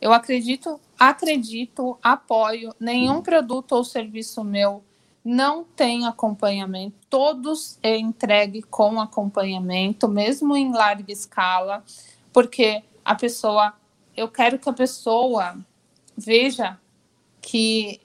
eu 0.00 0.12
acredito 0.12 0.80
acredito, 1.08 1.98
apoio, 2.00 2.72
nenhum 2.78 3.22
produto 3.22 3.72
ou 3.72 3.82
serviço 3.82 4.44
meu 4.44 4.84
não 5.24 5.64
tem 5.64 6.06
acompanhamento, 6.06 6.96
todos 7.08 7.78
é 7.82 7.96
entregue 7.96 8.62
com 8.62 9.00
acompanhamento, 9.00 10.08
mesmo 10.08 10.56
em 10.56 10.72
larga 10.72 11.12
escala, 11.12 11.84
porque 12.32 12.82
a 13.04 13.14
pessoa, 13.14 13.72
eu 14.16 14.28
quero 14.28 14.58
que 14.58 14.68
a 14.68 14.72
pessoa 14.72 15.58
veja 16.16 16.78
que 17.40 18.00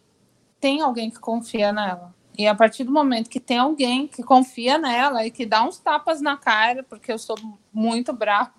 tem 0.59 0.81
alguém 0.81 1.09
que 1.09 1.19
confia 1.19 1.71
nela. 1.71 2.15
E 2.37 2.47
a 2.47 2.53
partir 2.53 2.83
do 2.83 2.91
momento 2.91 3.29
que 3.29 3.39
tem 3.39 3.57
alguém 3.57 4.07
que 4.07 4.21
confia 4.21 4.77
nela 4.77 5.25
e 5.25 5.31
que 5.31 5.45
dá 5.45 5.63
uns 5.63 5.79
tapas 5.79 6.21
na 6.21 6.37
cara, 6.37 6.83
porque 6.83 7.11
eu 7.11 7.17
sou 7.17 7.35
muito 7.73 8.13
bravo, 8.13 8.51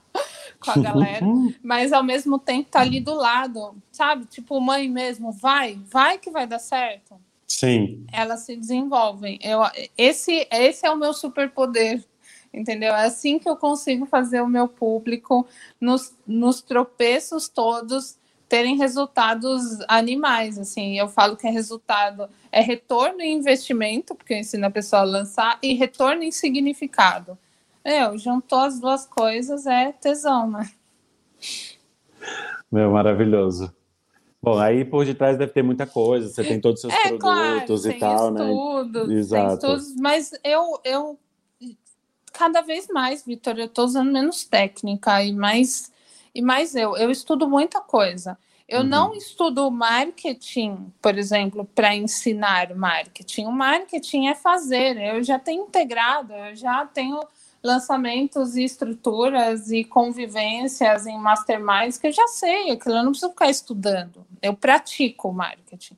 com 0.60 0.70
a 0.70 0.78
galera, 0.78 1.26
mas 1.62 1.92
ao 1.92 2.02
mesmo 2.02 2.38
tempo 2.38 2.70
tá 2.70 2.80
ali 2.80 3.00
do 3.00 3.14
lado, 3.14 3.76
sabe? 3.92 4.24
Tipo, 4.26 4.60
mãe 4.60 4.88
mesmo, 4.88 5.32
vai, 5.32 5.80
vai 5.86 6.18
que 6.18 6.30
vai 6.30 6.46
dar 6.46 6.58
certo. 6.58 7.14
Sim. 7.46 8.04
Elas 8.12 8.40
se 8.40 8.54
desenvolvem. 8.56 9.38
Eu, 9.42 9.60
esse, 9.96 10.46
esse 10.50 10.86
é 10.86 10.90
o 10.90 10.96
meu 10.96 11.14
superpoder, 11.14 12.04
entendeu? 12.52 12.94
É 12.94 13.06
assim 13.06 13.38
que 13.38 13.48
eu 13.48 13.56
consigo 13.56 14.04
fazer 14.04 14.40
o 14.42 14.48
meu 14.48 14.68
público, 14.68 15.46
nos, 15.80 16.14
nos 16.26 16.60
tropeços 16.60 17.48
todos, 17.48 18.18
terem 18.48 18.76
resultados 18.76 19.78
animais, 19.86 20.58
assim, 20.58 20.98
eu 20.98 21.06
falo 21.06 21.36
que 21.36 21.46
é 21.46 21.50
resultado, 21.50 22.28
é 22.50 22.62
retorno 22.62 23.20
em 23.20 23.36
investimento, 23.36 24.14
porque 24.14 24.32
eu 24.32 24.38
ensino 24.38 24.66
a 24.66 24.70
pessoa 24.70 25.02
a 25.02 25.04
lançar, 25.04 25.58
e 25.62 25.74
retorno 25.74 26.22
em 26.22 26.30
significado. 26.30 27.38
Meu, 27.84 28.18
juntou 28.18 28.60
as 28.60 28.80
duas 28.80 29.06
coisas, 29.06 29.66
é 29.66 29.92
tesão, 29.92 30.50
né? 30.50 30.70
Meu, 32.70 32.90
maravilhoso. 32.90 33.74
Bom, 34.42 34.58
aí 34.58 34.84
por 34.84 35.04
detrás 35.04 35.36
deve 35.36 35.52
ter 35.52 35.62
muita 35.62 35.86
coisa, 35.86 36.28
você 36.28 36.44
tem 36.44 36.60
todos 36.60 36.84
os 36.84 36.92
seus 36.92 37.04
é, 37.04 37.08
produtos 37.16 37.82
claro, 37.82 37.96
e 37.96 37.98
tal, 37.98 38.30
né? 38.30 38.52
Estudos, 38.52 39.10
Exato. 39.10 39.58
Tem 39.60 39.74
estudos, 39.74 39.96
mas 39.96 40.32
eu, 40.44 40.80
eu 40.84 41.18
cada 42.32 42.60
vez 42.60 42.86
mais, 42.86 43.24
Vitor, 43.24 43.58
eu 43.58 43.66
estou 43.66 43.84
usando 43.84 44.12
menos 44.12 44.44
técnica 44.44 45.22
e 45.24 45.32
mais, 45.32 45.90
e 46.32 46.40
mais 46.40 46.76
eu. 46.76 46.96
Eu 46.96 47.10
estudo 47.10 47.48
muita 47.48 47.80
coisa. 47.80 48.38
Eu 48.68 48.82
uhum. 48.82 48.86
não 48.86 49.14
estudo 49.14 49.68
marketing, 49.70 50.92
por 51.02 51.18
exemplo, 51.18 51.64
para 51.64 51.96
ensinar 51.96 52.74
marketing. 52.74 53.46
O 53.46 53.52
marketing 53.52 54.28
é 54.28 54.34
fazer. 54.34 54.96
Eu 54.98 55.22
já 55.24 55.38
tenho 55.38 55.64
integrado, 55.64 56.32
eu 56.32 56.54
já 56.54 56.86
tenho 56.86 57.20
lançamentos 57.62 58.56
e 58.56 58.64
estruturas 58.64 59.70
e 59.70 59.84
convivências 59.84 61.06
em 61.06 61.18
masterminds 61.18 61.98
que 61.98 62.06
eu 62.06 62.12
já 62.12 62.26
sei, 62.28 62.70
aquilo 62.70 62.96
eu 62.96 63.02
não 63.02 63.10
preciso 63.10 63.32
ficar 63.32 63.50
estudando, 63.50 64.24
eu 64.40 64.54
pratico 64.54 65.32
marketing. 65.32 65.96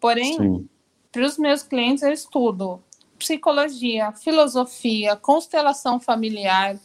Porém, 0.00 0.68
para 1.12 1.22
os 1.22 1.38
meus 1.38 1.62
clientes 1.62 2.02
eu 2.02 2.12
estudo 2.12 2.82
psicologia, 3.18 4.12
filosofia, 4.12 5.14
constelação 5.14 6.00
familiar, 6.00 6.78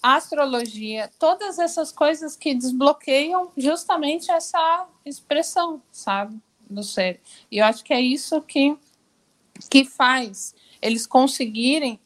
astrologia, 0.00 1.10
todas 1.18 1.58
essas 1.58 1.90
coisas 1.90 2.36
que 2.36 2.54
desbloqueiam 2.54 3.50
justamente 3.56 4.30
essa 4.30 4.86
expressão, 5.04 5.82
sabe, 5.90 6.40
do 6.68 6.82
ser. 6.82 7.20
E 7.50 7.58
eu 7.58 7.66
acho 7.66 7.82
que 7.84 7.92
é 7.92 8.00
isso 8.00 8.40
que, 8.42 8.76
que 9.68 9.84
faz 9.84 10.54
eles 10.80 11.06
conseguirem 11.06 12.00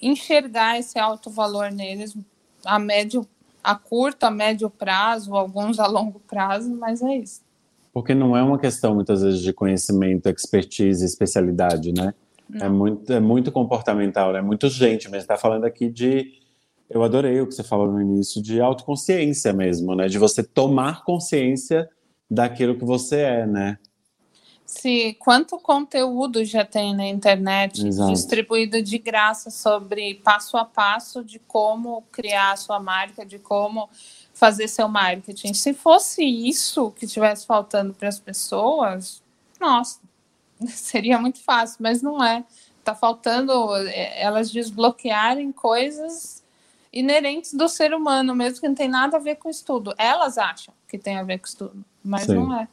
enxergar 0.00 0.78
esse 0.78 0.98
alto 0.98 1.30
valor 1.30 1.70
neles 1.70 2.16
a 2.64 2.78
médio, 2.78 3.26
a 3.62 3.74
curto, 3.74 4.24
a 4.24 4.30
médio 4.30 4.70
prazo, 4.70 5.34
alguns 5.34 5.78
a 5.78 5.86
longo 5.86 6.20
prazo, 6.20 6.74
mas 6.74 7.02
é 7.02 7.16
isso. 7.16 7.42
Porque 7.92 8.14
não 8.14 8.36
é 8.36 8.42
uma 8.42 8.58
questão, 8.58 8.94
muitas 8.94 9.22
vezes, 9.22 9.40
de 9.40 9.52
conhecimento, 9.52 10.28
expertise, 10.28 11.04
especialidade, 11.04 11.92
né? 11.92 12.14
É 12.54 12.68
muito, 12.68 13.12
é 13.12 13.20
muito 13.20 13.52
comportamental, 13.52 14.30
é 14.30 14.34
né? 14.34 14.40
muito 14.40 14.68
gente, 14.68 15.10
mas 15.10 15.22
está 15.22 15.36
falando 15.36 15.64
aqui 15.64 15.88
de. 15.88 16.32
Eu 16.88 17.02
adorei 17.02 17.38
o 17.40 17.46
que 17.46 17.54
você 17.54 17.62
falou 17.62 17.92
no 17.92 18.00
início, 18.00 18.42
de 18.42 18.60
autoconsciência 18.60 19.52
mesmo, 19.52 19.94
né? 19.94 20.08
De 20.08 20.16
você 20.16 20.42
tomar 20.42 21.04
consciência 21.04 21.88
daquilo 22.30 22.78
que 22.78 22.84
você 22.84 23.16
é, 23.16 23.46
né? 23.46 23.78
Sim, 24.68 25.16
quanto 25.18 25.58
conteúdo 25.58 26.44
já 26.44 26.62
tem 26.62 26.94
na 26.94 27.06
internet 27.06 27.86
Exato. 27.86 28.12
distribuído 28.12 28.82
de 28.82 28.98
graça 28.98 29.50
sobre 29.50 30.16
passo 30.16 30.58
a 30.58 30.64
passo 30.64 31.24
de 31.24 31.38
como 31.38 32.02
criar 32.12 32.52
a 32.52 32.56
sua 32.56 32.78
marca, 32.78 33.24
de 33.24 33.38
como 33.38 33.88
fazer 34.34 34.68
seu 34.68 34.86
marketing. 34.86 35.54
Se 35.54 35.72
fosse 35.72 36.22
isso 36.22 36.90
que 36.90 37.06
estivesse 37.06 37.46
faltando 37.46 37.94
para 37.94 38.10
as 38.10 38.20
pessoas, 38.20 39.22
nossa, 39.58 40.00
seria 40.68 41.18
muito 41.18 41.42
fácil, 41.42 41.78
mas 41.80 42.02
não 42.02 42.22
é. 42.22 42.44
Está 42.78 42.94
faltando 42.94 43.74
é, 43.74 44.22
elas 44.22 44.50
desbloquearem 44.50 45.50
coisas 45.50 46.44
inerentes 46.92 47.54
do 47.54 47.70
ser 47.70 47.94
humano, 47.94 48.34
mesmo 48.34 48.60
que 48.60 48.68
não 48.68 48.74
tem 48.74 48.88
nada 48.88 49.16
a 49.16 49.20
ver 49.20 49.36
com 49.36 49.48
estudo. 49.48 49.94
Elas 49.96 50.36
acham 50.36 50.74
que 50.86 50.98
tem 50.98 51.16
a 51.16 51.22
ver 51.22 51.38
com 51.38 51.46
estudo, 51.46 51.82
mas 52.04 52.24
Sim. 52.24 52.34
não 52.34 52.54
é. 52.54 52.68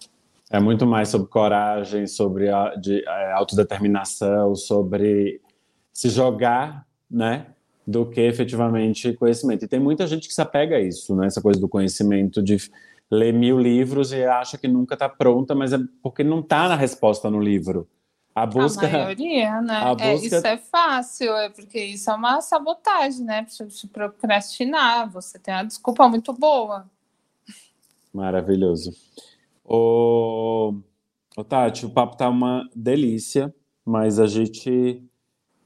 É 0.50 0.60
muito 0.60 0.86
mais 0.86 1.10
sobre 1.10 1.28
coragem, 1.28 2.06
sobre 2.06 2.50
a, 2.50 2.76
de, 2.76 3.04
é, 3.08 3.32
autodeterminação, 3.34 4.56
sobre 4.56 5.42
se 5.92 6.10
jogar, 6.10 6.86
né? 7.10 7.48
Do 7.86 8.06
que 8.06 8.22
efetivamente 8.22 9.14
conhecimento. 9.14 9.66
E 9.66 9.68
tem 9.68 9.80
muita 9.80 10.06
gente 10.06 10.28
que 10.28 10.34
se 10.34 10.42
apega 10.42 10.78
a 10.78 10.82
isso, 10.82 11.16
né? 11.16 11.28
Essa 11.28 11.42
coisa 11.42 11.60
do 11.60 11.68
conhecimento, 11.68 12.44
de 12.44 12.58
ler 13.10 13.34
mil 13.34 13.60
livros 13.60 14.12
e 14.12 14.24
acha 14.24 14.58
que 14.58 14.68
nunca 14.68 14.96
está 14.96 15.08
pronta, 15.08 15.54
mas 15.56 15.74
é 15.74 15.80
porque 16.02 16.24
não 16.24 16.40
está 16.40 16.68
na 16.68 16.76
resposta 16.76 17.30
no 17.30 17.40
livro. 17.40 17.88
A 18.34 18.46
busca. 18.46 18.86
A 18.86 18.92
maioria, 18.92 19.62
né? 19.62 19.78
A 19.78 19.96
busca... 19.96 20.06
É, 20.06 20.16
isso 20.16 20.48
é 20.48 20.58
fácil, 20.58 21.34
é 21.38 21.50
porque 21.50 21.80
isso 21.80 22.10
é 22.10 22.14
uma 22.14 22.42
sabotagem, 22.42 23.26
né? 23.26 23.48
Para 23.58 23.70
se 23.70 23.88
procrastinar, 23.88 25.10
você 25.10 25.40
tem 25.40 25.54
uma 25.54 25.64
desculpa 25.64 26.08
muito 26.10 26.34
boa. 26.34 26.86
Maravilhoso. 28.14 28.92
Ô, 29.66 30.76
ô 31.36 31.44
Tati, 31.44 31.86
o 31.86 31.90
papo 31.90 32.16
tá 32.16 32.30
uma 32.30 32.70
delícia, 32.76 33.54
mas 33.84 34.20
a 34.20 34.28
gente 34.28 35.02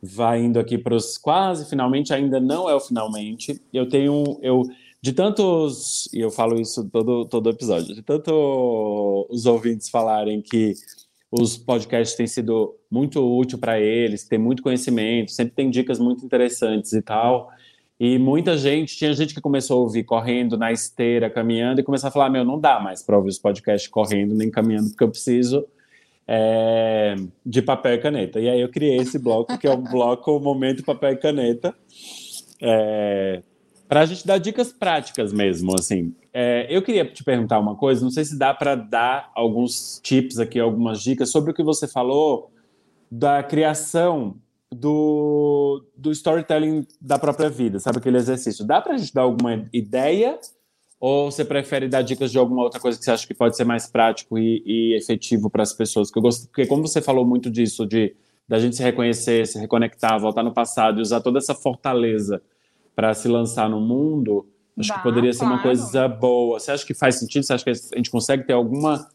vai 0.02 0.42
indo 0.42 0.58
aqui 0.58 0.78
para 0.78 0.96
os 0.96 1.18
quase 1.18 1.70
finalmente, 1.70 2.14
ainda 2.14 2.40
não 2.40 2.70
é 2.70 2.74
o 2.74 2.80
finalmente. 2.80 3.62
Eu 3.74 3.88
tenho. 3.88 4.40
Eu, 4.42 4.64
de 5.02 5.14
tantos, 5.14 6.10
e 6.14 6.20
eu 6.20 6.32
falo 6.32 6.60
isso 6.60 6.90
todo, 6.90 7.26
todo 7.26 7.50
episódio, 7.50 7.96
de 7.96 8.02
tanto 8.02 9.28
os 9.30 9.46
ouvintes 9.46 9.90
falarem 9.90 10.42
que 10.42 10.74
os 11.32 11.58
podcasts 11.58 12.18
têm 12.18 12.28
sido 12.28 12.76
muito 12.90 13.22
útil 13.22 13.60
para 13.60 13.80
eles, 13.80 14.28
tem 14.28 14.40
muito 14.40 14.64
conhecimento, 14.64 15.32
sempre 15.32 15.54
tem 15.54 15.70
dicas 15.70 16.00
muito 16.00 16.26
interessantes 16.26 16.92
e 16.94 17.02
tal. 17.02 17.52
E 18.00 18.18
muita 18.18 18.58
gente, 18.58 18.96
tinha 18.96 19.14
gente 19.14 19.36
que 19.36 19.42
começou 19.42 19.80
a 19.80 19.82
ouvir 19.82 20.04
correndo 20.06 20.58
na 20.58 20.72
esteira, 20.72 21.30
caminhando, 21.30 21.82
e 21.82 21.84
começou 21.84 22.08
a 22.08 22.12
falar: 22.12 22.30
Meu, 22.30 22.46
não 22.46 22.58
dá 22.58 22.80
mais 22.80 23.04
para 23.04 23.18
ouvir 23.18 23.30
os 23.30 23.40
podcasts 23.40 23.90
correndo 23.90 24.34
nem 24.34 24.50
caminhando, 24.50 24.90
porque 24.90 25.04
eu 25.04 25.10
preciso 25.10 25.66
é, 26.32 27.16
de 27.44 27.62
papel 27.62 27.96
e 27.96 27.98
caneta. 27.98 28.40
E 28.40 28.48
aí 28.48 28.62
eu 28.62 28.70
criei 28.70 28.98
esse 28.98 29.18
bloco, 29.18 29.58
que 29.58 29.68
é 29.68 29.72
o 29.72 29.78
bloco 29.82 30.40
Momento 30.40 30.84
Papel 30.84 31.14
e 31.14 31.16
Caneta. 31.18 31.74
É, 32.62 33.42
para 33.88 34.02
a 34.02 34.06
gente 34.06 34.28
dar 34.28 34.38
dicas 34.38 34.72
práticas 34.72 35.34
mesmo, 35.34 35.74
assim. 35.74 36.14
É, 36.32 36.68
eu 36.70 36.84
queria 36.84 37.04
te 37.04 37.24
perguntar 37.24 37.58
uma 37.58 37.76
coisa, 37.76 38.04
não 38.04 38.12
sei 38.12 38.24
se 38.24 38.38
dá 38.38 38.54
para 38.54 38.76
dar 38.76 39.32
alguns 39.34 40.00
tips 40.04 40.38
aqui, 40.38 40.60
algumas 40.60 41.02
dicas 41.02 41.32
sobre 41.32 41.50
o 41.50 41.54
que 41.54 41.64
você 41.64 41.88
falou 41.88 42.52
da 43.12 43.42
criação 43.42 44.36
do, 44.72 45.84
do 45.98 46.12
storytelling 46.12 46.86
da 47.02 47.18
própria 47.18 47.50
vida, 47.50 47.80
sabe 47.80 47.98
aquele 47.98 48.18
exercício? 48.18 48.66
Dá 48.66 48.82
para 48.82 48.94
a 48.94 48.98
gente 48.98 49.14
dar 49.14 49.24
alguma 49.24 49.68
ideia 49.74 50.40
ou 51.00 51.32
você 51.32 51.46
prefere 51.46 51.88
dar 51.88 52.02
dicas 52.02 52.32
de 52.32 52.38
alguma 52.38 52.64
outra 52.64 52.80
coisa 52.80 52.98
que 52.98 53.06
você 53.06 53.12
acha 53.12 53.26
que 53.26 53.34
pode 53.34 53.56
ser 53.56 53.64
mais 53.64 53.88
prático 53.88 54.38
e, 54.38 54.62
e 54.66 54.98
efetivo 54.98 55.50
para 55.50 55.64
as 55.64 55.74
pessoas? 55.74 56.12
Que 56.12 56.20
eu 56.20 56.22
gosto, 56.22 56.48
porque 56.48 56.66
como 56.66 56.86
você 56.86 57.02
falou 57.02 57.26
muito 57.26 57.50
disso 57.50 57.86
de 57.86 58.16
da 58.48 58.58
gente 58.58 58.76
se 58.76 58.82
reconhecer, 58.82 59.46
se 59.46 59.60
reconectar, 59.60 60.20
voltar 60.20 60.42
no 60.42 60.52
passado 60.52 61.00
e 61.00 61.02
usar 61.04 61.22
toda 61.22 61.38
essa 61.38 61.54
fortaleza 61.54 62.42
para 62.96 63.14
se 63.14 63.28
lançar 63.28 63.70
no 63.70 63.80
mundo, 63.80 64.48
acho 64.78 64.90
Dá, 64.90 64.96
que 64.96 65.04
poderia 65.04 65.32
ser 65.32 65.46
uma 65.46 65.62
coisa 65.62 66.08
boa. 66.08 66.60
Você 66.60 66.72
acha 66.72 66.84
que 66.84 66.96
faz 66.96 67.20
sentido? 67.20 67.44
Você 67.44 67.54
acha 67.54 67.64
que 67.64 67.70
a 67.70 67.98
gente 67.98 68.10
consegue 68.10 68.44
ter 68.44 68.54
alguma 68.54 69.08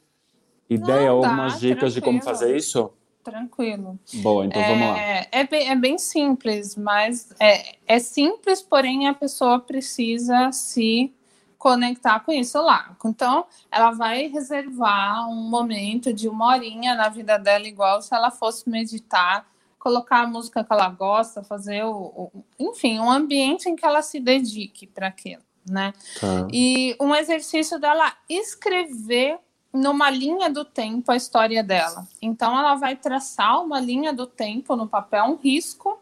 ideia 0.71 1.13
ou 1.13 1.25
algumas 1.25 1.59
dicas 1.59 1.93
tranquilo. 1.93 1.95
de 1.95 2.01
como 2.01 2.23
fazer 2.23 2.57
isso? 2.57 2.93
Tranquilo. 3.25 3.99
Boa, 4.14 4.45
então 4.45 4.61
é, 4.61 4.68
vamos 4.68 4.89
lá. 4.89 4.99
É 5.33 5.45
bem, 5.45 5.68
é 5.70 5.75
bem 5.75 5.99
simples, 5.99 6.77
mas 6.77 7.35
é, 7.41 7.77
é 7.87 7.99
simples, 7.99 8.61
porém 8.61 9.09
a 9.09 9.14
pessoa 9.14 9.59
precisa 9.59 10.53
se 10.53 11.12
conectar 11.57 12.20
com 12.20 12.31
isso 12.31 12.61
lá. 12.61 12.95
Então, 13.03 13.47
ela 13.72 13.91
vai 13.91 14.27
reservar 14.27 15.27
um 15.31 15.49
momento 15.49 16.12
de 16.12 16.29
uma 16.29 16.49
horinha 16.49 16.95
na 16.95 17.09
vida 17.09 17.39
dela, 17.39 17.66
igual 17.66 18.03
se 18.03 18.14
ela 18.14 18.31
fosse 18.31 18.68
meditar 18.68 19.47
colocar 19.79 20.22
a 20.22 20.27
música 20.27 20.64
que 20.64 20.72
ela 20.72 20.89
gosta, 20.89 21.43
fazer 21.43 21.85
o, 21.85 21.93
o 21.93 22.45
enfim, 22.59 22.99
um 22.99 23.11
ambiente 23.11 23.68
em 23.68 23.77
que 23.77 23.85
ela 23.85 24.01
se 24.01 24.18
dedique 24.18 24.87
para 24.87 25.09
aquilo, 25.09 25.43
né? 25.68 25.93
Tá. 26.18 26.49
E 26.51 26.97
um 26.99 27.14
exercício 27.14 27.79
dela 27.79 28.11
escrever 28.27 29.39
numa 29.75 30.09
linha 30.09 30.49
do 30.49 30.64
tempo 30.64 31.11
a 31.11 31.16
história 31.16 31.62
dela. 31.62 32.07
Então 32.22 32.57
ela 32.57 32.77
vai 32.77 32.95
traçar 32.95 33.61
uma 33.61 33.81
linha 33.81 34.12
do 34.12 34.25
tempo 34.25 34.77
no 34.77 34.87
papel, 34.87 35.25
um 35.25 35.35
risco, 35.35 35.99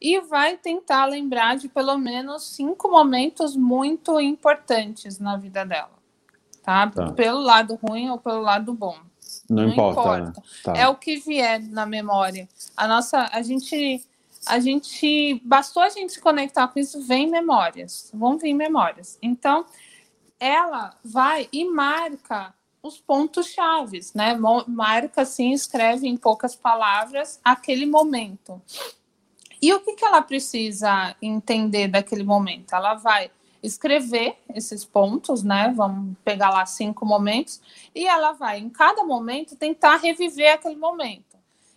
e 0.00 0.20
vai 0.20 0.56
tentar 0.56 1.06
lembrar 1.06 1.56
de 1.56 1.68
pelo 1.68 1.96
menos 1.96 2.42
cinco 2.54 2.90
momentos 2.90 3.56
muito 3.56 4.20
importantes 4.20 5.20
na 5.20 5.36
vida 5.36 5.64
dela, 5.64 5.92
tá? 6.62 6.90
tá. 6.90 7.12
Pelo 7.12 7.40
lado 7.40 7.76
ruim 7.76 8.10
ou 8.10 8.18
pelo 8.18 8.42
lado 8.42 8.74
bom. 8.74 8.98
Não, 9.48 9.62
não 9.62 9.68
importa. 9.70 10.00
importa. 10.00 10.42
Tá. 10.64 10.72
É 10.76 10.88
o 10.88 10.96
que 10.96 11.16
vier 11.16 11.62
na 11.62 11.86
memória. 11.86 12.48
A 12.76 12.88
nossa, 12.88 13.28
a 13.32 13.40
gente, 13.42 14.04
a 14.44 14.58
gente, 14.58 15.40
bastou 15.44 15.82
a 15.82 15.88
gente 15.88 16.12
se 16.12 16.20
conectar 16.20 16.66
com 16.68 16.80
isso, 16.80 17.00
vem 17.00 17.30
memórias, 17.30 18.10
vão 18.12 18.36
vir 18.36 18.54
memórias. 18.54 19.18
Então, 19.22 19.64
ela 20.40 20.94
vai 21.04 21.48
e 21.52 21.64
marca 21.64 22.52
os 22.84 23.00
pontos 23.00 23.46
chaves, 23.46 24.12
né? 24.12 24.38
Marca 24.68 25.22
assim, 25.22 25.52
escreve 25.52 26.06
em 26.06 26.18
poucas 26.18 26.54
palavras 26.54 27.40
aquele 27.42 27.86
momento. 27.86 28.60
E 29.60 29.72
o 29.72 29.80
que, 29.80 29.94
que 29.94 30.04
ela 30.04 30.20
precisa 30.20 31.16
entender 31.22 31.88
daquele 31.88 32.22
momento? 32.22 32.74
Ela 32.74 32.92
vai 32.92 33.30
escrever 33.62 34.36
esses 34.54 34.84
pontos, 34.84 35.42
né? 35.42 35.72
Vamos 35.74 36.14
pegar 36.22 36.50
lá 36.50 36.66
cinco 36.66 37.06
momentos, 37.06 37.58
e 37.94 38.06
ela 38.06 38.32
vai, 38.32 38.58
em 38.58 38.68
cada 38.68 39.02
momento, 39.02 39.56
tentar 39.56 39.96
reviver 39.96 40.52
aquele 40.52 40.76
momento 40.76 41.33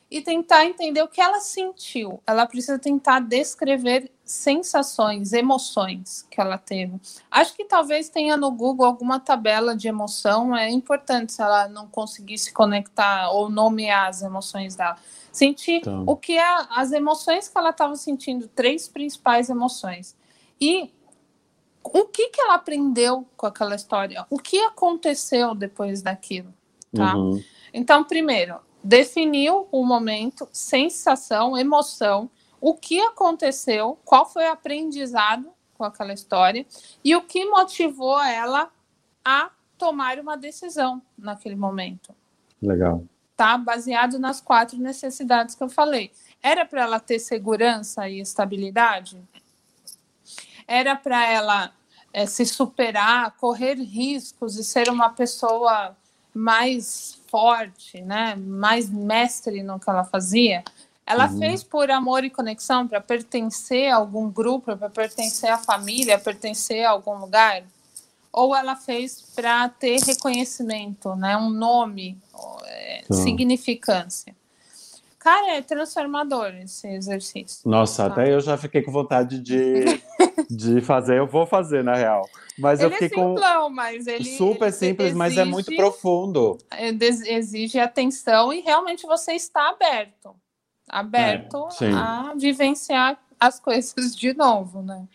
e 0.09 0.21
tentar 0.21 0.65
entender 0.65 1.01
o 1.01 1.07
que 1.07 1.19
ela 1.19 1.39
sentiu. 1.41 2.21
Ela 2.25 2.45
precisa 2.45 2.79
tentar 2.79 3.19
descrever 3.19 4.09
sensações, 4.23 5.33
emoções 5.33 6.25
que 6.31 6.39
ela 6.39 6.57
teve. 6.57 6.99
Acho 7.29 7.53
que 7.53 7.65
talvez 7.65 8.09
tenha 8.09 8.37
no 8.37 8.51
Google 8.51 8.85
alguma 8.85 9.19
tabela 9.19 9.75
de 9.75 9.87
emoção. 9.87 10.55
É 10.55 10.69
importante 10.69 11.33
se 11.33 11.41
ela 11.41 11.67
não 11.67 11.87
conseguir 11.87 12.37
se 12.37 12.53
conectar 12.53 13.29
ou 13.31 13.49
nomear 13.49 14.07
as 14.07 14.21
emoções 14.21 14.75
dela. 14.75 14.97
Sentir 15.31 15.79
então. 15.79 16.03
o 16.07 16.15
que 16.15 16.37
é 16.37 16.67
as 16.69 16.93
emoções 16.93 17.49
que 17.49 17.57
ela 17.57 17.71
estava 17.71 17.95
sentindo, 17.95 18.47
três 18.47 18.87
principais 18.87 19.49
emoções. 19.49 20.15
E 20.59 20.89
o 21.83 22.05
que, 22.05 22.29
que 22.29 22.41
ela 22.41 22.55
aprendeu 22.55 23.25
com 23.35 23.45
aquela 23.45 23.75
história? 23.75 24.25
O 24.29 24.39
que 24.39 24.57
aconteceu 24.59 25.53
depois 25.53 26.01
daquilo? 26.01 26.53
Tá? 26.93 27.15
Uhum. 27.15 27.43
Então, 27.73 28.03
primeiro, 28.03 28.55
definiu 28.87 29.67
o 29.69 29.85
momento, 29.85 30.47
sensação, 30.49 31.57
emoção, 31.57 32.29
o 32.61 32.73
que 32.73 33.01
aconteceu, 33.01 33.99
qual 34.05 34.25
foi 34.25 34.45
o 34.45 34.51
aprendizado 34.53 35.49
com 35.77 35.83
aquela 35.83 36.13
história 36.13 36.65
e 37.03 37.13
o 37.13 37.21
que 37.21 37.43
motivou 37.45 38.17
ela 38.23 38.71
a 39.25 39.51
tomar 39.77 40.19
uma 40.19 40.37
decisão 40.37 41.01
naquele 41.17 41.57
momento. 41.57 42.15
Legal. 42.61 43.03
Tá? 43.35 43.57
Baseado 43.57 44.17
nas 44.17 44.39
quatro 44.39 44.79
necessidades 44.79 45.53
que 45.53 45.63
eu 45.63 45.69
falei. 45.69 46.09
Era 46.41 46.65
para 46.65 46.83
ela 46.83 46.99
ter 46.99 47.19
segurança 47.19 48.07
e 48.07 48.21
estabilidade? 48.21 49.21
Era 50.65 50.95
para 50.95 51.27
ela 51.27 51.73
é, 52.13 52.25
se 52.25 52.45
superar, 52.45 53.35
correr 53.35 53.75
riscos 53.75 54.55
e 54.55 54.63
ser 54.63 54.89
uma 54.89 55.09
pessoa 55.09 55.95
mais 56.33 57.16
forte, 57.29 58.01
né? 58.01 58.35
mais 58.35 58.89
mestre 58.89 59.63
no 59.63 59.79
que 59.79 59.89
ela 59.89 60.03
fazia? 60.03 60.63
Ela 61.05 61.29
uhum. 61.29 61.39
fez 61.39 61.63
por 61.63 61.89
amor 61.89 62.25
e 62.25 62.29
conexão, 62.29 62.85
para 62.85 62.99
pertencer 62.99 63.89
a 63.89 63.95
algum 63.95 64.29
grupo, 64.29 64.75
para 64.75 64.89
pertencer 64.89 65.49
à 65.49 65.57
família, 65.57 66.19
pertencer 66.19 66.85
a 66.85 66.89
algum 66.89 67.17
lugar? 67.17 67.63
Ou 68.31 68.53
ela 68.53 68.75
fez 68.75 69.21
para 69.33 69.69
ter 69.69 69.99
reconhecimento, 70.01 71.15
né? 71.15 71.37
um 71.37 71.49
nome, 71.49 72.17
é, 72.65 73.03
tá. 73.07 73.15
significância? 73.15 74.35
Cara, 75.17 75.55
é 75.55 75.61
transformador 75.61 76.53
esse 76.55 76.87
exercício. 76.87 77.61
Nossa, 77.69 78.05
tá? 78.05 78.11
até 78.11 78.33
eu 78.33 78.39
já 78.39 78.57
fiquei 78.57 78.81
com 78.81 78.91
vontade 78.91 79.39
de, 79.39 79.83
de 80.49 80.81
fazer. 80.81 81.17
Eu 81.17 81.27
vou 81.27 81.45
fazer, 81.45 81.83
na 81.83 81.95
real. 81.95 82.27
Mas 82.57 82.79
ele 82.79 82.87
eu 82.87 82.91
fiquei 82.91 83.07
é 83.07 83.09
simplão, 83.09 83.63
com. 83.63 83.69
Mas 83.69 84.07
ele, 84.07 84.25
Super 84.25 84.71
simples, 84.71 85.07
exige, 85.07 85.17
mas 85.17 85.37
é 85.37 85.45
muito 85.45 85.75
profundo. 85.75 86.57
Exige 87.27 87.79
atenção 87.79 88.51
e 88.51 88.61
realmente 88.61 89.05
você 89.05 89.33
está 89.33 89.69
aberto 89.69 90.35
aberto 90.87 91.67
é, 91.81 91.91
a 91.91 92.33
vivenciar 92.35 93.19
as 93.39 93.59
coisas 93.59 94.15
de 94.15 94.33
novo, 94.33 94.81
né? 94.81 95.05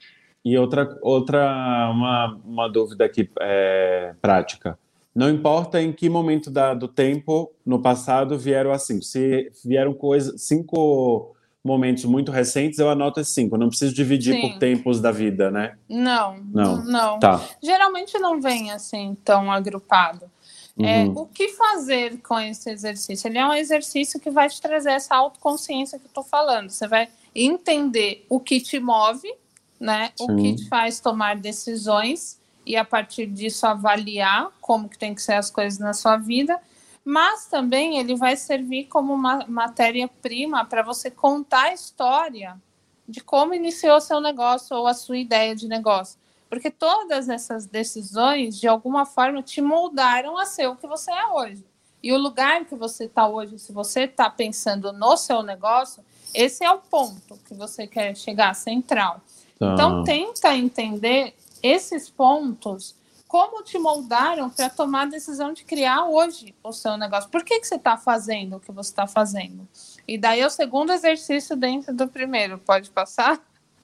E 0.45 0.59
outra, 0.59 0.99
outra 1.01 1.91
uma, 1.91 2.41
uma 2.45 2.69
dúvida 2.69 3.05
aqui 3.05 3.29
é, 3.41 4.15
prática. 4.21 4.79
Não 5.15 5.31
importa 5.31 5.81
em 5.81 5.93
que 5.93 6.09
momento 6.09 6.51
da, 6.51 6.75
do 6.75 6.89
tempo 6.89 7.53
no 7.65 7.81
passado 7.81 8.39
vieram 8.39 8.73
as 8.73 8.83
cinco. 8.83 9.03
Se 9.03 9.53
vieram 9.65 9.93
coisas, 9.93 10.43
cinco 10.43 11.37
momentos 11.65 12.05
muito 12.05 12.33
recentes, 12.33 12.79
eu 12.79 12.91
anoto 12.91 13.21
as 13.21 13.29
cinco. 13.29 13.57
Não 13.57 13.69
preciso 13.69 13.95
dividir 13.95 14.35
Sim. 14.35 14.41
por 14.41 14.59
tempos 14.59 15.01
da 15.01 15.13
vida, 15.13 15.51
né? 15.51 15.77
Não, 15.89 16.37
não. 16.53 16.85
não. 16.85 17.19
Tá. 17.19 17.41
Geralmente 17.63 18.19
não 18.19 18.41
vem 18.41 18.71
assim 18.71 19.17
tão 19.25 19.51
agrupado. 19.51 20.31
É, 20.79 21.05
uhum. 21.05 21.13
o 21.19 21.27
que 21.27 21.49
fazer 21.49 22.19
com 22.23 22.41
esse 22.41 22.71
exercício? 22.71 23.29
Ele 23.29 23.39
é 23.39 23.47
um 23.47 23.53
exercício 23.53 24.19
que 24.19 24.31
vai 24.31 24.49
te 24.49 24.61
trazer 24.61 24.93
essa 24.93 25.15
autoconsciência 25.15 25.99
que 25.99 26.07
eu 26.07 26.09
estou 26.09 26.25
falando. 26.25 26.71
Você 26.71 26.89
vai 26.89 27.09
entender 27.35 28.25
o 28.29 28.41
que 28.41 28.61
te 28.61 28.81
move, 28.81 29.33
né? 29.79 30.11
Sim. 30.17 30.25
O 30.31 30.37
que 30.37 30.57
te 30.57 30.69
faz 30.69 30.99
tomar 30.99 31.37
decisões 31.37 32.41
e 32.65 32.77
a 32.77 32.85
partir 32.85 33.27
disso 33.27 33.67
avaliar 33.67 34.51
como 34.61 34.89
que 34.89 34.99
tem 34.99 35.15
que 35.15 35.21
ser 35.21 35.35
as 35.35 35.51
coisas 35.51 35.79
na 35.79 35.93
sua 35.93 36.17
vida. 36.17 36.59
Mas 37.05 37.47
também 37.47 37.99
ele 37.99 38.15
vai 38.15 38.37
servir 38.37 38.85
como 38.85 39.13
uma 39.13 39.45
matéria-prima 39.49 40.65
para 40.65 40.83
você 40.83 41.11
contar 41.11 41.65
a 41.65 41.73
história 41.73 42.61
de 43.09 43.21
como 43.21 43.55
iniciou 43.55 44.01
seu 44.01 44.21
negócio 44.21 44.77
ou 44.77 44.87
a 44.87 44.95
sua 44.95 45.19
ideia 45.19 45.55
de 45.55 45.67
negócio. 45.67 46.19
Porque 46.49 46.71
todas 46.71 47.29
essas 47.29 47.67
decisões, 47.67 48.61
de 48.61 48.69
alguma 48.69 49.07
forma, 49.07 49.43
te 49.43 49.61
moldaram 49.61 50.37
a 50.37 50.45
ser 50.45 50.69
o 50.69 50.77
que 50.77 50.87
você 50.87 51.11
é 51.11 51.27
hoje. 51.29 51.65
E 52.03 52.13
o 52.13 52.19
lugar 52.19 52.65
que 52.65 52.75
você 52.75 53.05
está 53.05 53.27
hoje, 53.29 53.59
se 53.59 53.73
você 53.73 54.03
está 54.03 54.29
pensando 54.29 54.93
no 54.93 55.17
seu 55.17 55.43
negócio, 55.43 56.05
esse 56.35 56.65
é 56.65 56.71
o 56.71 56.79
ponto 56.79 57.39
que 57.47 57.55
você 57.55 57.87
quer 57.87 58.17
chegar 58.17 58.55
central. 58.55 59.21
Tá. 59.59 59.73
Então, 59.73 60.05
tenta 60.05 60.55
entender 60.55 61.35
esses 61.63 62.11
pontos, 62.11 62.97
como 63.33 63.63
te 63.63 63.79
moldaram 63.79 64.51
para 64.51 64.69
tomar 64.69 65.05
a 65.05 65.07
decisão 65.07 65.55
de 65.55 65.65
criar 65.65 66.05
hoje 66.05 66.55
o 66.63 66.71
seu 66.71 66.99
negócio. 66.99 67.31
Por 67.31 67.43
que, 67.43 67.61
que 67.61 67.67
você 67.67 67.77
está 67.77 67.97
fazendo 67.97 68.57
o 68.57 68.61
que 68.61 68.71
você 68.71 68.91
está 68.91 69.07
fazendo? 69.07 69.67
E 70.07 70.19
daí 70.19 70.41
é 70.41 70.47
o 70.47 70.51
segundo 70.51 70.93
exercício 70.93 71.57
dentro 71.57 71.95
do 71.95 72.07
primeiro. 72.07 72.59
Pode 72.59 72.91
passar? 72.91 73.41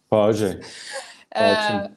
Pode. 0.06 0.60
É, 1.34 1.90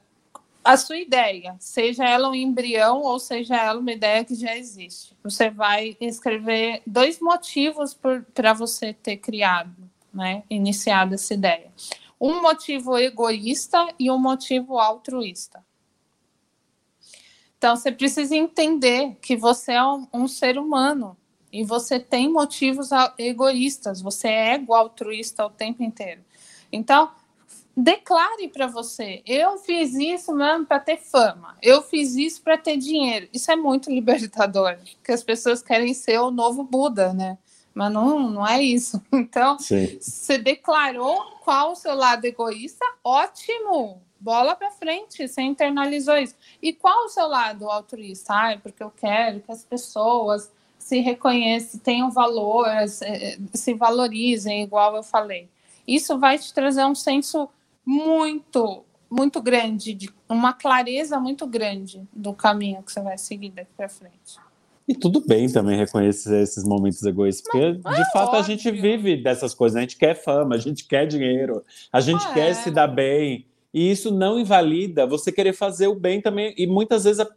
a 0.64 0.78
sua 0.78 0.96
ideia, 0.96 1.58
seja 1.60 2.08
ela 2.08 2.30
um 2.30 2.36
embrião 2.36 3.02
ou 3.02 3.20
seja 3.20 3.58
ela 3.58 3.82
uma 3.82 3.92
ideia 3.92 4.24
que 4.24 4.34
já 4.34 4.56
existe. 4.56 5.14
Você 5.22 5.50
vai 5.50 5.98
escrever 6.00 6.82
dois 6.88 7.20
motivos 7.20 7.94
para 8.34 8.54
você 8.54 8.94
ter 8.94 9.18
criado, 9.18 9.76
né, 10.14 10.44
iniciado 10.50 11.16
essa 11.16 11.34
ideia. 11.34 11.70
Um 12.18 12.42
motivo 12.42 12.98
egoísta 12.98 13.94
e 14.00 14.10
um 14.10 14.18
motivo 14.18 14.80
altruísta. 14.80 15.62
Então, 17.62 17.76
você 17.76 17.92
precisa 17.92 18.36
entender 18.36 19.16
que 19.22 19.38
você 19.38 19.74
é 19.74 19.86
um, 19.86 20.08
um 20.12 20.28
ser 20.28 20.58
humano 20.58 21.16
e 21.54 21.64
você 21.64 22.00
tem 22.00 22.28
motivos 22.28 22.90
egoístas, 23.20 24.02
você 24.02 24.30
é 24.30 24.54
ego 24.56 24.74
altruísta 24.74 25.46
o 25.46 25.50
tempo 25.52 25.84
inteiro. 25.84 26.22
Então, 26.72 27.12
declare 27.78 28.48
para 28.48 28.66
você: 28.66 29.22
eu 29.28 29.60
fiz 29.60 29.94
isso 29.94 30.34
mesmo 30.34 30.66
para 30.66 30.80
ter 30.80 30.98
fama, 30.98 31.56
eu 31.62 31.84
fiz 31.84 32.16
isso 32.16 32.42
para 32.42 32.58
ter 32.58 32.78
dinheiro. 32.78 33.30
Isso 33.32 33.52
é 33.52 33.56
muito 33.56 33.92
libertador, 33.94 34.80
porque 34.96 35.12
as 35.12 35.24
pessoas 35.24 35.62
querem 35.62 35.94
ser 35.94 36.20
o 36.20 36.32
novo 36.32 36.64
Buda, 36.64 37.14
né? 37.14 37.38
Mas 37.76 37.94
não, 37.94 38.28
não 38.28 38.48
é 38.48 38.60
isso. 38.60 39.00
Então, 39.14 39.60
Sim. 39.60 40.00
você 40.02 40.40
declarou 40.40 41.38
qual 41.44 41.74
o 41.74 41.76
seu 41.76 41.94
lado 41.94 42.26
egoísta? 42.26 42.84
Ótimo! 43.04 44.02
Bola 44.22 44.56
para 44.56 44.70
frente, 44.70 45.28
você 45.28 45.42
internalizou 45.42 46.16
isso. 46.16 46.36
E 46.62 46.72
qual 46.72 47.06
o 47.06 47.10
seu 47.10 47.28
lado 47.28 47.68
altruísta? 47.68 48.32
Ah, 48.32 48.58
porque 48.62 48.84
eu 48.84 48.92
quero 48.92 49.40
que 49.40 49.52
as 49.52 49.66
pessoas 49.66 50.52
se 50.78 51.00
reconheçam, 51.00 51.80
tenham 51.80 52.12
valor, 52.12 52.68
se 53.54 53.74
valorizem, 53.74 54.62
igual 54.62 54.96
eu 54.96 55.02
falei. 55.02 55.50
Isso 55.88 56.20
vai 56.20 56.38
te 56.38 56.54
trazer 56.54 56.86
um 56.86 56.94
senso 56.94 57.50
muito, 57.84 58.84
muito 59.10 59.42
grande, 59.42 59.96
de 59.96 60.10
uma 60.30 60.54
clareza 60.54 61.20
muito 61.20 61.48
grande 61.48 62.08
do 62.14 62.32
caminho 62.32 62.84
que 62.84 62.92
você 62.92 63.02
vai 63.02 63.18
seguir 63.18 63.50
daqui 63.50 63.72
para 63.76 63.90
frente. 63.90 64.38
E 64.88 64.94
tudo 64.94 65.26
bem 65.26 65.52
também 65.52 65.78
reconhecer 65.78 66.44
esses 66.44 66.64
momentos 66.64 67.02
egoístas, 67.04 67.44
porque 67.44 67.80
Mas, 67.84 67.96
de 67.96 68.02
é 68.02 68.06
fato 68.12 68.36
óbvio. 68.36 68.40
a 68.40 68.44
gente 68.44 68.70
vive 68.70 69.18
dessas 69.18 69.54
coisas, 69.56 69.76
né? 69.76 69.82
a 69.82 69.84
gente 69.84 69.98
quer 69.98 70.14
fama, 70.14 70.54
a 70.54 70.60
gente 70.60 70.86
quer 70.86 71.08
dinheiro, 71.08 71.64
a 71.92 72.02
gente 72.02 72.24
ah, 72.28 72.34
quer 72.34 72.50
é. 72.50 72.54
se 72.54 72.70
dar 72.70 72.88
bem, 72.88 73.46
e 73.74 73.92
isso 73.92 74.12
não 74.12 74.40
invalida 74.40 75.08
você 75.08 75.32
querer 75.32 75.54
fazer 75.54 75.88
o 75.88 75.96
bem 75.96 76.22
também, 76.22 76.54
e 76.58 76.68
muitas 76.68 77.04
vezes 77.04 77.20
a, 77.20 77.28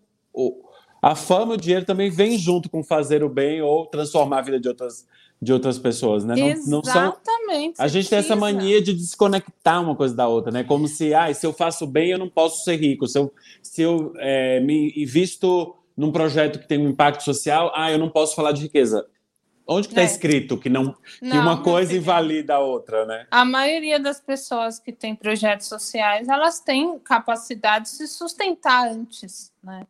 a 1.03 1.14
fama 1.14 1.55
e 1.55 1.57
o 1.57 1.61
dinheiro 1.61 1.85
também 1.85 2.11
vem 2.11 2.39
junto 2.39 2.68
com 2.68 2.82
fazer 2.82 3.22
o 3.22 3.28
bem 3.28 3.62
ou 3.62 3.87
transformar 3.87 4.39
a 4.39 4.43
vida 4.43 4.61
de 4.61 4.68
outras 4.68 5.07
de 5.45 5.53
outras 5.53 5.78
pessoas, 5.78 6.24
né? 6.24 6.35
Não, 6.66 6.80
Exatamente. 6.80 7.78
Não 7.78 7.85
a 7.85 7.89
gente 7.89 8.09
tem 8.09 8.18
essa 8.18 8.35
mania 8.35 8.80
de 8.80 8.95
desconectar 8.95 9.82
uma 9.82 9.95
coisa 9.95 10.14
da 10.14 10.26
outra, 10.26 10.51
né? 10.51 10.64
Como 10.64 10.89
se, 10.89 11.12
ah, 11.12 11.32
se 11.35 11.47
eu 11.47 11.53
faço 11.53 11.87
bem, 11.87 12.11
eu 12.11 12.18
não 12.18 12.30
posso 12.30 12.64
ser 12.64 12.76
rico. 12.76 13.07
Se 13.07 13.18
eu, 13.18 13.32
se 13.62 13.82
eu 13.82 14.12
é, 14.16 14.61
me 14.61 14.93
invisto 14.97 15.74
num 15.97 16.11
projeto 16.11 16.59
que 16.59 16.66
tem 16.66 16.78
um 16.78 16.89
impacto 16.89 17.22
social, 17.22 17.70
ah, 17.74 17.93
eu 17.93 17.99
não 17.99 18.09
posso 18.09 18.35
falar 18.35 18.53
de 18.53 18.62
riqueza. 18.62 19.07
Onde 19.66 19.88
que 19.88 19.92
está 19.92 20.02
é. 20.02 20.04
escrito 20.04 20.58
que 20.58 20.68
não 20.68 20.92
que 20.92 21.22
não, 21.22 21.40
uma 21.40 21.62
coisa 21.62 21.96
invalida 21.96 22.56
a 22.56 22.58
outra, 22.58 23.06
né? 23.06 23.26
A 23.30 23.44
maioria 23.44 23.98
das 23.98 24.20
pessoas 24.20 24.78
que 24.78 24.92
têm 24.92 25.14
projetos 25.14 25.66
sociais, 25.66 26.28
elas 26.28 26.60
têm 26.60 26.98
capacidade 26.98 27.86
de 27.86 27.90
se 27.90 28.06
sustentar 28.06 28.88
antes, 28.88 29.52
né? 29.62 29.86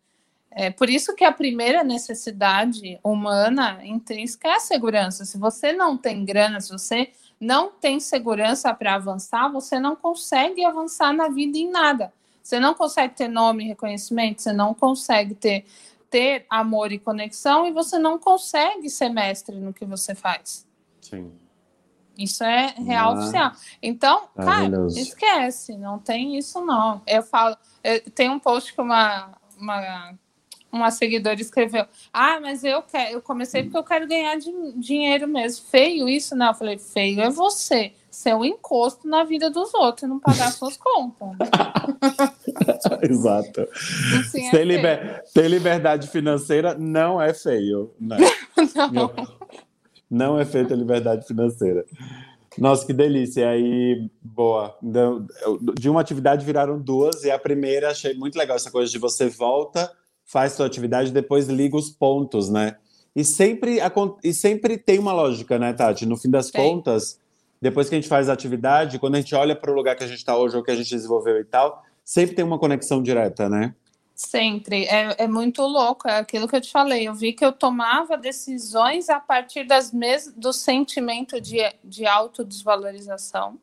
É 0.56 0.70
por 0.70 0.88
isso 0.88 1.16
que 1.16 1.24
a 1.24 1.32
primeira 1.32 1.82
necessidade 1.82 3.00
humana 3.02 3.80
intrínseca 3.82 4.46
é 4.46 4.52
a 4.52 4.60
segurança. 4.60 5.24
Se 5.24 5.36
você 5.36 5.72
não 5.72 5.96
tem 5.96 6.24
grana, 6.24 6.60
se 6.60 6.70
você 6.70 7.10
não 7.40 7.72
tem 7.72 7.98
segurança 7.98 8.72
para 8.72 8.94
avançar, 8.94 9.48
você 9.48 9.80
não 9.80 9.96
consegue 9.96 10.64
avançar 10.64 11.12
na 11.12 11.28
vida 11.28 11.58
em 11.58 11.68
nada. 11.68 12.12
Você 12.40 12.60
não 12.60 12.72
consegue 12.74 13.14
ter 13.14 13.26
nome 13.26 13.64
e 13.64 13.68
reconhecimento, 13.68 14.42
você 14.42 14.52
não 14.52 14.74
consegue 14.74 15.34
ter, 15.34 15.64
ter 16.14 16.46
amor 16.48 16.92
e 16.92 16.98
conexão, 17.00 17.66
e 17.66 17.72
você 17.72 17.98
não 17.98 18.20
consegue 18.20 18.88
ser 18.88 19.08
mestre 19.08 19.56
no 19.56 19.74
que 19.74 19.84
você 19.84 20.14
faz. 20.14 20.64
Sim. 21.00 21.32
Isso 22.16 22.44
é 22.44 22.72
real 22.78 23.10
ah, 23.10 23.18
oficial. 23.18 23.52
Então, 23.82 24.28
cara, 24.36 24.86
esquece, 24.90 25.76
não 25.76 25.98
tem 25.98 26.38
isso 26.38 26.64
não. 26.64 27.02
Eu 27.04 27.20
falo, 27.20 27.56
eu, 27.82 28.00
tem 28.12 28.30
um 28.30 28.38
post 28.38 28.72
com 28.74 28.82
uma, 28.82 29.36
uma 29.58 30.14
uma 30.70 30.90
seguidora 30.92 31.40
escreveu: 31.40 31.84
Ah, 32.12 32.38
mas 32.40 32.62
eu 32.62 32.82
quero, 32.82 33.14
eu 33.14 33.22
comecei 33.22 33.64
porque 33.64 33.76
eu 33.76 33.84
quero 33.84 34.06
ganhar 34.06 34.36
dinheiro 34.76 35.26
mesmo. 35.26 35.66
Feio 35.66 36.08
isso, 36.08 36.36
não. 36.36 36.48
Eu 36.48 36.54
falei, 36.54 36.78
feio 36.78 37.20
é 37.20 37.30
você. 37.30 37.92
Ser 38.10 38.34
um 38.34 38.44
encosto 38.44 39.08
na 39.08 39.24
vida 39.24 39.50
dos 39.50 39.74
outros, 39.74 40.08
não 40.08 40.20
pagar 40.20 40.52
suas 40.52 40.76
contas. 40.76 41.28
Exato. 43.02 43.68
Assim 44.20 44.46
é 44.46 44.50
ter, 44.50 44.64
liber... 44.64 45.24
liberdade 45.36 46.08
financeira 46.08 46.74
não 46.78 47.20
é 47.20 47.32
feio. 47.34 47.92
Né? 48.00 48.18
não. 48.92 49.12
não 50.10 50.40
é 50.40 50.44
feio 50.44 50.66
ter 50.66 50.76
liberdade 50.76 51.26
financeira. 51.26 51.84
Nossa, 52.56 52.86
que 52.86 52.92
delícia. 52.92 53.40
E 53.40 53.44
aí, 53.44 54.10
boa. 54.22 54.76
De 55.78 55.88
uma 55.88 56.00
atividade 56.00 56.44
viraram 56.44 56.80
duas, 56.80 57.24
e 57.24 57.30
a 57.30 57.38
primeira 57.38 57.90
achei 57.90 58.14
muito 58.14 58.38
legal 58.38 58.56
essa 58.56 58.70
coisa 58.70 58.90
de 58.90 58.98
você 58.98 59.28
volta 59.28 59.90
faz 60.24 60.52
sua 60.52 60.66
atividade 60.66 61.12
depois 61.12 61.48
liga 61.48 61.76
os 61.76 61.90
pontos, 61.90 62.48
né? 62.48 62.76
E 63.14 63.24
sempre, 63.24 63.78
e 64.24 64.32
sempre 64.32 64.76
tem 64.76 64.98
uma 64.98 65.12
lógica, 65.12 65.58
né, 65.58 65.72
Tati? 65.72 66.04
No 66.06 66.16
fim 66.16 66.30
das 66.30 66.50
tem. 66.50 66.60
contas, 66.60 67.20
depois 67.60 67.88
que 67.88 67.94
a 67.94 67.98
gente 67.98 68.08
faz 68.08 68.28
a 68.28 68.32
atividade, 68.32 68.98
quando 68.98 69.14
a 69.14 69.20
gente 69.20 69.34
olha 69.34 69.54
para 69.54 69.70
o 69.70 69.74
lugar 69.74 69.94
que 69.94 70.02
a 70.02 70.06
gente 70.06 70.18
está 70.18 70.36
hoje, 70.36 70.56
ou 70.56 70.62
que 70.62 70.70
a 70.70 70.74
gente 70.74 70.90
desenvolveu 70.90 71.38
e 71.38 71.44
tal, 71.44 71.83
sempre 72.04 72.36
tem 72.36 72.44
uma 72.44 72.58
conexão 72.58 73.02
direta, 73.02 73.48
né? 73.48 73.74
Sempre. 74.14 74.84
É, 74.84 75.24
é 75.24 75.26
muito 75.26 75.62
louco, 75.62 76.06
é 76.06 76.18
aquilo 76.18 76.46
que 76.46 76.54
eu 76.54 76.60
te 76.60 76.70
falei. 76.70 77.08
Eu 77.08 77.14
vi 77.14 77.32
que 77.32 77.44
eu 77.44 77.52
tomava 77.52 78.16
decisões 78.16 79.08
a 79.08 79.18
partir 79.18 79.64
das 79.64 79.92
mes 79.92 80.32
do 80.36 80.52
sentimento 80.52 81.40
de, 81.40 81.58
de 81.82 82.06
autodesvalorização 82.06 83.58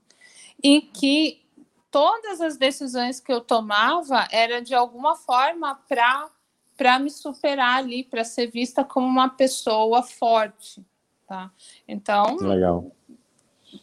e 0.62 0.82
que 0.82 1.42
todas 1.90 2.42
as 2.42 2.58
decisões 2.58 3.20
que 3.20 3.32
eu 3.32 3.40
tomava 3.40 4.28
era 4.32 4.62
de 4.62 4.74
alguma 4.74 5.16
forma 5.16 5.76
para 5.88 6.30
para 6.78 6.98
me 6.98 7.12
superar 7.12 7.78
ali, 7.78 8.04
para 8.04 8.24
ser 8.24 8.48
vista 8.48 8.84
como 8.84 9.06
uma 9.06 9.30
pessoa 9.30 10.02
forte, 10.02 10.84
tá? 11.28 11.52
Então, 11.88 12.38
legal. 12.38 12.92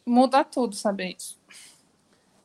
Muda 0.05 0.43
tudo 0.43 0.75
saber 0.75 1.15
isso. 1.17 1.38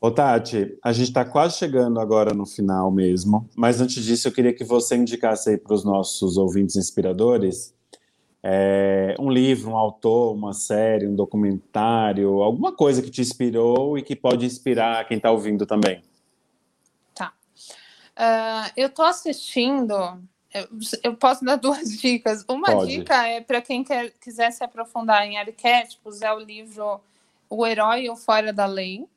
Ô, 0.06 0.12
Tati, 0.12 0.78
a 0.84 0.92
gente 0.92 1.08
está 1.08 1.24
quase 1.24 1.58
chegando 1.58 1.98
agora 1.98 2.34
no 2.34 2.46
final 2.46 2.92
mesmo, 2.92 3.50
mas 3.56 3.80
antes 3.80 4.04
disso 4.04 4.28
eu 4.28 4.34
queria 4.34 4.54
que 4.54 4.66
você 4.66 4.98
indicasse 4.98 5.52
aí 5.52 5.58
para 5.58 5.74
os 5.74 5.86
nossos 5.86 6.36
ouvintes 6.36 6.76
inspiradores 6.76 7.74
é, 8.44 9.16
um 9.18 9.30
livro, 9.30 9.72
um 9.72 9.78
autor, 9.78 10.36
uma 10.36 10.52
série, 10.52 11.08
um 11.08 11.16
documentário, 11.16 12.44
alguma 12.44 12.74
coisa 12.74 13.02
que 13.02 13.10
te 13.10 13.22
inspirou 13.22 13.98
e 13.98 14.02
que 14.02 14.14
pode 14.14 14.46
inspirar 14.46 15.08
quem 15.08 15.16
está 15.16 15.32
ouvindo 15.32 15.66
também. 15.66 16.04
Tá. 17.16 17.32
Uh, 18.10 18.74
eu 18.76 18.88
estou 18.88 19.06
assistindo. 19.06 19.94
Eu, 20.54 20.68
eu, 21.02 21.16
posso 21.16 21.46
dar 21.46 21.56
duas 21.56 21.98
dicas. 21.98 22.44
Uma 22.50 22.74
pode. 22.74 22.92
dica 22.92 23.26
é 23.26 23.40
para 23.40 23.62
quem 23.62 23.86
quer, 23.86 24.12
quiser 24.20 24.52
se 24.52 24.66
aprofundar 24.66 25.26
em 25.26 25.38
arquétipos, 25.38 26.22
é 26.22 26.34
o 26.34 26.40
livro 26.40 27.00
O 27.50 27.66
Herói 27.66 28.10
ou 28.10 28.18
Fora 28.18 28.52
da 28.52 28.66
Lei 28.66 29.08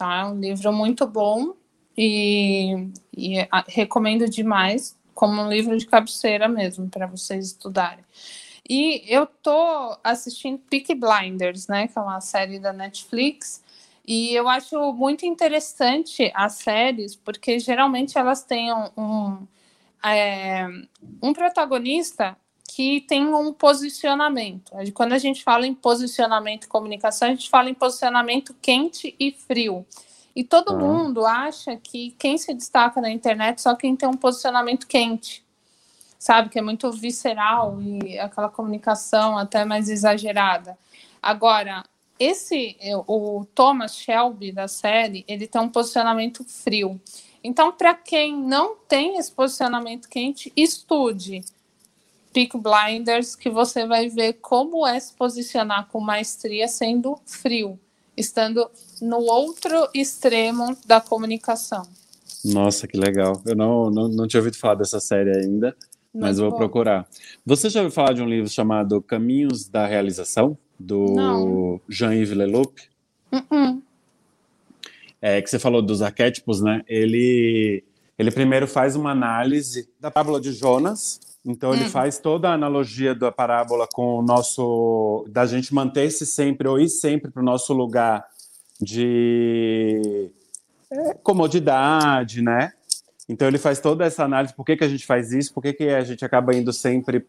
tá? 0.00 0.20
É 0.20 0.24
um 0.24 0.40
livro 0.40 0.72
muito 0.72 1.06
bom 1.06 1.54
e, 1.96 2.88
e 3.14 3.34
recomendo 3.68 4.26
demais 4.30 4.98
como 5.14 5.42
um 5.42 5.50
livro 5.50 5.76
de 5.76 5.86
cabeceira 5.86 6.48
mesmo 6.48 6.88
para 6.88 7.06
vocês 7.06 7.48
estudarem. 7.48 8.02
E 8.66 9.04
eu 9.06 9.26
tô 9.26 9.98
assistindo 10.02 10.58
Peak 10.70 10.94
Blinders, 10.94 11.68
né, 11.68 11.86
que 11.86 11.98
é 11.98 12.00
uma 12.00 12.20
série 12.22 12.58
da 12.58 12.72
Netflix, 12.72 13.62
e 14.06 14.34
eu 14.34 14.48
acho 14.48 14.92
muito 14.94 15.26
interessante 15.26 16.32
as 16.34 16.54
séries, 16.54 17.14
porque 17.14 17.58
geralmente 17.58 18.16
elas 18.16 18.42
têm 18.42 18.72
um, 18.72 18.88
um, 18.96 19.46
é, 20.02 20.66
um 21.22 21.34
protagonista 21.34 22.38
que 22.72 23.00
tem 23.00 23.26
um 23.26 23.52
posicionamento. 23.52 24.70
Quando 24.94 25.12
a 25.12 25.18
gente 25.18 25.42
fala 25.42 25.66
em 25.66 25.74
posicionamento 25.74 26.64
e 26.64 26.68
comunicação, 26.68 27.26
a 27.26 27.30
gente 27.32 27.50
fala 27.50 27.68
em 27.68 27.74
posicionamento 27.74 28.54
quente 28.62 29.12
e 29.18 29.32
frio. 29.32 29.84
E 30.36 30.44
todo 30.44 30.74
ah. 30.74 30.76
mundo 30.76 31.26
acha 31.26 31.76
que 31.76 32.12
quem 32.12 32.38
se 32.38 32.54
destaca 32.54 33.00
na 33.00 33.10
internet 33.10 33.60
só 33.60 33.74
quem 33.74 33.96
tem 33.96 34.08
um 34.08 34.16
posicionamento 34.16 34.86
quente, 34.86 35.44
sabe? 36.16 36.48
Que 36.48 36.60
é 36.60 36.62
muito 36.62 36.92
visceral 36.92 37.82
e 37.82 38.16
aquela 38.20 38.48
comunicação 38.48 39.36
até 39.36 39.64
mais 39.64 39.88
exagerada. 39.88 40.78
Agora, 41.20 41.82
esse, 42.20 42.76
o 43.08 43.44
Thomas 43.52 43.96
Shelby 43.96 44.52
da 44.52 44.68
série, 44.68 45.24
ele 45.26 45.48
tem 45.48 45.60
um 45.60 45.68
posicionamento 45.68 46.44
frio. 46.44 47.00
Então, 47.42 47.72
para 47.72 47.94
quem 47.94 48.36
não 48.36 48.76
tem 48.76 49.18
esse 49.18 49.32
posicionamento 49.32 50.08
quente, 50.08 50.52
estude 50.56 51.42
Peak 52.32 52.56
Blinders, 52.58 53.34
que 53.34 53.50
você 53.50 53.86
vai 53.86 54.08
ver 54.08 54.34
como 54.34 54.86
é 54.86 54.98
se 54.98 55.12
posicionar 55.14 55.88
com 55.88 56.00
maestria 56.00 56.68
sendo 56.68 57.18
frio, 57.26 57.78
estando 58.16 58.70
no 59.02 59.18
outro 59.18 59.88
extremo 59.94 60.76
da 60.86 61.00
comunicação. 61.00 61.82
Nossa, 62.44 62.86
que 62.86 62.96
legal. 62.96 63.40
Eu 63.44 63.56
não, 63.56 63.90
não, 63.90 64.08
não 64.08 64.26
tinha 64.26 64.40
ouvido 64.40 64.56
falar 64.56 64.76
dessa 64.76 65.00
série 65.00 65.36
ainda, 65.36 65.76
mas 66.14 66.38
vou 66.38 66.50
bom. 66.50 66.56
procurar. 66.56 67.06
Você 67.44 67.68
já 67.68 67.80
ouviu 67.80 67.94
falar 67.94 68.12
de 68.12 68.22
um 68.22 68.28
livro 68.28 68.48
chamado 68.48 69.02
Caminhos 69.02 69.68
da 69.68 69.86
Realização, 69.86 70.56
do 70.78 71.80
Jean-Yves 71.88 72.36
Leloup? 72.36 72.80
Uh 73.30 73.36
-uh. 73.36 73.82
É, 75.20 75.42
que 75.42 75.50
você 75.50 75.58
falou 75.58 75.82
dos 75.82 76.00
arquétipos, 76.00 76.62
né? 76.62 76.82
Ele, 76.88 77.84
ele 78.18 78.30
primeiro 78.30 78.66
faz 78.66 78.96
uma 78.96 79.10
análise 79.10 79.86
da 80.00 80.10
parábola 80.10 80.40
de 80.40 80.52
Jonas, 80.52 81.20
então 81.44 81.72
ele 81.72 81.84
hum. 81.84 81.90
faz 81.90 82.18
toda 82.18 82.50
a 82.50 82.54
analogia 82.54 83.14
da 83.14 83.32
parábola 83.32 83.86
com 83.92 84.18
o 84.18 84.22
nosso 84.22 85.24
da 85.28 85.46
gente 85.46 85.74
manter-se 85.74 86.26
sempre 86.26 86.68
ou 86.68 86.78
ir 86.78 86.88
sempre 86.88 87.30
para 87.30 87.40
o 87.40 87.44
nosso 87.44 87.72
lugar 87.72 88.26
de 88.80 90.30
é, 90.90 91.14
comodidade, 91.22 92.42
né? 92.42 92.72
Então 93.28 93.46
ele 93.46 93.58
faz 93.58 93.78
toda 93.78 94.04
essa 94.04 94.24
análise, 94.24 94.52
por 94.52 94.64
que, 94.64 94.76
que 94.76 94.84
a 94.84 94.88
gente 94.88 95.06
faz 95.06 95.32
isso, 95.32 95.54
por 95.54 95.62
que, 95.62 95.72
que 95.72 95.88
a 95.88 96.02
gente 96.02 96.24
acaba 96.24 96.54
indo 96.54 96.72
sempre 96.72 97.20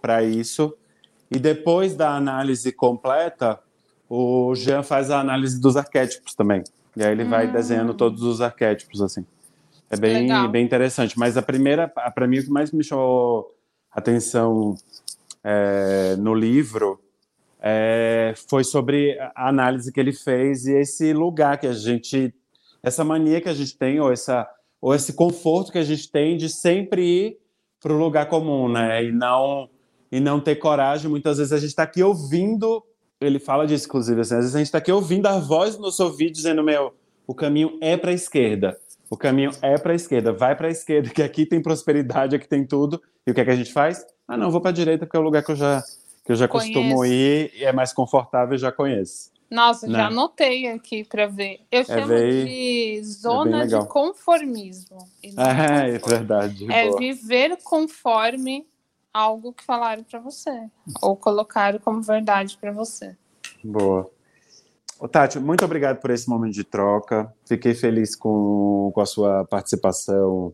para 0.00 0.22
isso. 0.22 0.74
E 1.30 1.38
depois 1.38 1.94
da 1.94 2.16
análise 2.16 2.72
completa, 2.72 3.60
o 4.08 4.52
Jean 4.56 4.82
faz 4.82 5.08
a 5.08 5.20
análise 5.20 5.60
dos 5.60 5.76
arquétipos 5.76 6.34
também. 6.34 6.64
E 6.96 7.04
aí 7.04 7.12
ele 7.12 7.24
vai 7.24 7.46
hum. 7.46 7.52
desenhando 7.52 7.94
todos 7.94 8.22
os 8.22 8.40
arquétipos, 8.40 9.00
assim. 9.00 9.24
É 9.90 9.96
bem, 9.96 10.50
bem 10.52 10.64
interessante. 10.64 11.18
Mas 11.18 11.36
a 11.36 11.42
primeira, 11.42 11.88
para 11.88 12.26
mim, 12.28 12.38
o 12.38 12.44
que 12.44 12.50
mais 12.50 12.70
me 12.70 12.84
chamou 12.84 13.52
atenção 13.90 14.76
é, 15.42 16.14
no 16.16 16.32
livro 16.32 17.00
é, 17.60 18.32
foi 18.48 18.62
sobre 18.62 19.18
a 19.34 19.48
análise 19.48 19.92
que 19.92 19.98
ele 19.98 20.12
fez 20.12 20.64
e 20.66 20.74
esse 20.74 21.12
lugar 21.12 21.58
que 21.58 21.66
a 21.66 21.72
gente, 21.72 22.32
essa 22.80 23.02
mania 23.02 23.40
que 23.40 23.48
a 23.48 23.52
gente 23.52 23.76
tem, 23.76 23.98
ou, 23.98 24.12
essa, 24.12 24.48
ou 24.80 24.94
esse 24.94 25.12
conforto 25.12 25.72
que 25.72 25.78
a 25.78 25.82
gente 25.82 26.08
tem 26.08 26.36
de 26.36 26.48
sempre 26.48 27.02
ir 27.02 27.38
para 27.80 27.92
o 27.92 27.98
lugar 27.98 28.28
comum, 28.28 28.68
né? 28.68 29.04
E 29.04 29.10
não, 29.10 29.68
e 30.12 30.20
não 30.20 30.38
ter 30.38 30.54
coragem. 30.54 31.10
Muitas 31.10 31.38
vezes 31.38 31.52
a 31.52 31.58
gente 31.58 31.70
está 31.70 31.82
aqui 31.82 32.00
ouvindo, 32.00 32.80
ele 33.20 33.40
fala 33.40 33.66
disso, 33.66 33.86
inclusive, 33.86 34.20
assim, 34.20 34.34
às 34.34 34.40
vezes 34.40 34.54
a 34.54 34.58
gente 34.58 34.68
está 34.68 34.78
aqui 34.78 34.92
ouvindo 34.92 35.26
a 35.26 35.36
voz 35.40 35.74
no 35.74 35.82
nosso 35.82 36.04
ouvido 36.04 36.32
dizendo: 36.32 36.62
meu, 36.62 36.94
o 37.26 37.34
caminho 37.34 37.76
é 37.80 37.96
para 37.96 38.12
a 38.12 38.14
esquerda 38.14 38.78
o 39.10 39.16
caminho 39.16 39.50
é 39.60 39.76
para 39.76 39.92
a 39.92 39.96
esquerda, 39.96 40.32
vai 40.32 40.54
para 40.54 40.68
a 40.68 40.70
esquerda, 40.70 41.10
que 41.12 41.22
aqui 41.22 41.44
tem 41.44 41.60
prosperidade, 41.60 42.36
aqui 42.36 42.48
tem 42.48 42.64
tudo. 42.64 43.02
E 43.26 43.32
o 43.32 43.34
que 43.34 43.40
é 43.40 43.44
que 43.44 43.50
a 43.50 43.56
gente 43.56 43.72
faz? 43.72 44.06
Ah, 44.26 44.36
não, 44.36 44.50
vou 44.50 44.60
para 44.60 44.70
a 44.70 44.74
direita 44.74 45.04
porque 45.04 45.16
é 45.16 45.20
o 45.20 45.24
lugar 45.24 45.42
que 45.42 45.50
eu 45.50 45.56
já 45.56 45.82
que 46.24 46.32
eu 46.32 46.36
já 46.36 46.46
conheço. 46.46 46.72
costumo 46.72 47.04
ir 47.04 47.50
e 47.56 47.64
é 47.64 47.72
mais 47.72 47.92
confortável 47.92 48.54
e 48.54 48.58
já 48.58 48.70
conheço. 48.70 49.32
Nossa, 49.50 49.88
né? 49.88 49.98
já 49.98 50.06
anotei 50.06 50.68
aqui 50.68 51.02
para 51.02 51.26
ver. 51.26 51.62
Eu 51.72 51.80
é 51.80 51.84
chamo 51.84 52.06
bem, 52.06 52.44
de 52.44 52.98
é 52.98 53.02
zona 53.02 53.64
é 53.64 53.66
de 53.66 53.86
conformismo. 53.88 54.98
É, 55.24 55.96
é 55.96 55.98
verdade. 55.98 56.72
É 56.72 56.86
boa. 56.86 56.98
viver 56.98 57.58
conforme 57.64 58.64
algo 59.12 59.52
que 59.52 59.64
falaram 59.64 60.04
para 60.04 60.20
você 60.20 60.68
ou 61.02 61.16
colocaram 61.16 61.80
como 61.80 62.00
verdade 62.00 62.56
para 62.60 62.70
você. 62.70 63.16
Boa. 63.64 64.08
Ô, 65.00 65.08
Tati, 65.08 65.40
muito 65.40 65.64
obrigado 65.64 65.98
por 65.98 66.10
esse 66.10 66.28
momento 66.28 66.52
de 66.52 66.62
troca. 66.62 67.32
Fiquei 67.46 67.72
feliz 67.72 68.14
com, 68.14 68.90
com 68.94 69.00
a 69.00 69.06
sua 69.06 69.46
participação 69.46 70.52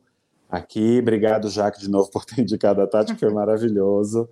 aqui. 0.49 1.01
Obrigado, 1.01 1.51
Jaque, 1.51 1.81
de 1.81 1.91
novo 1.91 2.09
por 2.13 2.25
ter 2.25 2.43
indicado 2.43 2.81
a 2.81 2.87
Tati, 2.87 3.15
que 3.15 3.21
foi 3.21 3.35
maravilhoso. 3.35 4.29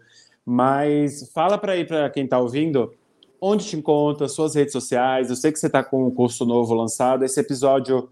Mas 0.47 1.29
fala 1.33 1.59
para 1.59 1.73
aí 1.73 1.85
para 1.85 2.09
quem 2.11 2.25
está 2.25 2.39
ouvindo 2.39 2.93
onde 3.41 3.67
te 3.67 3.77
encontra, 3.77 4.29
suas 4.29 4.55
redes 4.55 4.73
sociais. 4.73 5.31
Eu 5.31 5.37
sei 5.37 5.51
que 5.51 5.59
você 5.59 5.67
está 5.67 5.83
com 5.83 6.07
um 6.07 6.11
curso 6.13 6.47
novo 6.47 6.75
lançado. 6.75 7.25
Esse 7.25 7.41
episódio 7.41 8.09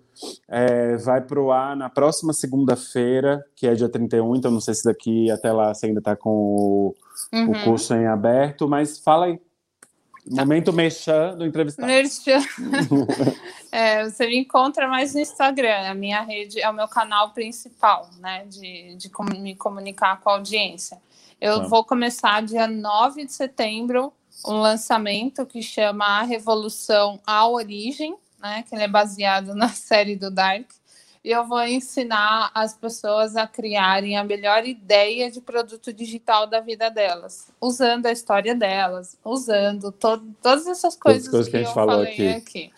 é, 0.48 0.96
vai 0.96 1.20
para 1.20 1.40
o 1.40 1.53
ar 1.53 1.76
na 1.76 1.88
próxima 1.88 2.32
segunda-feira, 2.32 3.44
que 3.55 3.64
é 3.64 3.74
dia 3.74 3.88
31, 3.88 4.34
então 4.34 4.50
não 4.50 4.61
sei 4.61 4.74
se 4.74 4.84
daqui 4.84 5.30
até 5.30 5.53
lá 5.53 5.72
você 5.72 5.86
ainda 5.86 6.00
está 6.00 6.16
com 6.16 6.30
o, 6.30 6.94
uhum. 7.32 7.53
o 7.53 7.64
curso 7.64 7.94
em 7.94 8.07
aberto, 8.07 8.68
mas 8.68 8.98
fala 8.98 9.26
aí 9.26 9.40
Momento 10.31 10.73
mexã 10.73 11.35
do 11.37 11.45
entrevistado. 11.45 11.89
Merchan. 11.89 12.41
é, 13.73 14.05
você 14.09 14.27
me 14.27 14.39
encontra 14.39 14.87
mais 14.87 15.14
no 15.14 15.20
Instagram, 15.20 15.91
a 15.91 15.95
minha 15.95 16.23
rede 16.23 16.61
é 16.61 16.70
o 16.70 16.73
meu 16.73 16.87
canal 16.87 17.31
principal, 17.31 18.09
né, 18.18 18.45
de, 18.47 18.95
de 18.97 19.11
me 19.41 19.57
comunicar 19.57 20.20
com 20.20 20.31
a 20.31 20.35
audiência. 20.35 20.99
Eu 21.41 21.62
tá. 21.62 21.66
vou 21.66 21.85
começar 21.85 22.41
dia 22.43 22.68
9 22.68 23.27
de 23.27 23.33
setembro 23.33 24.12
um 24.47 24.61
lançamento 24.61 25.45
que 25.45 25.62
chama 25.62 26.05
A 26.05 26.23
Revolução 26.23 27.20
à 27.27 27.47
Origem, 27.47 28.16
né, 28.41 28.64
que 28.68 28.75
ele 28.75 28.85
é 28.85 28.89
baseado 28.89 29.55
na 29.55 29.68
série 29.75 30.16
do 30.16 30.31
Dark 30.31 30.66
e 31.25 31.31
eu 31.31 31.47
vou 31.47 31.62
ensinar 31.62 32.51
as 32.53 32.77
pessoas 32.77 33.37
a 33.37 33.47
criarem 33.47 34.16
a 34.16 34.25
melhor 34.25 34.66
ideia 34.66 35.31
de 35.31 35.41
produto 35.41 35.93
digital 35.93 36.47
da 36.49 36.61
vida 36.61 36.91
delas, 36.91 37.53
usando 37.61 38.07
a 38.07 38.12
história 38.12 38.55
delas, 38.55 39.16
usando 39.25 39.93
to 39.93 40.18
todas 40.43 40.66
essas 40.66 40.97
coisas, 40.97 41.29
coisas 41.29 41.47
que, 41.47 41.53
que, 41.53 41.57
a 41.59 41.62
gente 41.62 41.75
falou 41.75 42.03
aqui. 42.03 42.29
aqui. 42.29 42.73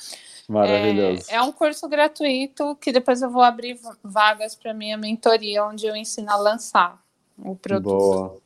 Maravilhoso. 0.46 1.24
É, 1.30 1.36
é, 1.36 1.42
um 1.42 1.52
curso 1.52 1.88
gratuito 1.88 2.76
que 2.76 2.92
depois 2.92 3.22
eu 3.22 3.30
vou 3.30 3.42
abrir 3.42 3.78
vagas 4.02 4.54
para 4.54 4.74
minha 4.74 4.98
mentoria, 4.98 5.64
onde 5.64 5.86
eu 5.86 5.96
ensino 5.96 6.30
a 6.30 6.36
lançar 6.36 7.02
o 7.38 7.56
produto. 7.56 7.96
Boa. 7.96 8.36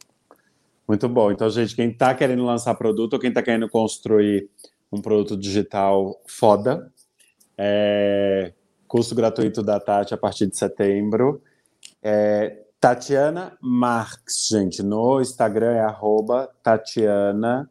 Muito 0.86 1.08
bom. 1.08 1.32
Então, 1.32 1.50
gente, 1.50 1.74
quem 1.74 1.90
está 1.90 2.14
querendo 2.14 2.44
lançar 2.44 2.74
produto 2.76 3.14
ou 3.14 3.18
quem 3.18 3.30
está 3.30 3.42
querendo 3.42 3.68
construir 3.68 4.48
um 4.90 5.02
produto 5.02 5.36
digital 5.36 6.18
foda. 6.26 6.90
É, 7.56 8.52
curso 8.88 9.14
gratuito 9.14 9.62
da 9.62 9.78
Tati 9.78 10.14
a 10.14 10.16
partir 10.16 10.46
de 10.46 10.56
setembro. 10.56 11.42
É, 12.02 12.64
Tatiana 12.80 13.56
Marx, 13.60 14.48
gente, 14.50 14.82
no 14.82 15.20
Instagram 15.20 15.72
é 15.72 15.80
arroba 15.80 16.48
Tatiana 16.62 17.68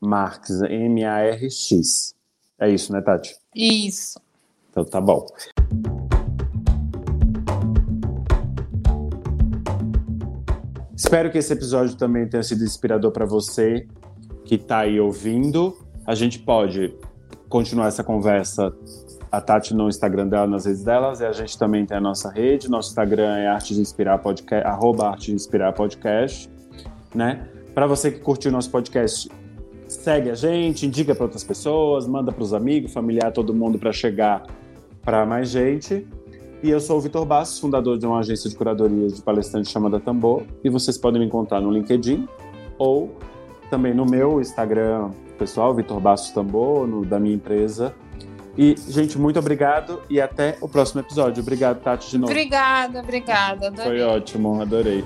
Marx, 0.00 0.62
M-A-R-X. 0.62 2.14
É 2.58 2.70
isso, 2.70 2.92
né, 2.92 3.02
Tati? 3.02 3.36
Isso. 3.54 4.18
Então 4.70 4.84
tá 4.84 5.00
bom. 5.00 5.26
Espero 10.96 11.30
que 11.30 11.38
esse 11.38 11.52
episódio 11.52 11.96
também 11.96 12.28
tenha 12.28 12.42
sido 12.42 12.64
inspirador 12.64 13.12
para 13.12 13.26
você 13.26 13.86
que 14.44 14.54
está 14.54 14.78
aí 14.80 14.98
ouvindo. 14.98 15.76
A 16.06 16.14
gente 16.14 16.38
pode 16.38 16.96
continuar 17.48 17.88
essa 17.88 18.02
conversa 18.02 18.74
a 19.36 19.40
Tati 19.40 19.74
no 19.74 19.88
Instagram 19.88 20.28
dela, 20.28 20.46
nas 20.46 20.64
redes 20.64 20.84
delas, 20.84 21.20
e 21.20 21.26
a 21.26 21.32
gente 21.32 21.58
também 21.58 21.84
tem 21.84 21.96
a 21.96 22.00
nossa 22.00 22.30
rede. 22.30 22.70
Nosso 22.70 22.90
Instagram 22.90 23.36
é 23.36 23.48
Arte 23.48 23.74
de 23.74 23.80
Inspirar 23.80 24.18
Podcast, 24.18 24.66
arroba 24.66 25.08
Arte 25.08 25.26
de 25.26 25.34
Inspirar 25.34 25.72
Podcast, 25.72 26.48
né? 27.14 27.48
Para 27.74 27.86
você 27.86 28.12
que 28.12 28.20
curtiu 28.20 28.50
o 28.50 28.54
nosso 28.54 28.70
podcast, 28.70 29.28
segue 29.88 30.30
a 30.30 30.34
gente, 30.34 30.86
indica 30.86 31.14
para 31.14 31.24
outras 31.24 31.42
pessoas, 31.42 32.06
manda 32.06 32.30
para 32.30 32.42
os 32.42 32.54
amigos, 32.54 32.92
familiar, 32.92 33.32
todo 33.32 33.52
mundo 33.52 33.78
para 33.78 33.92
chegar 33.92 34.44
para 35.02 35.26
mais 35.26 35.48
gente. 35.48 36.06
E 36.62 36.70
eu 36.70 36.80
sou 36.80 36.98
o 36.98 37.00
Vitor 37.00 37.26
Bastos, 37.26 37.58
fundador 37.58 37.98
de 37.98 38.06
uma 38.06 38.20
agência 38.20 38.48
de 38.48 38.56
curadoria 38.56 39.08
de 39.08 39.20
palestrantes 39.20 39.70
chamada 39.70 39.98
Tambor, 39.98 40.44
e 40.62 40.70
vocês 40.70 40.96
podem 40.96 41.20
me 41.20 41.26
encontrar 41.26 41.60
no 41.60 41.70
LinkedIn 41.70 42.28
ou 42.78 43.10
também 43.68 43.92
no 43.92 44.06
meu 44.06 44.40
Instagram 44.40 45.10
pessoal, 45.36 45.74
Vitor 45.74 46.00
Bastos 46.00 46.30
Tambor, 46.30 46.86
no, 46.86 47.04
da 47.04 47.18
minha 47.18 47.34
empresa, 47.34 47.92
e, 48.56 48.76
gente, 48.88 49.18
muito 49.18 49.38
obrigado 49.38 50.02
e 50.08 50.20
até 50.20 50.56
o 50.60 50.68
próximo 50.68 51.00
episódio. 51.00 51.42
Obrigado, 51.42 51.80
Tati, 51.82 52.10
de 52.10 52.18
novo. 52.18 52.32
Obrigada, 52.32 53.00
obrigada. 53.00 53.66
Adorei. 53.66 53.84
Foi 53.84 54.02
ótimo, 54.02 54.62
adorei. 54.62 55.04